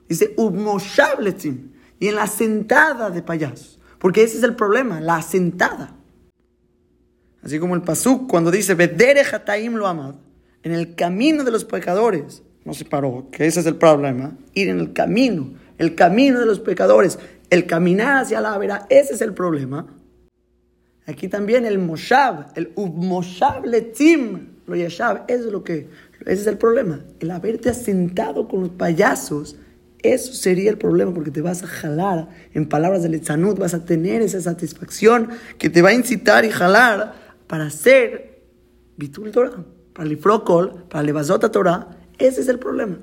Dice, 0.09 0.35
Ubmoshav 0.37 1.21
letzim, 1.21 1.71
y 2.01 2.09
en 2.09 2.17
la 2.17 2.27
sentada 2.27 3.11
de 3.11 3.23
payasos, 3.23 3.79
porque 4.01 4.25
ese 4.25 4.39
es 4.39 4.43
el 4.43 4.57
problema, 4.57 5.01
la 5.01 5.23
sentada. 5.23 5.97
Así 7.45 7.59
como 7.59 7.75
el 7.75 7.83
Pasuk 7.83 8.27
cuando 8.27 8.51
dice, 8.51 8.75
lo 8.75 9.87
amad, 9.87 10.15
en 10.63 10.73
el 10.73 10.95
camino 10.95 11.45
de 11.45 11.51
los 11.51 11.65
pecadores. 11.65 12.43
No 12.65 12.73
se 12.73 12.87
paró, 12.87 13.29
que 13.31 13.47
ese 13.47 13.61
es 13.61 13.67
el 13.67 13.77
problema. 13.77 14.33
Ir 14.55 14.71
en 14.71 14.81
el 14.81 14.95
camino, 14.95 15.53
el 15.77 15.95
camino 15.95 16.41
de 16.41 16.47
los 16.47 16.61
pecadores. 16.61 17.19
el 17.51 17.67
caminar 17.67 18.23
hacia 18.23 18.41
la 18.41 18.57
vera, 18.57 18.87
ese 18.89 19.15
es 19.15 19.21
el 19.21 19.35
problema. 19.35 19.87
Aquí 21.07 21.29
también 21.29 21.67
el 21.67 21.79
Moshav, 21.79 22.47
el 22.55 22.73
Moshav 22.77 23.67
Letim, 23.67 24.55
lo 24.67 24.75
Yashav, 24.75 25.25
eso 25.29 25.47
es 25.47 25.53
lo 25.53 25.63
que, 25.63 25.89
ese 26.21 26.41
es 26.41 26.47
el 26.47 26.57
problema. 26.57 27.05
El 27.21 27.31
haberte 27.31 27.69
asentado 27.69 28.49
con 28.49 28.63
los 28.63 28.71
payasos, 28.71 29.57
eso 30.03 30.33
sería 30.33 30.71
el 30.71 30.79
problema 30.79 31.13
porque 31.13 31.31
te 31.31 31.43
vas 31.43 31.63
a 31.63 31.67
jalar, 31.67 32.29
en 32.55 32.67
palabras 32.67 33.03
del 33.03 33.15
Etzanut, 33.15 33.59
vas 33.59 33.75
a 33.75 33.85
tener 33.85 34.23
esa 34.23 34.41
satisfacción 34.41 35.29
que 35.59 35.69
te 35.69 35.83
va 35.83 35.91
a 35.91 35.95
incitar 35.95 36.47
y 36.47 36.51
jalar 36.51 37.24
para 37.55 37.67
hacer 37.67 38.43
Bitul 38.97 39.31
Torah, 39.31 39.65
para 39.93 40.07
el 40.07 40.15
Ifrokol, 40.15 40.87
para 40.91 41.05
Levazota 41.05 41.53
Torah, 41.53 41.89
ese 42.19 42.41
es 42.41 42.49
el 42.49 42.59
problema. 42.59 42.99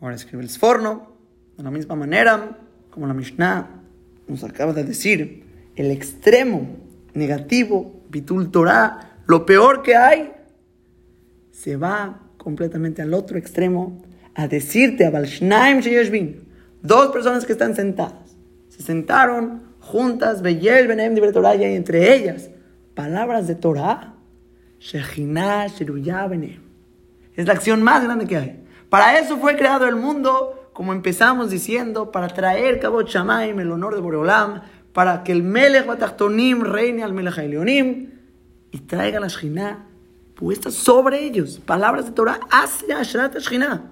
Ahora 0.00 0.16
escribe 0.16 0.42
el 0.42 0.50
Sforno, 0.50 1.12
de 1.56 1.62
la 1.62 1.70
misma 1.70 1.94
manera, 1.94 2.58
como 2.90 3.06
la 3.06 3.14
Mishnah 3.14 3.84
nos 4.26 4.42
acaba 4.42 4.72
de 4.72 4.82
decir, 4.82 5.44
el 5.76 5.92
extremo 5.92 6.78
negativo, 7.14 8.02
Bitul 8.08 8.50
Torah, 8.50 9.20
lo 9.26 9.46
peor 9.46 9.84
que 9.84 9.94
hay, 9.94 10.32
se 11.52 11.76
va 11.76 12.20
completamente 12.36 13.00
al 13.00 13.14
otro 13.14 13.38
extremo 13.38 14.02
a 14.34 14.48
decirte 14.48 15.06
a 15.06 15.10
Balshnaim 15.12 15.82
Sheyeshvin, 15.82 16.40
dos 16.82 17.12
personas 17.12 17.46
que 17.46 17.52
están 17.52 17.76
sentadas, 17.76 18.34
se 18.70 18.82
sentaron 18.82 19.71
juntas, 19.82 20.40
Beyel, 20.40 20.88
Benem, 20.88 21.14
Torah, 21.32 21.54
y 21.54 21.64
entre 21.64 22.16
ellas, 22.16 22.48
palabras 22.94 23.46
de 23.46 23.54
Torah, 23.54 24.14
Shechinah, 24.80 25.66
Sheruyah, 25.66 26.26
Benem. 26.28 26.62
Es 27.36 27.46
la 27.46 27.52
acción 27.52 27.82
más 27.82 28.02
grande 28.02 28.26
que 28.26 28.36
hay. 28.36 28.64
Para 28.88 29.18
eso 29.18 29.36
fue 29.36 29.56
creado 29.56 29.86
el 29.86 29.96
mundo 29.96 30.62
como 30.72 30.92
empezamos 30.92 31.50
diciendo, 31.50 32.10
para 32.10 32.28
traer 32.28 32.80
Kabot 32.80 33.08
Shamaim, 33.08 33.58
el 33.60 33.70
honor 33.70 33.94
de 33.94 34.00
Boreolam, 34.00 34.62
para 34.92 35.22
que 35.22 35.32
el 35.32 35.42
Melech 35.42 35.86
Batachtonim 35.86 36.62
reine 36.62 37.02
al 37.02 37.12
Melech 37.12 37.36
Leonim 37.36 38.10
y 38.70 38.78
traiga 38.78 39.20
la 39.20 39.28
Shina 39.28 39.86
puesta 40.34 40.70
sobre 40.70 41.24
ellos. 41.24 41.60
Palabras 41.64 42.06
de 42.06 42.12
Torah 42.12 42.40
hacia 42.50 42.98
Ashrat 42.98 43.38
Shina. 43.38 43.90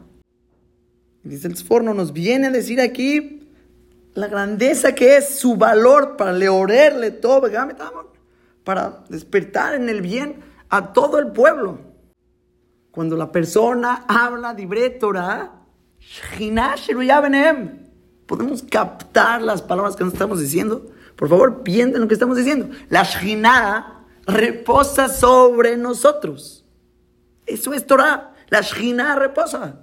Dice 1.22 1.48
el 1.48 1.56
Sforno, 1.56 1.92
nos 1.92 2.12
viene 2.14 2.46
a 2.46 2.50
decir 2.50 2.80
aquí 2.80 3.39
la 4.14 4.26
grandeza 4.26 4.94
que 4.94 5.16
es 5.16 5.38
su 5.38 5.56
valor 5.56 6.16
para 6.16 6.32
leorerle 6.32 7.10
todo, 7.10 7.48
para 8.64 9.04
despertar 9.08 9.74
en 9.74 9.88
el 9.88 10.00
bien 10.00 10.42
a 10.68 10.92
todo 10.92 11.18
el 11.18 11.28
pueblo. 11.32 11.78
Cuando 12.90 13.16
la 13.16 13.30
persona 13.30 14.04
habla 14.08 14.54
de 14.54 14.90
Torah, 14.90 15.52
¿Podemos 18.26 18.62
captar 18.62 19.42
las 19.42 19.62
palabras 19.62 19.96
que 19.96 20.04
nos 20.04 20.12
estamos 20.12 20.40
diciendo? 20.40 20.86
Por 21.16 21.28
favor, 21.28 21.62
piensen 21.62 22.00
lo 22.00 22.08
que 22.08 22.14
estamos 22.14 22.36
diciendo. 22.36 22.70
La 22.88 23.02
Shina 23.02 24.06
reposa 24.26 25.08
sobre 25.08 25.76
nosotros. 25.76 26.64
Eso 27.46 27.74
es 27.74 27.86
Torah. 27.86 28.34
La 28.48 28.62
Shina 28.62 29.16
reposa. 29.16 29.80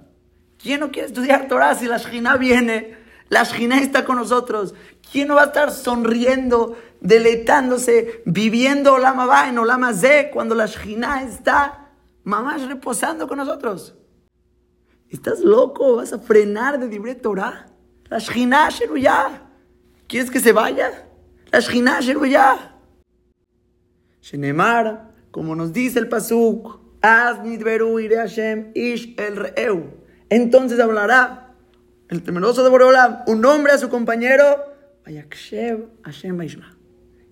¿Quién 0.60 0.80
no 0.80 0.90
quiere 0.90 1.08
estudiar 1.08 1.46
Torah 1.46 1.74
si 1.74 1.86
la 1.86 1.98
Shina 1.98 2.36
viene? 2.36 2.97
La 3.28 3.44
Shina 3.44 3.80
está 3.80 4.04
con 4.04 4.16
nosotros. 4.16 4.74
¿Quién 5.10 5.28
no 5.28 5.34
va 5.34 5.42
a 5.42 5.46
estar 5.46 5.70
sonriendo, 5.70 6.76
deleitándose, 7.00 8.22
viviendo 8.24 8.94
Olama 8.94 9.26
Ba 9.26 9.48
en 9.48 9.58
Olama 9.58 9.92
Z 9.92 10.30
cuando 10.30 10.54
la 10.54 10.66
Shina 10.66 11.22
está 11.22 11.90
mamás 12.24 12.66
reposando 12.66 13.28
con 13.28 13.38
nosotros? 13.38 13.94
¿Estás 15.08 15.40
loco? 15.40 15.96
¿Vas 15.96 16.12
a 16.12 16.18
frenar 16.18 16.78
de 16.78 16.88
Dibre 16.88 17.14
Torah? 17.14 17.66
La 18.08 18.18
Shina 18.18 18.68
ya. 18.96 19.50
¿Quieres 20.06 20.30
que 20.30 20.40
se 20.40 20.52
vaya? 20.52 21.06
La 21.50 21.60
Shina 21.60 22.00
ya. 22.00 22.76
Shenemar, 24.20 25.14
como 25.30 25.54
nos 25.54 25.72
dice 25.72 25.98
el 25.98 26.08
Pasuk, 26.08 26.88
Az 27.00 27.38
nidberu 27.44 28.00
ire 28.00 28.16
Hashem 28.16 28.72
ish 28.74 29.14
el 29.18 29.36
re'eu. 29.36 29.84
Entonces 30.30 30.80
hablará 30.80 31.47
el 32.08 32.22
temeroso 32.22 32.62
de 32.62 32.70
Boreolam, 32.70 33.18
un 33.26 33.44
hombre 33.44 33.72
a 33.72 33.78
su 33.78 33.88
compañero, 33.88 34.44
Vayakshev 35.04 35.86
Hashem. 36.02 36.38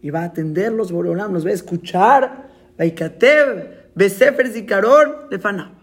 Y 0.03 0.11
va 0.11 0.21
a 0.21 0.25
atenderlos 0.25 0.93
Boreolam, 0.93 1.33
los 1.33 1.45
va 1.47 1.51
a 1.51 1.55
escuchar, 1.55 2.51
Vaikatev, 2.77 3.93
Besefer 3.95 4.49
Zikaron, 4.49 5.31
Lefanab 5.31 5.77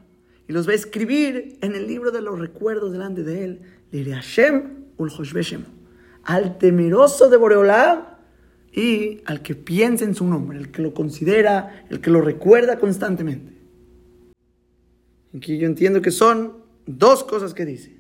y 0.48 0.54
los 0.54 0.68
va 0.68 0.74
a 0.74 0.76
escribir 0.76 1.58
en 1.62 1.76
el 1.76 1.88
libro 1.88 2.12
de 2.12 2.22
los 2.22 2.40
recuerdos 2.40 2.92
delante 2.92 3.24
de 3.24 3.44
él. 3.44 3.62
Le 3.92 4.14
Hashem 4.14 4.84
al 6.24 6.58
temeroso 6.58 7.30
de 7.30 7.38
Boreolam 7.38 8.06
y 8.72 9.22
al 9.26 9.42
que 9.42 9.56
piensa 9.56 10.06
en 10.06 10.16
su 10.16 10.26
nombre, 10.26 10.58
el 10.58 10.72
que 10.72 10.82
lo 10.82 10.94
considera, 10.94 11.86
el 11.90 12.00
que 12.00 12.10
lo 12.10 12.22
recuerda 12.22 12.80
constantemente. 12.80 13.54
Aquí 15.36 15.58
yo 15.58 15.68
entiendo 15.68 16.02
que 16.02 16.12
son 16.12 16.58
dos 16.86 17.24
cosas 17.24 17.54
que 17.54 17.66
dice. 17.66 17.93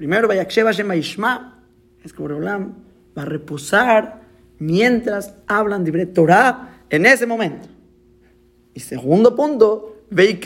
Primero, 0.00 0.26
Vayakshev 0.28 0.64
Hashem 0.64 0.90
Ishma, 0.94 1.62
es 2.02 2.14
que 2.14 2.22
Boreolam 2.22 2.72
va 3.14 3.20
a 3.20 3.26
reposar 3.26 4.22
mientras 4.58 5.34
hablan 5.46 5.84
de 5.84 6.06
Torah 6.06 6.84
en 6.88 7.04
ese 7.04 7.26
momento. 7.26 7.68
Y 8.72 8.80
segundo 8.80 9.36
punto, 9.36 10.04
les 10.10 10.40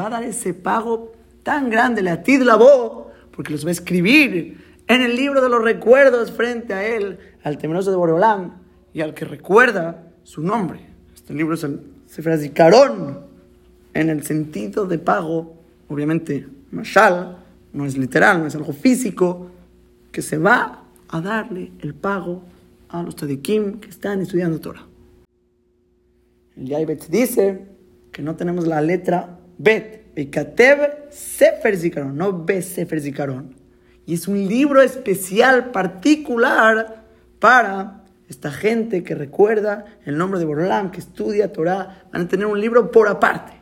va 0.00 0.06
a 0.06 0.08
dar 0.08 0.24
ese 0.24 0.54
pago 0.54 1.12
tan 1.42 1.68
grande, 1.68 2.00
le 2.00 2.08
atid 2.08 2.40
la 2.40 2.56
voz, 2.56 3.08
porque 3.30 3.52
los 3.52 3.66
va 3.66 3.68
a 3.68 3.72
escribir 3.72 4.78
en 4.86 5.02
el 5.02 5.16
libro 5.16 5.42
de 5.42 5.50
los 5.50 5.62
recuerdos 5.62 6.32
frente 6.32 6.72
a 6.72 6.86
él, 6.86 7.18
al 7.42 7.58
temeroso 7.58 7.90
de 7.90 7.98
Boreolam 7.98 8.62
y 8.94 9.02
al 9.02 9.12
que 9.12 9.26
recuerda 9.26 10.10
su 10.22 10.40
nombre. 10.40 10.86
Este 11.14 11.34
libro 11.34 11.54
es 11.54 11.64
el 11.64 11.82
Sefer 12.06 12.40
en 13.92 14.08
el 14.08 14.22
sentido 14.22 14.86
de 14.86 14.98
pago, 14.98 15.63
obviamente, 15.88 16.46
mashal, 16.70 17.38
no 17.72 17.86
es 17.86 17.96
literal, 17.96 18.40
no 18.40 18.46
es 18.46 18.54
algo 18.54 18.72
físico, 18.72 19.50
que 20.12 20.22
se 20.22 20.38
va 20.38 20.84
a 21.08 21.20
darle 21.20 21.72
el 21.80 21.94
pago 21.94 22.42
a 22.88 23.02
los 23.02 23.16
tzadikim 23.16 23.80
que 23.80 23.90
están 23.90 24.20
estudiando 24.20 24.60
Torah. 24.60 24.86
El 26.56 26.66
Yaibet 26.66 27.08
dice 27.08 27.66
que 28.12 28.22
no 28.22 28.36
tenemos 28.36 28.66
la 28.66 28.80
letra 28.80 29.38
Bet. 29.58 30.04
Bekatev 30.14 31.10
Sefer 31.10 31.76
Zikaron, 31.76 32.16
no 32.16 32.44
Be 32.44 32.62
Sefer 32.62 33.00
Zikaron. 33.00 33.54
Y 34.06 34.14
es 34.14 34.28
un 34.28 34.46
libro 34.46 34.80
especial, 34.82 35.72
particular, 35.72 37.04
para 37.40 38.04
esta 38.28 38.52
gente 38.52 39.02
que 39.02 39.14
recuerda 39.14 39.86
el 40.04 40.16
nombre 40.16 40.38
de 40.38 40.46
Borlam, 40.46 40.90
que 40.90 41.00
estudia 41.00 41.52
Torah. 41.52 42.04
Van 42.12 42.22
a 42.22 42.28
tener 42.28 42.46
un 42.46 42.60
libro 42.60 42.90
por 42.90 43.08
aparte. 43.08 43.52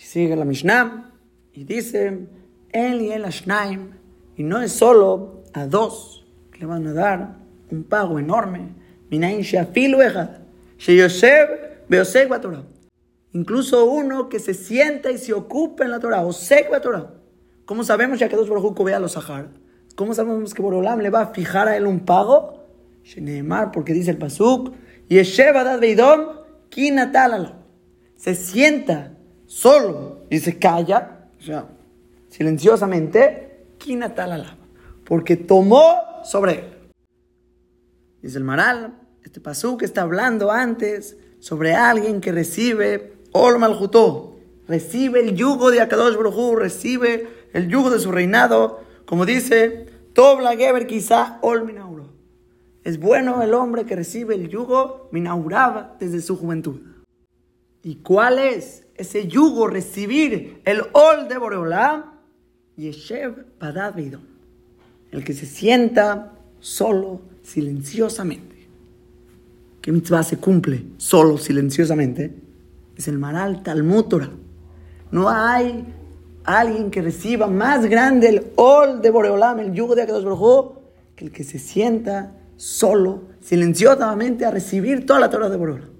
Y 0.00 0.02
sigue 0.02 0.34
la 0.34 0.46
Mishnah 0.46 1.12
y 1.52 1.64
dice: 1.64 2.26
El 2.72 3.02
y 3.02 3.12
el 3.12 3.26
Ashnaim. 3.26 3.90
Y 4.34 4.44
no 4.44 4.62
es 4.62 4.72
solo 4.72 5.42
a 5.52 5.66
dos 5.66 6.26
que 6.50 6.60
le 6.60 6.66
van 6.66 6.86
a 6.86 6.94
dar 6.94 7.36
un 7.70 7.84
pago 7.84 8.18
enorme. 8.18 8.74
Incluso 13.32 13.84
uno 13.84 14.30
que 14.30 14.38
se 14.38 14.54
sienta 14.54 15.10
y 15.10 15.18
se 15.18 15.34
ocupa 15.34 15.84
en 15.84 15.90
la 15.90 16.00
Torah, 16.00 16.24
o 16.24 16.32
la 16.70 16.80
Torah. 16.80 17.14
¿Cómo 17.66 17.84
sabemos 17.84 18.18
ya 18.18 18.28
que 18.28 18.36
dos 18.36 18.48
Baruj 18.48 18.82
ve 18.82 18.94
a 18.94 19.00
los 19.00 19.12
Sahar? 19.12 19.50
¿Cómo 19.96 20.14
sabemos 20.14 20.54
que 20.54 20.62
Borolam 20.62 21.00
le 21.00 21.10
va 21.10 21.20
a 21.20 21.34
fijar 21.34 21.68
a 21.68 21.76
él 21.76 21.86
un 21.86 22.00
pago? 22.00 22.64
porque 23.72 23.92
dice 23.92 24.10
el 24.10 24.18
Pasuk, 24.18 24.72
se 28.16 28.34
sienta 28.34 29.16
solo 29.50 30.26
y 30.30 30.38
se 30.38 30.60
calla, 30.60 31.28
o 31.36 31.42
sea, 31.42 31.66
silenciosamente, 32.28 33.66
porque 35.04 35.36
tomó 35.36 35.96
sobre 36.22 36.52
él. 36.52 36.64
Dice 38.22 38.38
el 38.38 38.44
Maral, 38.44 39.00
este 39.24 39.40
que 39.76 39.84
está 39.84 40.02
hablando 40.02 40.52
antes 40.52 41.16
sobre 41.40 41.74
alguien 41.74 42.20
que 42.20 42.30
recibe 42.30 43.14
Ol 43.32 43.58
Malhutó, 43.58 44.38
recibe 44.68 45.18
el 45.20 45.34
yugo 45.34 45.72
de 45.72 45.80
Akadosh 45.80 46.16
Baruj 46.16 46.56
recibe 46.56 47.26
el 47.52 47.68
yugo 47.68 47.90
de 47.90 47.98
su 47.98 48.12
reinado, 48.12 48.84
como 49.04 49.26
dice, 49.26 49.86
Tobla 50.12 50.56
Geber 50.56 50.86
quizá 50.86 51.40
Ol 51.42 51.64
Minauro. 51.64 52.12
Es 52.84 53.00
bueno 53.00 53.42
el 53.42 53.52
hombre 53.54 53.84
que 53.84 53.96
recibe 53.96 54.36
el 54.36 54.48
yugo 54.48 55.08
Minauraba 55.10 55.96
desde 55.98 56.20
su 56.20 56.36
juventud. 56.36 56.89
¿Y 57.82 57.96
cuál 57.96 58.38
es 58.38 58.86
ese 58.94 59.26
yugo? 59.26 59.66
Recibir 59.68 60.60
el 60.64 60.82
Ol 60.92 61.28
de 61.28 61.38
Boreolam, 61.38 62.04
Yeshev 62.76 63.44
Padad 63.58 63.98
El 63.98 65.24
que 65.24 65.32
se 65.32 65.46
sienta 65.46 66.32
solo, 66.60 67.22
silenciosamente 67.42 68.50
¿Qué 69.80 69.92
mitzvah 69.92 70.22
se 70.22 70.36
cumple 70.36 70.84
solo, 70.98 71.38
silenciosamente? 71.38 72.34
Es 72.96 73.08
el 73.08 73.18
Maral 73.18 73.62
Talmud 73.62 74.14
No 75.10 75.30
hay 75.30 75.86
alguien 76.44 76.90
que 76.90 77.00
reciba 77.00 77.46
más 77.46 77.86
grande 77.86 78.28
el 78.28 78.46
ol 78.56 79.00
de 79.00 79.10
Boreolam, 79.10 79.60
el 79.60 79.72
yugo 79.72 79.94
de 79.94 80.02
Akadosh 80.02 80.24
Baruj 80.24 80.74
que 81.16 81.24
el 81.24 81.32
que 81.32 81.44
se 81.44 81.58
sienta 81.58 82.36
solo, 82.56 83.24
silenciosamente 83.40 84.44
a 84.44 84.50
recibir 84.50 85.06
toda 85.06 85.20
la 85.20 85.30
Torah 85.30 85.48
de 85.48 85.56
Boreolam. 85.56 85.90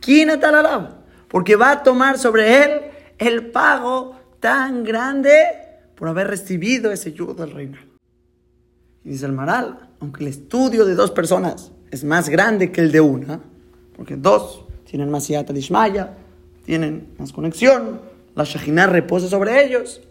¿Quién 0.00 0.30
alaba? 0.30 1.03
Porque 1.34 1.56
va 1.56 1.72
a 1.72 1.82
tomar 1.82 2.16
sobre 2.16 2.62
él 2.62 2.80
el 3.18 3.50
pago 3.50 4.14
tan 4.38 4.84
grande 4.84 5.32
por 5.96 6.06
haber 6.06 6.28
recibido 6.28 6.92
ese 6.92 7.12
yugo 7.12 7.34
del 7.34 7.50
reino. 7.50 7.76
Y 9.02 9.08
dice 9.08 9.26
el 9.26 9.32
Maral, 9.32 9.90
aunque 9.98 10.22
el 10.22 10.28
estudio 10.28 10.84
de 10.84 10.94
dos 10.94 11.10
personas 11.10 11.72
es 11.90 12.04
más 12.04 12.28
grande 12.28 12.70
que 12.70 12.82
el 12.82 12.92
de 12.92 13.00
una, 13.00 13.40
porque 13.96 14.14
dos 14.14 14.64
tienen 14.88 15.10
más 15.10 15.26
yata 15.26 15.52
de 15.52 15.58
Ishmaya, 15.58 16.14
tienen 16.64 17.12
más 17.18 17.32
conexión, 17.32 18.00
la 18.36 18.44
Shekhinah 18.44 18.86
reposa 18.86 19.26
sobre 19.26 19.66
ellos, 19.66 20.02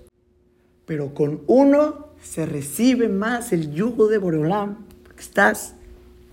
pero 0.86 1.14
con 1.14 1.44
uno 1.48 2.08
se 2.22 2.46
recibe 2.46 3.08
más 3.08 3.54
el 3.54 3.72
yugo 3.72 4.10
de 4.10 4.18
Boreolam, 4.18 4.88
porque 5.04 5.22
estás 5.22 5.76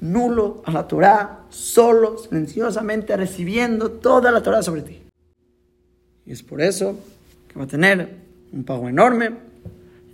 nulo 0.00 0.62
a 0.64 0.72
la 0.72 0.86
Torah, 0.86 1.44
solo, 1.50 2.18
silenciosamente 2.18 3.16
recibiendo 3.16 3.90
toda 3.92 4.30
la 4.30 4.42
Torah 4.42 4.62
sobre 4.62 4.82
ti. 4.82 5.02
Y 6.26 6.32
es 6.32 6.42
por 6.42 6.60
eso 6.60 6.96
que 7.48 7.58
va 7.58 7.64
a 7.64 7.68
tener 7.68 8.16
un 8.52 8.64
pago 8.64 8.88
enorme. 8.88 9.32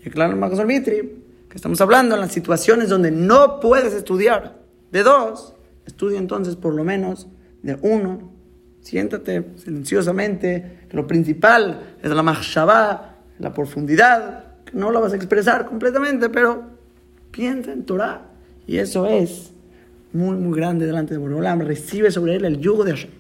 Y 0.05 0.11
claro, 0.11 0.33
el 0.33 0.67
Mitri, 0.67 1.23
que 1.49 1.57
estamos 1.57 1.81
hablando 1.81 2.15
en 2.15 2.21
las 2.21 2.33
situaciones 2.33 2.89
donde 2.89 3.11
no 3.11 3.61
puedes 3.61 3.93
estudiar 3.93 4.57
de 4.91 5.03
dos, 5.03 5.55
estudia 5.87 6.19
entonces 6.19 6.57
por 6.57 6.75
lo 6.75 6.85
menos 6.85 7.27
de 7.63 7.79
uno. 7.83 8.33
Siéntate 8.81 9.45
silenciosamente, 9.57 10.87
lo 10.93 11.07
principal 11.07 11.97
es 12.03 12.11
la 12.11 12.23
mahshabah, 12.23 13.17
la 13.39 13.53
profundidad, 13.53 14.45
que 14.65 14.77
no 14.77 14.91
lo 14.91 15.01
vas 15.01 15.13
a 15.13 15.17
expresar 15.17 15.67
completamente, 15.67 16.29
pero 16.29 16.63
piensa 17.33 17.73
en 17.73 17.85
Torah. 17.85 18.23
Y 18.67 18.79
eso 18.79 19.07
es 19.07 19.53
muy, 20.17 20.37
muy 20.37 20.57
grande 20.57 20.87
delante 20.87 21.15
de 21.15 21.19
Borolam. 21.19 21.61
Recibe 21.61 22.11
sobre 22.11 22.37
él 22.37 22.45
el 22.45 22.59
yugo 22.59 22.85
de 22.85 22.93
Hashem. 22.93 23.11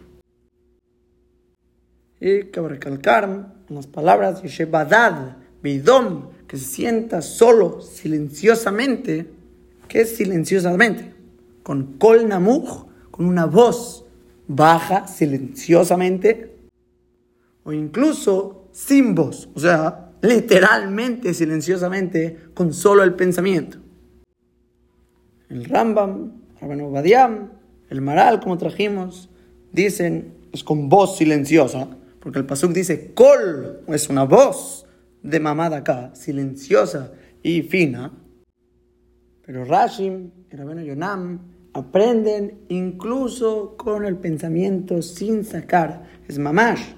Y 2.20 2.44
cabe 2.44 2.70
recalcar 2.70 3.24
en 3.68 3.74
las 3.74 3.86
palabras 3.86 4.42
de 4.42 4.48
Shebadad, 4.48 5.36
Beidom, 5.62 6.30
que 6.46 6.56
se 6.56 6.64
sienta 6.64 7.20
solo, 7.22 7.80
silenciosamente. 7.80 9.30
¿Qué 9.88 10.00
es 10.00 10.16
silenciosamente? 10.16 11.14
Con 11.62 11.98
Kol 11.98 12.28
con 13.10 13.26
una 13.26 13.46
voz 13.46 14.04
baja, 14.48 15.06
silenciosamente. 15.06 16.56
O 17.64 17.72
incluso 17.72 18.68
sin 18.72 19.14
voz, 19.14 19.48
o 19.54 19.60
sea, 19.60 20.12
literalmente, 20.22 21.34
silenciosamente, 21.34 22.50
con 22.54 22.72
solo 22.72 23.02
el 23.02 23.14
pensamiento. 23.14 23.78
El 25.48 25.64
Rambam, 25.64 26.45
Badiam, 26.60 27.50
el 27.88 28.00
Maral, 28.00 28.40
como 28.40 28.58
trajimos, 28.58 29.28
dicen, 29.72 30.34
es 30.52 30.64
con 30.64 30.88
voz 30.88 31.18
silenciosa, 31.18 31.88
porque 32.20 32.38
el 32.38 32.46
Pasuk 32.46 32.72
dice, 32.72 33.12
Kol, 33.14 33.82
es 33.88 34.08
una 34.08 34.24
voz 34.24 34.86
de 35.22 35.40
mamada 35.40 35.78
acá, 35.78 36.14
silenciosa 36.14 37.12
y 37.42 37.62
fina. 37.62 38.12
Pero 39.44 39.64
Rashim 39.64 40.30
y 40.50 40.56
Rabbeinu 40.56 40.82
Yonam 40.82 41.38
aprenden 41.72 42.62
incluso 42.68 43.76
con 43.76 44.04
el 44.04 44.16
pensamiento 44.16 45.02
sin 45.02 45.44
sacar. 45.44 46.04
Es 46.26 46.38
mamash, 46.38 46.94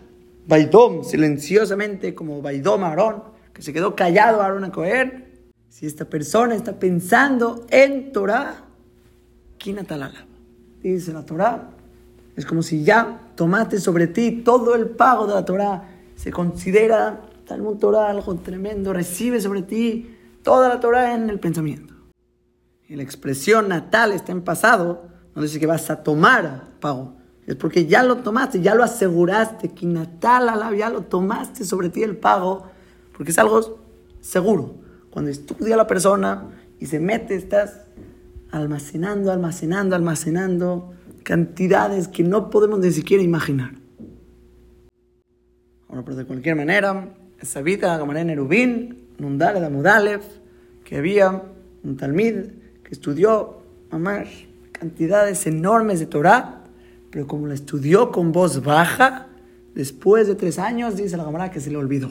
Baidom, 0.46 1.04
silenciosamente 1.04 2.14
como 2.14 2.40
Baidom 2.40 2.84
Aarón, 2.84 3.24
que 3.52 3.60
se 3.60 3.72
quedó 3.72 3.94
callado 3.94 4.40
Aarón 4.40 4.64
a 4.64 4.72
coger. 4.72 5.26
Si 5.68 5.84
esta 5.84 6.06
persona 6.06 6.54
está 6.54 6.78
pensando 6.78 7.66
en 7.70 8.12
Torah, 8.12 8.67
Kinatalala. 9.58 10.26
Dice 10.82 11.12
la 11.12 11.26
Torah, 11.26 11.70
es 12.36 12.46
como 12.46 12.62
si 12.62 12.84
ya 12.84 13.32
tomaste 13.34 13.80
sobre 13.80 14.06
ti 14.06 14.42
todo 14.44 14.74
el 14.74 14.90
pago 14.90 15.26
de 15.26 15.34
la 15.34 15.44
Torah. 15.44 15.88
Se 16.14 16.30
considera 16.30 17.20
Talmud 17.46 17.78
Torah 17.78 18.10
algo 18.10 18.36
tremendo, 18.36 18.92
recibe 18.92 19.40
sobre 19.40 19.62
ti 19.62 20.14
toda 20.42 20.68
la 20.68 20.80
Torah 20.80 21.14
en 21.14 21.28
el 21.30 21.40
pensamiento. 21.40 21.94
Y 22.88 22.96
la 22.96 23.02
expresión 23.02 23.68
natal 23.68 24.12
está 24.12 24.32
en 24.32 24.42
pasado, 24.42 25.08
no 25.34 25.42
dice 25.42 25.60
que 25.60 25.66
vas 25.66 25.90
a 25.90 26.02
tomar 26.02 26.68
pago. 26.80 27.16
Es 27.46 27.56
porque 27.56 27.86
ya 27.86 28.02
lo 28.02 28.18
tomaste, 28.18 28.60
ya 28.60 28.74
lo 28.74 28.84
aseguraste, 28.84 29.70
que 29.70 29.86
natal 29.86 30.76
ya 30.76 30.90
lo 30.90 31.02
tomaste 31.02 31.64
sobre 31.64 31.88
ti 31.88 32.02
el 32.02 32.16
pago, 32.16 32.66
porque 33.16 33.32
es 33.32 33.38
algo 33.38 33.78
seguro. 34.20 34.76
Cuando 35.10 35.30
estudia 35.30 35.76
la 35.76 35.86
persona 35.86 36.50
y 36.78 36.86
se 36.86 37.00
mete, 37.00 37.34
estás 37.34 37.87
almacenando, 38.50 39.30
almacenando, 39.30 39.96
almacenando 39.96 40.92
cantidades 41.22 42.08
que 42.08 42.22
no 42.22 42.50
podemos 42.50 42.78
ni 42.78 42.90
siquiera 42.90 43.22
imaginar. 43.22 43.72
Ahora, 45.88 46.02
pero 46.04 46.16
de 46.16 46.24
cualquier 46.24 46.56
manera, 46.56 47.14
esa 47.40 47.62
vida, 47.62 47.96
Gamaré 47.96 48.24
Nerubín, 48.24 49.08
Nundale 49.18 49.60
Damudalev, 49.60 50.22
que 50.84 50.96
había 50.96 51.42
un 51.82 51.96
talmid 51.96 52.46
que 52.82 52.90
estudió 52.90 53.62
mamás 53.90 54.28
cantidades 54.72 55.46
enormes 55.46 55.98
de 55.98 56.06
Torah, 56.06 56.64
pero 57.10 57.26
como 57.26 57.46
la 57.46 57.54
estudió 57.54 58.12
con 58.12 58.32
voz 58.32 58.62
baja, 58.62 59.26
después 59.74 60.28
de 60.28 60.34
tres 60.34 60.58
años, 60.58 60.96
dice 60.96 61.16
la 61.16 61.24
Gamara 61.24 61.50
que 61.50 61.60
se 61.60 61.70
le 61.70 61.76
olvidó. 61.76 62.10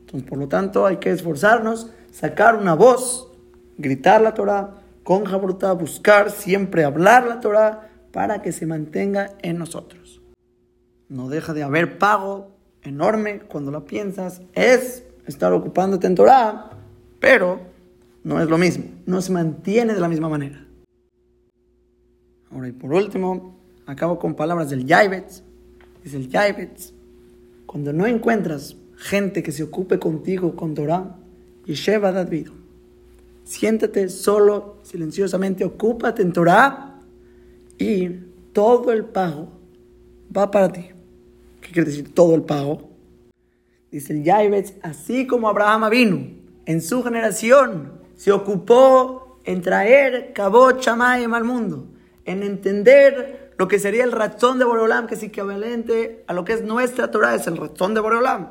Entonces, 0.00 0.28
por 0.28 0.38
lo 0.38 0.46
tanto, 0.46 0.86
hay 0.86 0.98
que 0.98 1.10
esforzarnos, 1.10 1.90
sacar 2.12 2.56
una 2.56 2.74
voz, 2.74 3.32
gritar 3.76 4.20
la 4.20 4.34
Torah 4.34 4.82
con 5.06 5.24
Jabrutá, 5.24 5.72
buscar 5.72 6.32
siempre 6.32 6.82
hablar 6.82 7.28
la 7.28 7.38
Torah 7.38 7.88
para 8.10 8.42
que 8.42 8.50
se 8.50 8.66
mantenga 8.66 9.36
en 9.40 9.56
nosotros. 9.56 10.20
No 11.08 11.28
deja 11.28 11.54
de 11.54 11.62
haber 11.62 11.96
pago 11.96 12.50
enorme 12.82 13.38
cuando 13.38 13.70
lo 13.70 13.84
piensas, 13.84 14.42
es 14.52 15.04
estar 15.24 15.52
ocupándote 15.52 16.08
en 16.08 16.16
Torah, 16.16 16.72
pero 17.20 17.60
no 18.24 18.40
es 18.40 18.48
lo 18.48 18.58
mismo, 18.58 18.86
no 19.06 19.20
se 19.20 19.30
mantiene 19.30 19.94
de 19.94 20.00
la 20.00 20.08
misma 20.08 20.28
manera. 20.28 20.66
Ahora 22.50 22.66
y 22.66 22.72
por 22.72 22.92
último, 22.92 23.60
acabo 23.86 24.18
con 24.18 24.34
palabras 24.34 24.70
del 24.70 24.86
Yaibetz. 24.86 25.44
Dice 26.02 26.16
el 26.16 26.28
Yaibetz, 26.28 26.94
cuando 27.64 27.92
no 27.92 28.08
encuentras 28.08 28.74
gente 28.96 29.44
que 29.44 29.52
se 29.52 29.62
ocupe 29.62 30.00
contigo 30.00 30.56
con 30.56 30.74
Torah, 30.74 31.14
Yesheva 31.64 32.10
David, 32.10 32.48
siéntate 33.46 34.08
solo, 34.08 34.78
silenciosamente, 34.82 35.64
ocúpate 35.64 36.20
en 36.20 36.32
Torah 36.32 37.00
y 37.78 38.08
todo 38.52 38.92
el 38.92 39.04
pago 39.04 39.48
va 40.36 40.50
para 40.50 40.72
ti. 40.72 40.90
¿Qué 41.60 41.72
quiere 41.72 41.90
decir 41.90 42.12
todo 42.12 42.34
el 42.34 42.42
pago? 42.42 42.90
Dice 43.90 44.12
el 44.12 44.24
Yaibetz, 44.24 44.74
así 44.82 45.26
como 45.26 45.48
Abraham 45.48 45.88
vino 45.88 46.26
en 46.66 46.82
su 46.82 47.02
generación 47.02 47.92
se 48.16 48.32
ocupó 48.32 49.38
en 49.44 49.62
traer 49.62 50.32
Kabot 50.32 50.82
Shamayim 50.82 51.32
al 51.32 51.44
mundo, 51.44 51.86
en 52.24 52.42
entender 52.42 53.54
lo 53.56 53.68
que 53.68 53.78
sería 53.78 54.02
el 54.02 54.10
razón 54.10 54.58
de 54.58 54.64
Boreolam, 54.64 55.06
que 55.06 55.14
es 55.14 55.22
equivalente 55.22 56.24
a 56.26 56.32
lo 56.32 56.44
que 56.44 56.54
es 56.54 56.62
nuestra 56.62 57.10
Torah, 57.10 57.36
es 57.36 57.46
el 57.46 57.56
razón 57.56 57.94
de 57.94 58.00
Boreolam. 58.00 58.48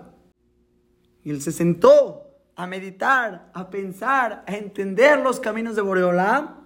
Y 1.24 1.32
él 1.32 1.42
se 1.42 1.52
sentó 1.52 2.25
a 2.56 2.68
meditar, 2.68 3.50
a 3.54 3.70
pensar, 3.70 4.44
a 4.48 4.56
entender 4.56 5.20
los 5.20 5.40
caminos 5.40 5.76
de 5.76 5.82
Boreolam 5.82 6.66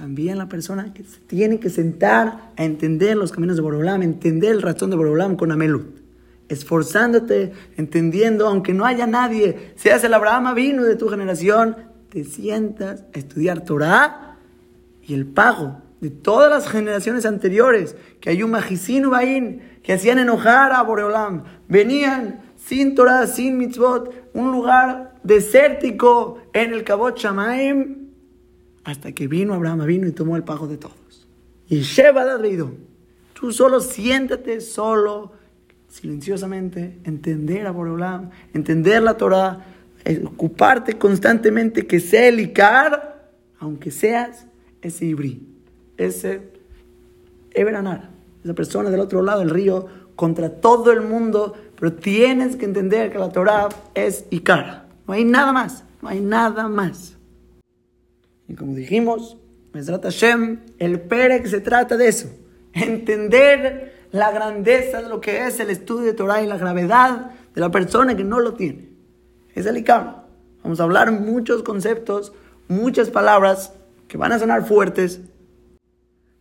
también 0.00 0.38
la 0.38 0.48
persona 0.48 0.94
que 0.94 1.04
se 1.04 1.20
tiene 1.20 1.60
que 1.60 1.68
sentar 1.68 2.52
a 2.56 2.64
entender 2.64 3.18
los 3.18 3.32
caminos 3.32 3.56
de 3.56 3.62
Borolam, 3.62 4.00
entender 4.00 4.52
el 4.52 4.62
razón 4.62 4.88
de 4.88 4.96
Borolam 4.96 5.36
con 5.36 5.52
Amelut. 5.52 6.00
Esforzándote, 6.48 7.52
entendiendo, 7.76 8.48
aunque 8.48 8.72
no 8.72 8.86
haya 8.86 9.06
nadie, 9.06 9.74
seas 9.76 10.02
el 10.02 10.14
Abraham 10.14 10.54
vino 10.54 10.84
de 10.84 10.96
tu 10.96 11.08
generación, 11.08 11.76
te 12.08 12.24
sientas 12.24 13.04
a 13.14 13.18
estudiar 13.18 13.62
Torah 13.66 14.38
y 15.02 15.12
el 15.12 15.26
pago 15.26 15.82
de 16.00 16.08
todas 16.08 16.50
las 16.50 16.66
generaciones 16.66 17.26
anteriores, 17.26 17.94
que 18.20 18.30
hay 18.30 18.42
un 18.42 18.52
majicino 18.52 19.10
Bain, 19.10 19.60
que 19.82 19.92
hacían 19.92 20.18
enojar 20.18 20.72
a 20.72 20.82
Boreolam, 20.82 21.44
venían 21.68 22.40
sin 22.70 22.94
Torah, 22.94 23.26
sin 23.26 23.58
mitzvot, 23.58 24.30
un 24.32 24.52
lugar 24.52 25.16
desértico 25.24 26.38
en 26.52 26.72
el 26.72 26.84
Kabot 26.84 27.18
Shamaim, 27.18 28.10
hasta 28.84 29.10
que 29.10 29.26
vino 29.26 29.54
Abraham, 29.54 29.84
vino 29.86 30.06
y 30.06 30.12
tomó 30.12 30.36
el 30.36 30.44
pago 30.44 30.68
de 30.68 30.76
todos. 30.76 31.26
Y 31.68 31.80
Sheba 31.80 32.24
Dadrido, 32.24 32.70
tú 33.34 33.50
solo 33.50 33.80
siéntate 33.80 34.60
solo, 34.60 35.32
silenciosamente, 35.88 37.00
entender 37.02 37.66
a 37.66 37.72
Boreolam, 37.72 38.30
entender 38.54 39.02
la 39.02 39.16
Torah, 39.16 39.66
ocuparte 40.24 40.96
constantemente 40.96 41.88
que 41.88 41.98
sea 41.98 42.28
el 42.28 42.38
Icar, 42.38 43.32
aunque 43.58 43.90
seas 43.90 44.46
ese 44.80 45.06
Ibrí, 45.06 45.42
ese 45.96 46.52
Eberanar, 47.52 48.10
esa 48.44 48.54
persona 48.54 48.90
del 48.90 49.00
otro 49.00 49.22
lado 49.22 49.40
del 49.40 49.50
río, 49.50 49.88
contra 50.20 50.60
todo 50.60 50.92
el 50.92 51.00
mundo, 51.00 51.54
Pero 51.80 51.94
tienes 51.94 52.56
que 52.56 52.66
entender 52.66 53.10
que 53.10 53.18
la 53.18 53.30
Torah 53.30 53.70
es 53.94 54.26
Ikar. 54.30 54.86
No 55.06 55.14
hay 55.14 55.24
nada 55.24 55.50
más. 55.50 55.82
No 56.02 56.10
hay 56.10 56.20
nada 56.20 56.68
más. 56.68 57.16
Y 58.46 58.54
como 58.54 58.74
dijimos, 58.74 59.38
Mesrat 59.72 60.02
Hashem, 60.02 60.60
el 60.78 61.00
Perek 61.00 61.46
se 61.46 61.60
trata 61.60 61.96
de 61.96 62.08
eso. 62.08 62.28
Entender 62.74 64.06
la 64.12 64.30
grandeza 64.30 65.00
de 65.00 65.08
lo 65.08 65.20
que 65.20 65.46
es 65.46 65.58
el 65.58 65.70
estudio 65.70 66.04
de 66.04 66.12
Torah 66.12 66.42
y 66.42 66.46
la 66.46 66.58
gravedad 66.58 67.30
de 67.54 67.60
la 67.60 67.70
persona 67.70 68.14
que 68.14 68.24
no 68.24 68.40
lo 68.40 68.54
tiene. 68.54 68.90
Es 69.54 69.64
el 69.64 69.78
Ikar. 69.78 70.26
Vamos 70.62 70.80
a 70.80 70.84
hablar 70.84 71.10
muchos 71.12 71.62
conceptos, 71.62 72.34
muchas 72.68 73.08
palabras 73.08 73.72
que 74.06 74.18
van 74.18 74.32
a 74.32 74.38
sonar 74.38 74.66
fuertes, 74.66 75.22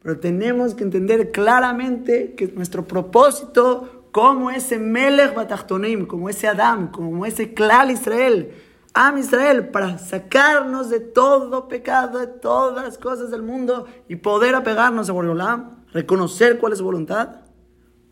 pero 0.02 0.20
tenemos 0.20 0.76
que 0.76 0.84
entender 0.84 1.32
claramente 1.32 2.34
que 2.36 2.48
nuestro 2.48 2.86
propósito 2.86 3.99
como 4.20 4.52
ese 4.52 4.80
Melech 4.80 5.34
Batachtonim, 5.34 6.06
como 6.06 6.28
ese 6.28 6.50
Adam, 6.50 6.92
como 6.92 7.26
ese 7.26 7.54
Klal 7.54 7.90
Israel, 7.90 8.52
Am 8.94 9.18
Israel, 9.18 9.70
para 9.70 9.98
sacarnos 9.98 10.90
de 10.90 11.00
todo 11.00 11.70
pecado, 11.70 12.20
de 12.20 12.28
todas 12.28 12.84
las 12.84 12.98
cosas 12.98 13.32
del 13.32 13.44
mundo 13.44 13.86
y 14.10 14.18
poder 14.18 14.56
apegarnos 14.56 15.10
a 15.10 15.14
Boreolam, 15.14 15.86
reconocer 15.94 16.60
cuál 16.60 16.74
es 16.74 16.80
su 16.80 16.84
voluntad, 16.84 17.38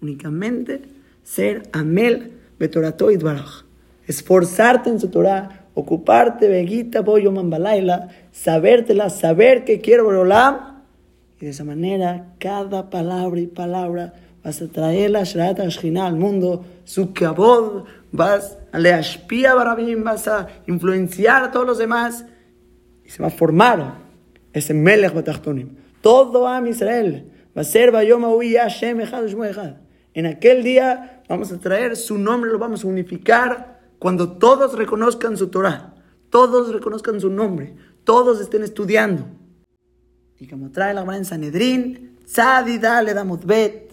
únicamente 0.01 0.83
ser 1.23 1.63
Amel 1.73 2.39
Betorato 2.57 3.09
Baraj. 3.21 3.65
Esforzarte 4.05 4.89
en 4.89 5.01
su 5.01 5.09
Torah, 5.09 5.65
ocuparte, 5.73 6.47
Beguita, 6.47 7.01
Boyo 7.01 7.33
Mambalaila, 7.33 8.07
sabértela, 8.31 9.09
saber 9.09 9.65
que 9.65 9.81
quiero 9.81 10.05
Boreolam 10.05 10.77
y 11.41 11.45
de 11.45 11.51
esa 11.51 11.65
manera, 11.65 12.33
cada 12.39 12.89
palabra 12.89 13.41
y 13.41 13.47
palabra 13.47 14.13
vas 14.47 14.61
a 14.61 14.67
traer 14.69 15.11
la 15.11 15.25
Shrat 15.25 15.59
al 15.59 16.15
mundo, 16.15 16.65
su 16.85 17.11
kabod, 17.11 17.83
vas 18.13 18.57
a 18.71 18.79
le 18.79 18.93
ashpia 18.93 19.53
barabim, 19.53 20.05
vas 20.05 20.25
a 20.29 20.47
influenciar 20.67 21.43
a 21.43 21.51
todos 21.51 21.67
los 21.67 21.77
demás 21.77 22.23
y 23.03 23.09
se 23.09 23.21
va 23.21 23.27
a 23.27 23.29
formar 23.29 23.95
ese 24.53 24.73
Melech 24.73 25.13
Batachtonim. 25.13 25.75
Todo 25.99 26.47
Am 26.47 26.65
Israel 26.67 27.29
va 27.55 27.61
a 27.61 27.65
ser 27.65 27.91
Bayom 27.91 28.23
Hashem. 28.23 29.01
En 30.13 30.25
aquel 30.25 30.63
día 30.63 31.23
vamos 31.27 31.51
a 31.51 31.59
traer 31.59 31.97
su 31.97 32.17
nombre, 32.17 32.49
lo 32.49 32.57
vamos 32.57 32.85
a 32.85 32.87
unificar 32.87 33.81
cuando 33.99 34.37
todos 34.37 34.77
reconozcan 34.77 35.35
su 35.35 35.49
Torah, 35.49 35.93
todos 36.29 36.71
reconozcan 36.71 37.19
su 37.19 37.29
nombre, 37.29 37.75
todos 38.05 38.39
estén 38.39 38.63
estudiando. 38.63 39.25
Y 40.39 40.47
como 40.47 40.71
trae 40.71 40.93
la 40.93 41.01
Gemara 41.01 41.17
en 41.17 41.25
Sanedrín, 41.25 42.17
Tzadida 42.25 43.01
le 43.01 43.13
damos 43.13 43.45
bet. 43.45 43.86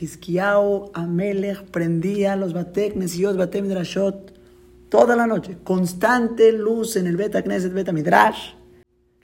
Hizkiao 0.00 0.90
Amelech 0.94 1.62
prendía 1.70 2.36
los 2.36 2.52
batek 2.52 2.96
nesiot 2.96 3.36
batem 3.36 3.66
midrashot 3.66 4.32
toda 4.88 5.16
la 5.16 5.26
noche. 5.26 5.56
Constante 5.64 6.52
luz 6.52 6.96
en 6.96 7.06
el 7.06 7.16
beta 7.16 7.42
knesset 7.42 7.72
beta 7.72 7.92
midrash. 7.92 8.54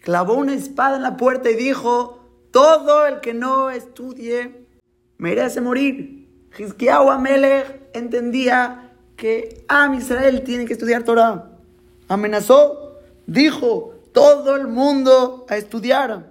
Clavó 0.03 0.35
una 0.35 0.55
espada 0.55 0.97
en 0.97 1.03
la 1.03 1.17
puerta 1.17 1.51
y 1.51 1.55
dijo: 1.55 2.21
Todo 2.51 3.07
el 3.07 3.21
que 3.21 3.35
no 3.35 3.71
estudie 3.71 4.67
merece 5.19 5.61
morir. 5.61 6.29
Hizkiao 6.59 7.11
Amelech 7.11 7.81
entendía 7.95 8.93
que 9.17 9.65
Am 9.69 9.95
Israel 9.95 10.43
tiene 10.43 10.65
que 10.65 10.73
estudiar 10.73 11.05
Torah. 11.05 11.51
Amenazó, 12.09 12.99
dijo: 13.27 13.95
Todo 14.13 14.57
el 14.57 14.67
mundo 14.67 15.47
a 15.49 15.57
estudiar. 15.57 16.31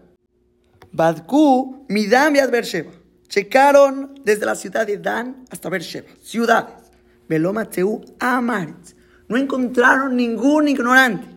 Badku, 0.92 1.86
Midam 1.88 2.36
y 2.36 2.40
Beersheba. 2.52 2.99
Checaron 3.30 4.16
desde 4.26 4.48
la 4.48 4.56
ciudad 4.56 4.88
de 4.88 4.98
Dan 4.98 5.46
hasta 5.52 5.70
Beersheba, 5.70 6.08
ciudades. 6.22 6.90
Belomateu 7.28 8.02
Amaritz. 8.20 8.96
No 9.28 9.38
encontraron 9.38 10.16
ningún 10.16 10.68
ignorante. 10.68 11.28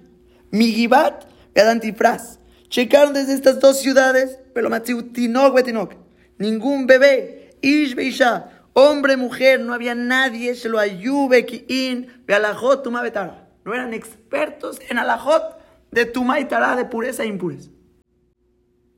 Migibat 0.50 1.26
y 1.54 1.60
Adantifraz. 1.60 2.40
Checaron 2.70 3.12
desde 3.12 3.34
estas 3.34 3.60
dos 3.60 3.78
ciudades, 3.78 4.38
Belomateu 4.54 5.02
Tinok 5.12 5.54
Betinok. 5.54 5.94
Ningún 6.38 6.86
bebé. 6.86 7.50
Ish 7.60 7.94
Beisha. 7.94 8.48
Hombre, 8.72 9.18
mujer, 9.18 9.60
no 9.60 9.74
había 9.74 9.94
nadie. 9.94 10.54
Se 10.54 10.70
lo 10.70 10.78
ayube, 10.78 11.44
Kiin, 11.44 12.06
Bealajot, 12.26 12.82
Tuma 12.82 13.02
Betara. 13.02 13.50
No 13.66 13.74
eran 13.74 13.92
expertos 13.92 14.80
en 14.88 14.96
alajot 14.96 15.42
de 15.90 16.06
Tuma 16.06 16.40
y 16.40 16.44
de 16.44 16.84
pureza 16.86 17.22
e 17.22 17.26
impureza. 17.26 17.70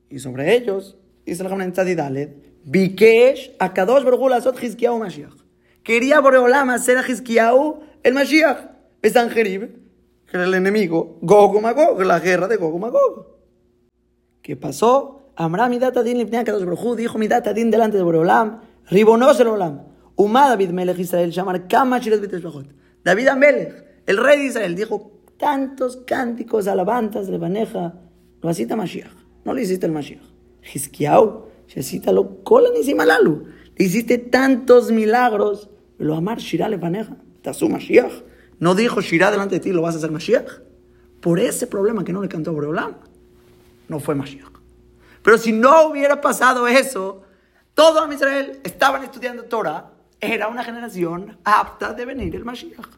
Y 0.09 0.21
sobre 0.21 0.55
ellos, 0.55 0.97
dice 1.27 1.43
el 1.43 1.49
Jamán 1.49 1.73
Tzadidaled, 1.73 2.54
Bikesh 2.67 3.57
Akadosh 3.59 4.05
Baruch 4.05 4.31
Lazot 4.31 4.59
Hizkiyahu 4.59 4.99
Mashiach. 4.99 5.37
Quería 5.83 6.21
Boreolam 6.21 6.71
hacer 6.71 6.99
a 6.99 7.03
Hizkiyahu 7.03 7.81
el 8.03 8.15
Mashiach. 8.15 8.75
Sanjerib, 9.11 9.69
que 10.27 10.37
era 10.37 10.45
el 10.45 10.55
enemigo, 10.55 11.19
Gogo 11.21 11.61
Magog, 11.61 12.01
la 12.03 12.21
guerra 12.21 12.49
de 12.49 12.57
Gogo 12.57 12.79
Magog. 12.79 13.27
¿Qué 14.43 14.57
pasó? 14.57 15.31
Amra 15.37 15.69
Midat 15.69 15.97
Adin 15.97 16.19
Lipnei 16.19 16.41
Akadosh 16.41 16.65
Baruch 16.65 16.97
dijo 16.97 17.19
Midat 17.19 17.47
Adin 17.47 17.71
delante 17.71 17.97
de 17.97 18.03
Boreolam, 18.03 18.61
Ribonos 18.87 19.39
el 19.41 19.49
Olam. 19.49 19.83
Umá 20.17 20.49
David 20.49 20.71
Melech 20.71 20.99
Israel, 20.99 21.31
llamar 21.33 21.67
Kama 21.67 21.99
Shiret 21.99 22.21
Bishbachot. 22.21 22.67
David 23.03 23.29
Amelech, 23.29 23.85
el 24.07 24.17
rey 24.17 24.39
de 24.39 24.45
Israel, 24.47 24.75
dijo 24.75 25.11
tantos 25.39 25.99
cánticos, 26.07 26.69
alabanzas, 26.69 27.29
levaneja, 27.29 27.95
lo 28.41 28.49
asita 28.49 28.77
Mashiach. 28.77 29.13
No 29.45 29.53
le 29.53 29.63
hiciste 29.63 29.87
el 29.87 29.93
Mashiach. 29.93 30.23
Hizkiau, 31.69 32.15
lo 32.15 32.43
cola 32.43 32.69
ni 32.71 32.95
malalu. 32.95 33.47
Le 33.77 33.85
hiciste 33.85 34.19
tantos 34.19 34.91
milagros. 34.91 35.69
Lo 35.99 36.15
amar 36.15 36.39
Shirah 36.39 36.69
le 36.69 36.79
paneja. 36.79 37.17
su 37.53 37.69
Mashiach. 37.69 38.13
No 38.59 38.75
dijo 38.75 39.01
Shirah 39.01 39.31
delante 39.31 39.57
de 39.57 39.61
ti, 39.61 39.73
lo 39.73 39.83
vas 39.83 39.95
a 39.95 39.99
hacer 39.99 40.11
Mashiach. 40.11 40.61
Por 41.21 41.39
ese 41.41 41.67
problema 41.67 42.05
que 42.05 42.13
no 42.13 42.23
le 42.23 42.29
cantó 42.29 42.51
a 42.51 42.95
no 43.89 44.01
fue 44.01 44.15
Mashiach. 44.15 44.53
Pero 45.23 45.39
si 45.39 45.53
no 45.53 45.89
hubiera 45.89 46.21
pasado 46.21 46.69
eso, 46.69 47.23
todo 47.75 48.11
Israel 48.13 48.61
estaban 48.63 49.03
estudiando 49.03 49.45
Torah, 49.45 49.93
era 50.21 50.49
una 50.49 50.63
generación 50.63 51.39
apta 51.45 51.93
de 51.93 52.05
venir 52.05 52.35
el 52.37 52.45
Mashiach. 52.45 52.89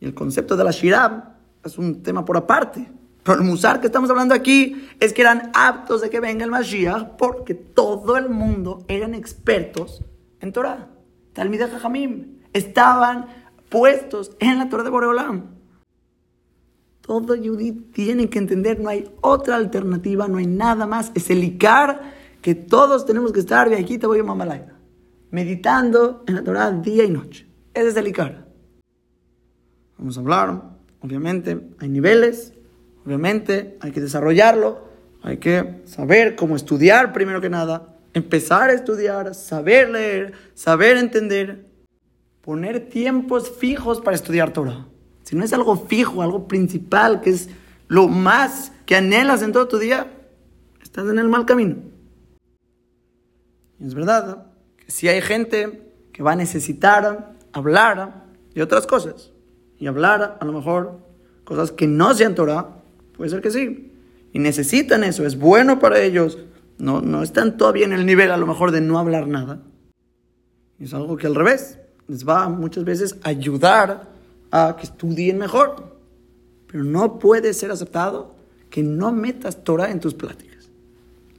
Y 0.00 0.06
el 0.06 0.14
concepto 0.14 0.56
de 0.56 0.64
la 0.64 0.70
Shirah 0.70 1.38
es 1.64 1.78
un 1.78 2.02
tema 2.02 2.24
por 2.24 2.36
aparte. 2.36 2.90
Pero 3.24 3.38
el 3.38 3.44
musar 3.44 3.80
que 3.80 3.86
estamos 3.86 4.10
hablando 4.10 4.34
aquí 4.34 4.86
es 5.00 5.14
que 5.14 5.22
eran 5.22 5.50
aptos 5.54 6.02
de 6.02 6.10
que 6.10 6.20
venga 6.20 6.44
el 6.44 6.50
Mashiach 6.50 7.16
porque 7.16 7.54
todo 7.54 8.18
el 8.18 8.28
mundo 8.28 8.84
eran 8.86 9.14
expertos 9.14 10.04
en 10.40 10.52
Torah. 10.52 10.90
Talmideh 11.32 11.68
Jajamim. 11.68 12.40
Estaban 12.52 13.26
puestos 13.70 14.36
en 14.40 14.58
la 14.58 14.68
Torah 14.68 14.84
de 14.84 14.90
Boreolam. 14.90 15.54
Todo 17.00 17.34
Yudí 17.34 17.72
tiene 17.72 18.28
que 18.28 18.38
entender, 18.38 18.78
no 18.78 18.88
hay 18.90 19.10
otra 19.20 19.56
alternativa, 19.56 20.28
no 20.28 20.36
hay 20.36 20.46
nada 20.46 20.86
más. 20.86 21.10
Es 21.14 21.30
el 21.30 21.42
Icar 21.42 22.12
que 22.42 22.54
todos 22.54 23.06
tenemos 23.06 23.32
que 23.32 23.40
estar, 23.40 23.70
de 23.70 23.76
aquí 23.76 23.96
te 23.96 24.06
voy 24.06 24.20
a 24.20 24.24
Mamalaya, 24.24 24.74
meditando 25.30 26.24
en 26.26 26.34
la 26.34 26.44
Torah 26.44 26.70
día 26.70 27.04
y 27.04 27.10
noche. 27.10 27.46
Ese 27.72 27.88
es 27.88 27.96
el 27.96 28.06
Icar. 28.06 28.46
Vamos 29.96 30.16
a 30.18 30.20
hablar, 30.20 30.62
obviamente, 31.00 31.68
hay 31.78 31.88
niveles, 31.88 32.52
Obviamente 33.04 33.76
hay 33.80 33.92
que 33.92 34.00
desarrollarlo, 34.00 34.88
hay 35.22 35.38
que 35.38 35.82
saber 35.84 36.36
cómo 36.36 36.56
estudiar 36.56 37.12
primero 37.12 37.40
que 37.40 37.50
nada, 37.50 37.96
empezar 38.12 38.70
a 38.70 38.72
estudiar, 38.72 39.34
saber 39.34 39.90
leer, 39.90 40.32
saber 40.54 40.96
entender, 40.96 41.66
poner 42.40 42.88
tiempos 42.88 43.50
fijos 43.50 44.00
para 44.00 44.16
estudiar 44.16 44.52
Torah. 44.52 44.86
Si 45.22 45.36
no 45.36 45.44
es 45.44 45.52
algo 45.52 45.76
fijo, 45.76 46.22
algo 46.22 46.46
principal, 46.46 47.20
que 47.20 47.30
es 47.30 47.48
lo 47.88 48.08
más 48.08 48.72
que 48.86 48.96
anhelas 48.96 49.42
en 49.42 49.52
todo 49.52 49.68
tu 49.68 49.78
día, 49.78 50.06
estás 50.82 51.08
en 51.08 51.18
el 51.18 51.28
mal 51.28 51.46
camino. 51.46 51.76
Y 53.80 53.86
es 53.86 53.94
verdad 53.94 54.46
que 54.76 54.90
si 54.90 55.08
hay 55.08 55.20
gente 55.20 55.90
que 56.12 56.22
va 56.22 56.32
a 56.32 56.36
necesitar 56.36 57.34
hablar 57.52 58.24
de 58.54 58.62
otras 58.62 58.86
cosas, 58.86 59.32
y 59.78 59.86
hablar 59.86 60.38
a 60.40 60.44
lo 60.44 60.52
mejor 60.52 61.00
cosas 61.44 61.72
que 61.72 61.86
no 61.86 62.14
sean 62.14 62.34
Torah, 62.34 62.83
Puede 63.16 63.30
ser 63.30 63.40
que 63.40 63.50
sí. 63.50 63.92
Y 64.32 64.38
necesitan 64.38 65.04
eso, 65.04 65.24
es 65.24 65.38
bueno 65.38 65.78
para 65.78 66.00
ellos. 66.00 66.38
No, 66.78 67.00
no 67.00 67.22
están 67.22 67.56
todavía 67.56 67.84
en 67.84 67.92
el 67.92 68.04
nivel 68.04 68.30
a 68.30 68.36
lo 68.36 68.46
mejor 68.46 68.72
de 68.72 68.80
no 68.80 68.98
hablar 68.98 69.28
nada. 69.28 69.62
Es 70.80 70.92
algo 70.92 71.16
que 71.16 71.26
al 71.26 71.34
revés 71.34 71.78
les 72.08 72.28
va 72.28 72.48
muchas 72.48 72.84
veces 72.84 73.16
a 73.22 73.28
ayudar 73.28 74.08
a 74.50 74.76
que 74.76 74.84
estudien 74.84 75.38
mejor. 75.38 75.98
Pero 76.66 76.84
no 76.84 77.18
puede 77.18 77.54
ser 77.54 77.70
aceptado 77.70 78.34
que 78.70 78.82
no 78.82 79.12
metas 79.12 79.62
Torah 79.62 79.90
en 79.90 80.00
tus 80.00 80.14
pláticas. 80.14 80.68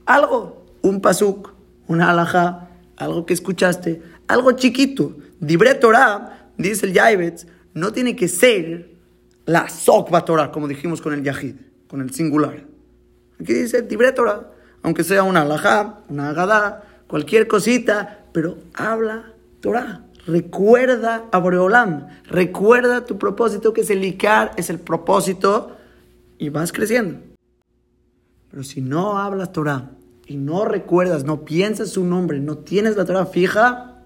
Algo, 0.05 0.65
un 0.81 1.01
pasuk, 1.01 1.51
una 1.87 2.09
alhaja, 2.09 2.69
algo 2.95 3.25
que 3.25 3.33
escuchaste, 3.33 4.01
algo 4.27 4.53
chiquito. 4.53 5.17
Dibre 5.39 5.75
Torah, 5.75 6.51
dice 6.57 6.85
el 6.85 6.93
Yaibetz, 6.93 7.47
no 7.73 7.91
tiene 7.91 8.15
que 8.15 8.29
ser 8.29 8.94
la 9.45 9.69
Sokba 9.69 10.25
Torah, 10.25 10.51
como 10.51 10.67
dijimos 10.67 11.01
con 11.01 11.13
el 11.13 11.23
Yahid 11.23 11.55
con 11.87 12.01
el 12.01 12.11
singular. 12.11 12.65
Aquí 13.39 13.53
dice 13.53 13.83
Tibre 13.83 14.11
Torah, 14.11 14.51
aunque 14.81 15.03
sea 15.03 15.23
una 15.23 15.41
alajá, 15.41 15.99
una 16.09 16.29
agadá, 16.29 16.83
cualquier 17.07 17.47
cosita, 17.47 18.25
pero 18.31 18.57
habla 18.73 19.33
Torah, 19.61 20.05
Recuerda 20.27 21.25
a 21.31 21.37
Boreolam. 21.37 22.07
Recuerda 22.25 23.05
tu 23.05 23.19
propósito, 23.19 23.73
que 23.73 23.81
es 23.81 23.89
el 23.91 24.03
Icar, 24.03 24.51
es 24.57 24.69
el 24.69 24.79
propósito, 24.79 25.77
y 26.37 26.49
vas 26.49 26.71
creciendo. 26.71 27.19
Pero 28.49 28.63
si 28.63 28.81
no 28.81 29.19
hablas 29.19 29.51
Torah 29.51 29.91
y 30.25 30.37
no 30.37 30.65
recuerdas, 30.65 31.25
no 31.25 31.45
piensas 31.45 31.89
su 31.89 32.03
nombre, 32.03 32.39
no 32.39 32.57
tienes 32.57 32.97
la 32.97 33.05
Torah 33.05 33.27
fija, 33.27 34.03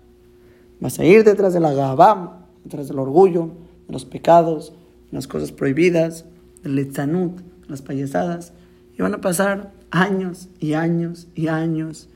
vas 0.81 0.99
a 0.99 1.05
ir 1.05 1.23
detrás 1.23 1.53
de 1.53 1.61
la 1.61 1.73
Gabam, 1.73 2.31
detrás 2.65 2.89
del 2.89 2.99
orgullo, 2.99 3.51
de 3.87 3.93
los 3.93 4.03
pecados, 4.03 4.73
las 5.11 5.27
cosas 5.27 5.51
prohibidas, 5.51 6.25
del 6.63 6.75
letzanut, 6.75 7.39
las 7.67 7.81
payasadas, 7.81 8.53
y 8.97 9.01
van 9.01 9.13
a 9.13 9.21
pasar 9.21 9.71
años 9.91 10.49
y 10.59 10.73
años 10.73 11.27
y 11.35 11.47
años, 11.47 12.09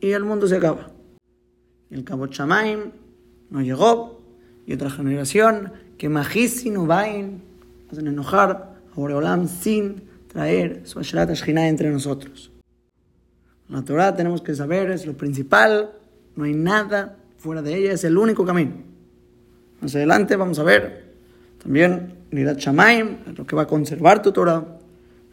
y 0.00 0.10
el 0.10 0.24
mundo 0.24 0.46
se 0.46 0.56
acaba. 0.56 0.90
El 1.90 2.04
Cabo 2.04 2.28
Chamaim 2.28 2.92
no 3.50 3.60
llegó, 3.60 4.20
y 4.66 4.72
otra 4.72 4.90
generación 4.90 5.72
que 5.98 6.08
Majisi 6.08 6.70
no 6.70 6.86
vain, 6.86 7.42
hacen 7.90 8.06
enojar 8.06 8.50
a 8.92 8.94
Boreolam 8.94 9.48
sin 9.48 10.02
traer 10.28 10.82
su 10.84 10.98
Asherat 11.00 11.30
Ashkinah 11.30 11.68
entre 11.68 11.90
nosotros. 11.90 12.52
La 13.68 13.82
Torah 13.82 14.14
tenemos 14.14 14.42
que 14.42 14.54
saber, 14.54 14.90
es 14.90 15.06
lo 15.06 15.16
principal, 15.16 15.90
no 16.36 16.44
hay 16.44 16.54
nada 16.54 17.16
fuera 17.38 17.62
de 17.62 17.76
ella, 17.76 17.92
es 17.92 18.04
el 18.04 18.16
único 18.16 18.44
camino. 18.44 18.72
Más 19.80 19.94
adelante 19.94 20.36
vamos 20.36 20.58
a 20.58 20.62
ver 20.62 21.10
también 21.62 22.19
Nirat 22.30 22.58
Shamaim, 22.58 23.18
lo 23.36 23.46
que 23.46 23.56
va 23.56 23.62
a 23.62 23.66
conservar 23.66 24.22
tu 24.22 24.32
Torah, 24.32 24.78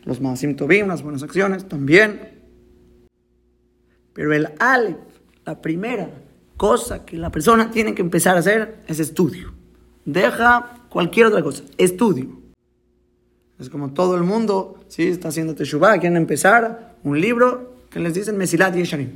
los 0.04 0.22
Maasim 0.22 0.56
Tobim, 0.56 0.88
las 0.88 1.04
buenas 1.04 1.24
acciones 1.24 1.68
también. 1.68 2.38
Pero 4.14 4.34
el 4.34 4.50
Aleph, 4.60 4.98
la 5.46 5.62
primera 5.62 6.10
cosa 6.56 7.06
que 7.06 7.18
la 7.18 7.32
persona 7.32 7.70
tiene 7.70 7.94
que 7.94 8.02
empezar 8.02 8.36
a 8.36 8.40
hacer 8.40 8.80
es 8.88 9.00
estudio. 9.00 9.54
Deja 10.06 10.86
cualquier 10.90 11.28
otra 11.28 11.44
cosa, 11.44 11.64
estudio. 11.78 12.38
Es 13.60 13.70
como 13.70 13.94
todo 13.94 14.16
el 14.16 14.24
mundo, 14.24 14.80
¿sí? 14.88 15.08
Está 15.08 15.30
haciendo 15.30 15.56
Teshuvah, 15.56 16.00
quieren 16.00 16.18
empezar 16.18 16.96
un 17.04 17.20
libro 17.20 17.76
que 17.90 18.00
les 18.00 18.14
dicen 18.14 18.38
Mesilat 18.38 18.76
Yesharim. 18.76 19.12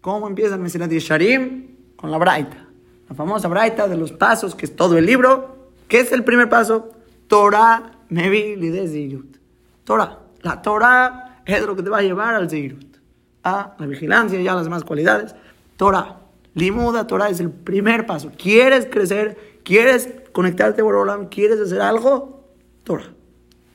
¿Cómo 0.00 0.28
empieza 0.28 0.54
el 0.54 0.60
Mesilat 0.60 0.90
Yesharim? 0.90 1.94
Con 1.96 2.10
la 2.10 2.18
Braita. 2.18 2.68
La 3.08 3.14
famosa 3.14 3.48
Braita 3.48 3.88
de 3.88 3.96
los 3.96 4.12
pasos, 4.12 4.54
que 4.54 4.66
es 4.66 4.76
todo 4.76 4.98
el 4.98 5.06
libro. 5.06 5.55
¿Qué 5.88 6.00
es 6.00 6.12
el 6.12 6.24
primer 6.24 6.48
paso? 6.48 6.92
Torah 7.28 7.92
Mevi 8.08 8.56
Zirut. 8.88 9.36
Torah. 9.84 10.18
La 10.42 10.62
Torah 10.62 11.42
es 11.44 11.64
lo 11.64 11.76
que 11.76 11.82
te 11.82 11.90
va 11.90 11.98
a 11.98 12.02
llevar 12.02 12.34
al 12.34 12.50
Zirut. 12.50 12.96
A 13.44 13.74
la 13.78 13.86
vigilancia 13.86 14.40
y 14.40 14.48
a 14.48 14.54
las 14.54 14.64
demás 14.64 14.84
cualidades. 14.84 15.34
Torah. 15.76 16.20
Limuda 16.54 17.06
Torah 17.06 17.28
es 17.28 17.40
el 17.40 17.50
primer 17.50 18.06
paso. 18.06 18.32
¿Quieres 18.36 18.86
crecer? 18.86 19.60
¿Quieres 19.62 20.08
conectarte 20.32 20.80
a 20.80 20.84
Borolam? 20.84 21.28
¿Quieres 21.28 21.60
hacer 21.60 21.80
algo? 21.80 22.44
Torah. 22.82 23.12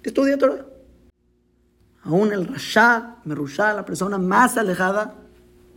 Estudia 0.04 0.38
Torah. 0.38 0.66
Aún 2.04 2.34
el 2.34 2.48
Rasha, 2.48 3.18
Merusha, 3.26 3.74
la 3.74 3.86
persona 3.86 4.18
más 4.18 4.58
alejada, 4.58 5.14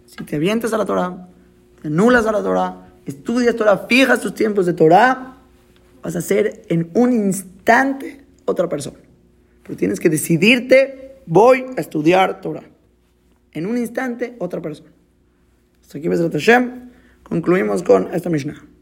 si 0.07 0.25
te 0.25 0.37
avientas 0.37 0.73
a 0.73 0.79
la 0.79 0.87
Torah, 0.87 1.29
te 1.83 1.89
anulas 1.89 2.27
a 2.27 2.33
la 2.33 2.43
Torah, 2.43 2.89
estudias 3.05 3.55
Torah, 3.55 3.85
fijas 3.89 4.21
tus 4.21 4.35
tiempos 4.35 4.65
de 4.65 4.73
Torah, 4.73 5.34
vas 6.05 6.15
a 6.17 6.21
ser 6.21 6.63
en 6.69 6.91
un 6.95 7.13
instante 7.13 8.21
otra 8.45 8.69
persona. 8.69 8.99
Pero 9.63 9.77
tienes 9.77 9.99
que 9.99 10.11
decidirte, 10.11 11.17
voy 11.25 11.65
a 11.79 11.81
estudiar 11.81 12.43
Torah. 12.43 12.65
En 13.53 13.67
un 13.67 13.79
instante, 13.79 14.37
otra 14.39 14.61
persona. 14.61 14.91
Hasta 15.81 15.99
aquí, 15.99 16.09
Hashem, 16.09 16.91
concluimos 17.23 17.83
con 17.83 18.13
esta 18.13 18.29
Mishnah. 18.29 18.74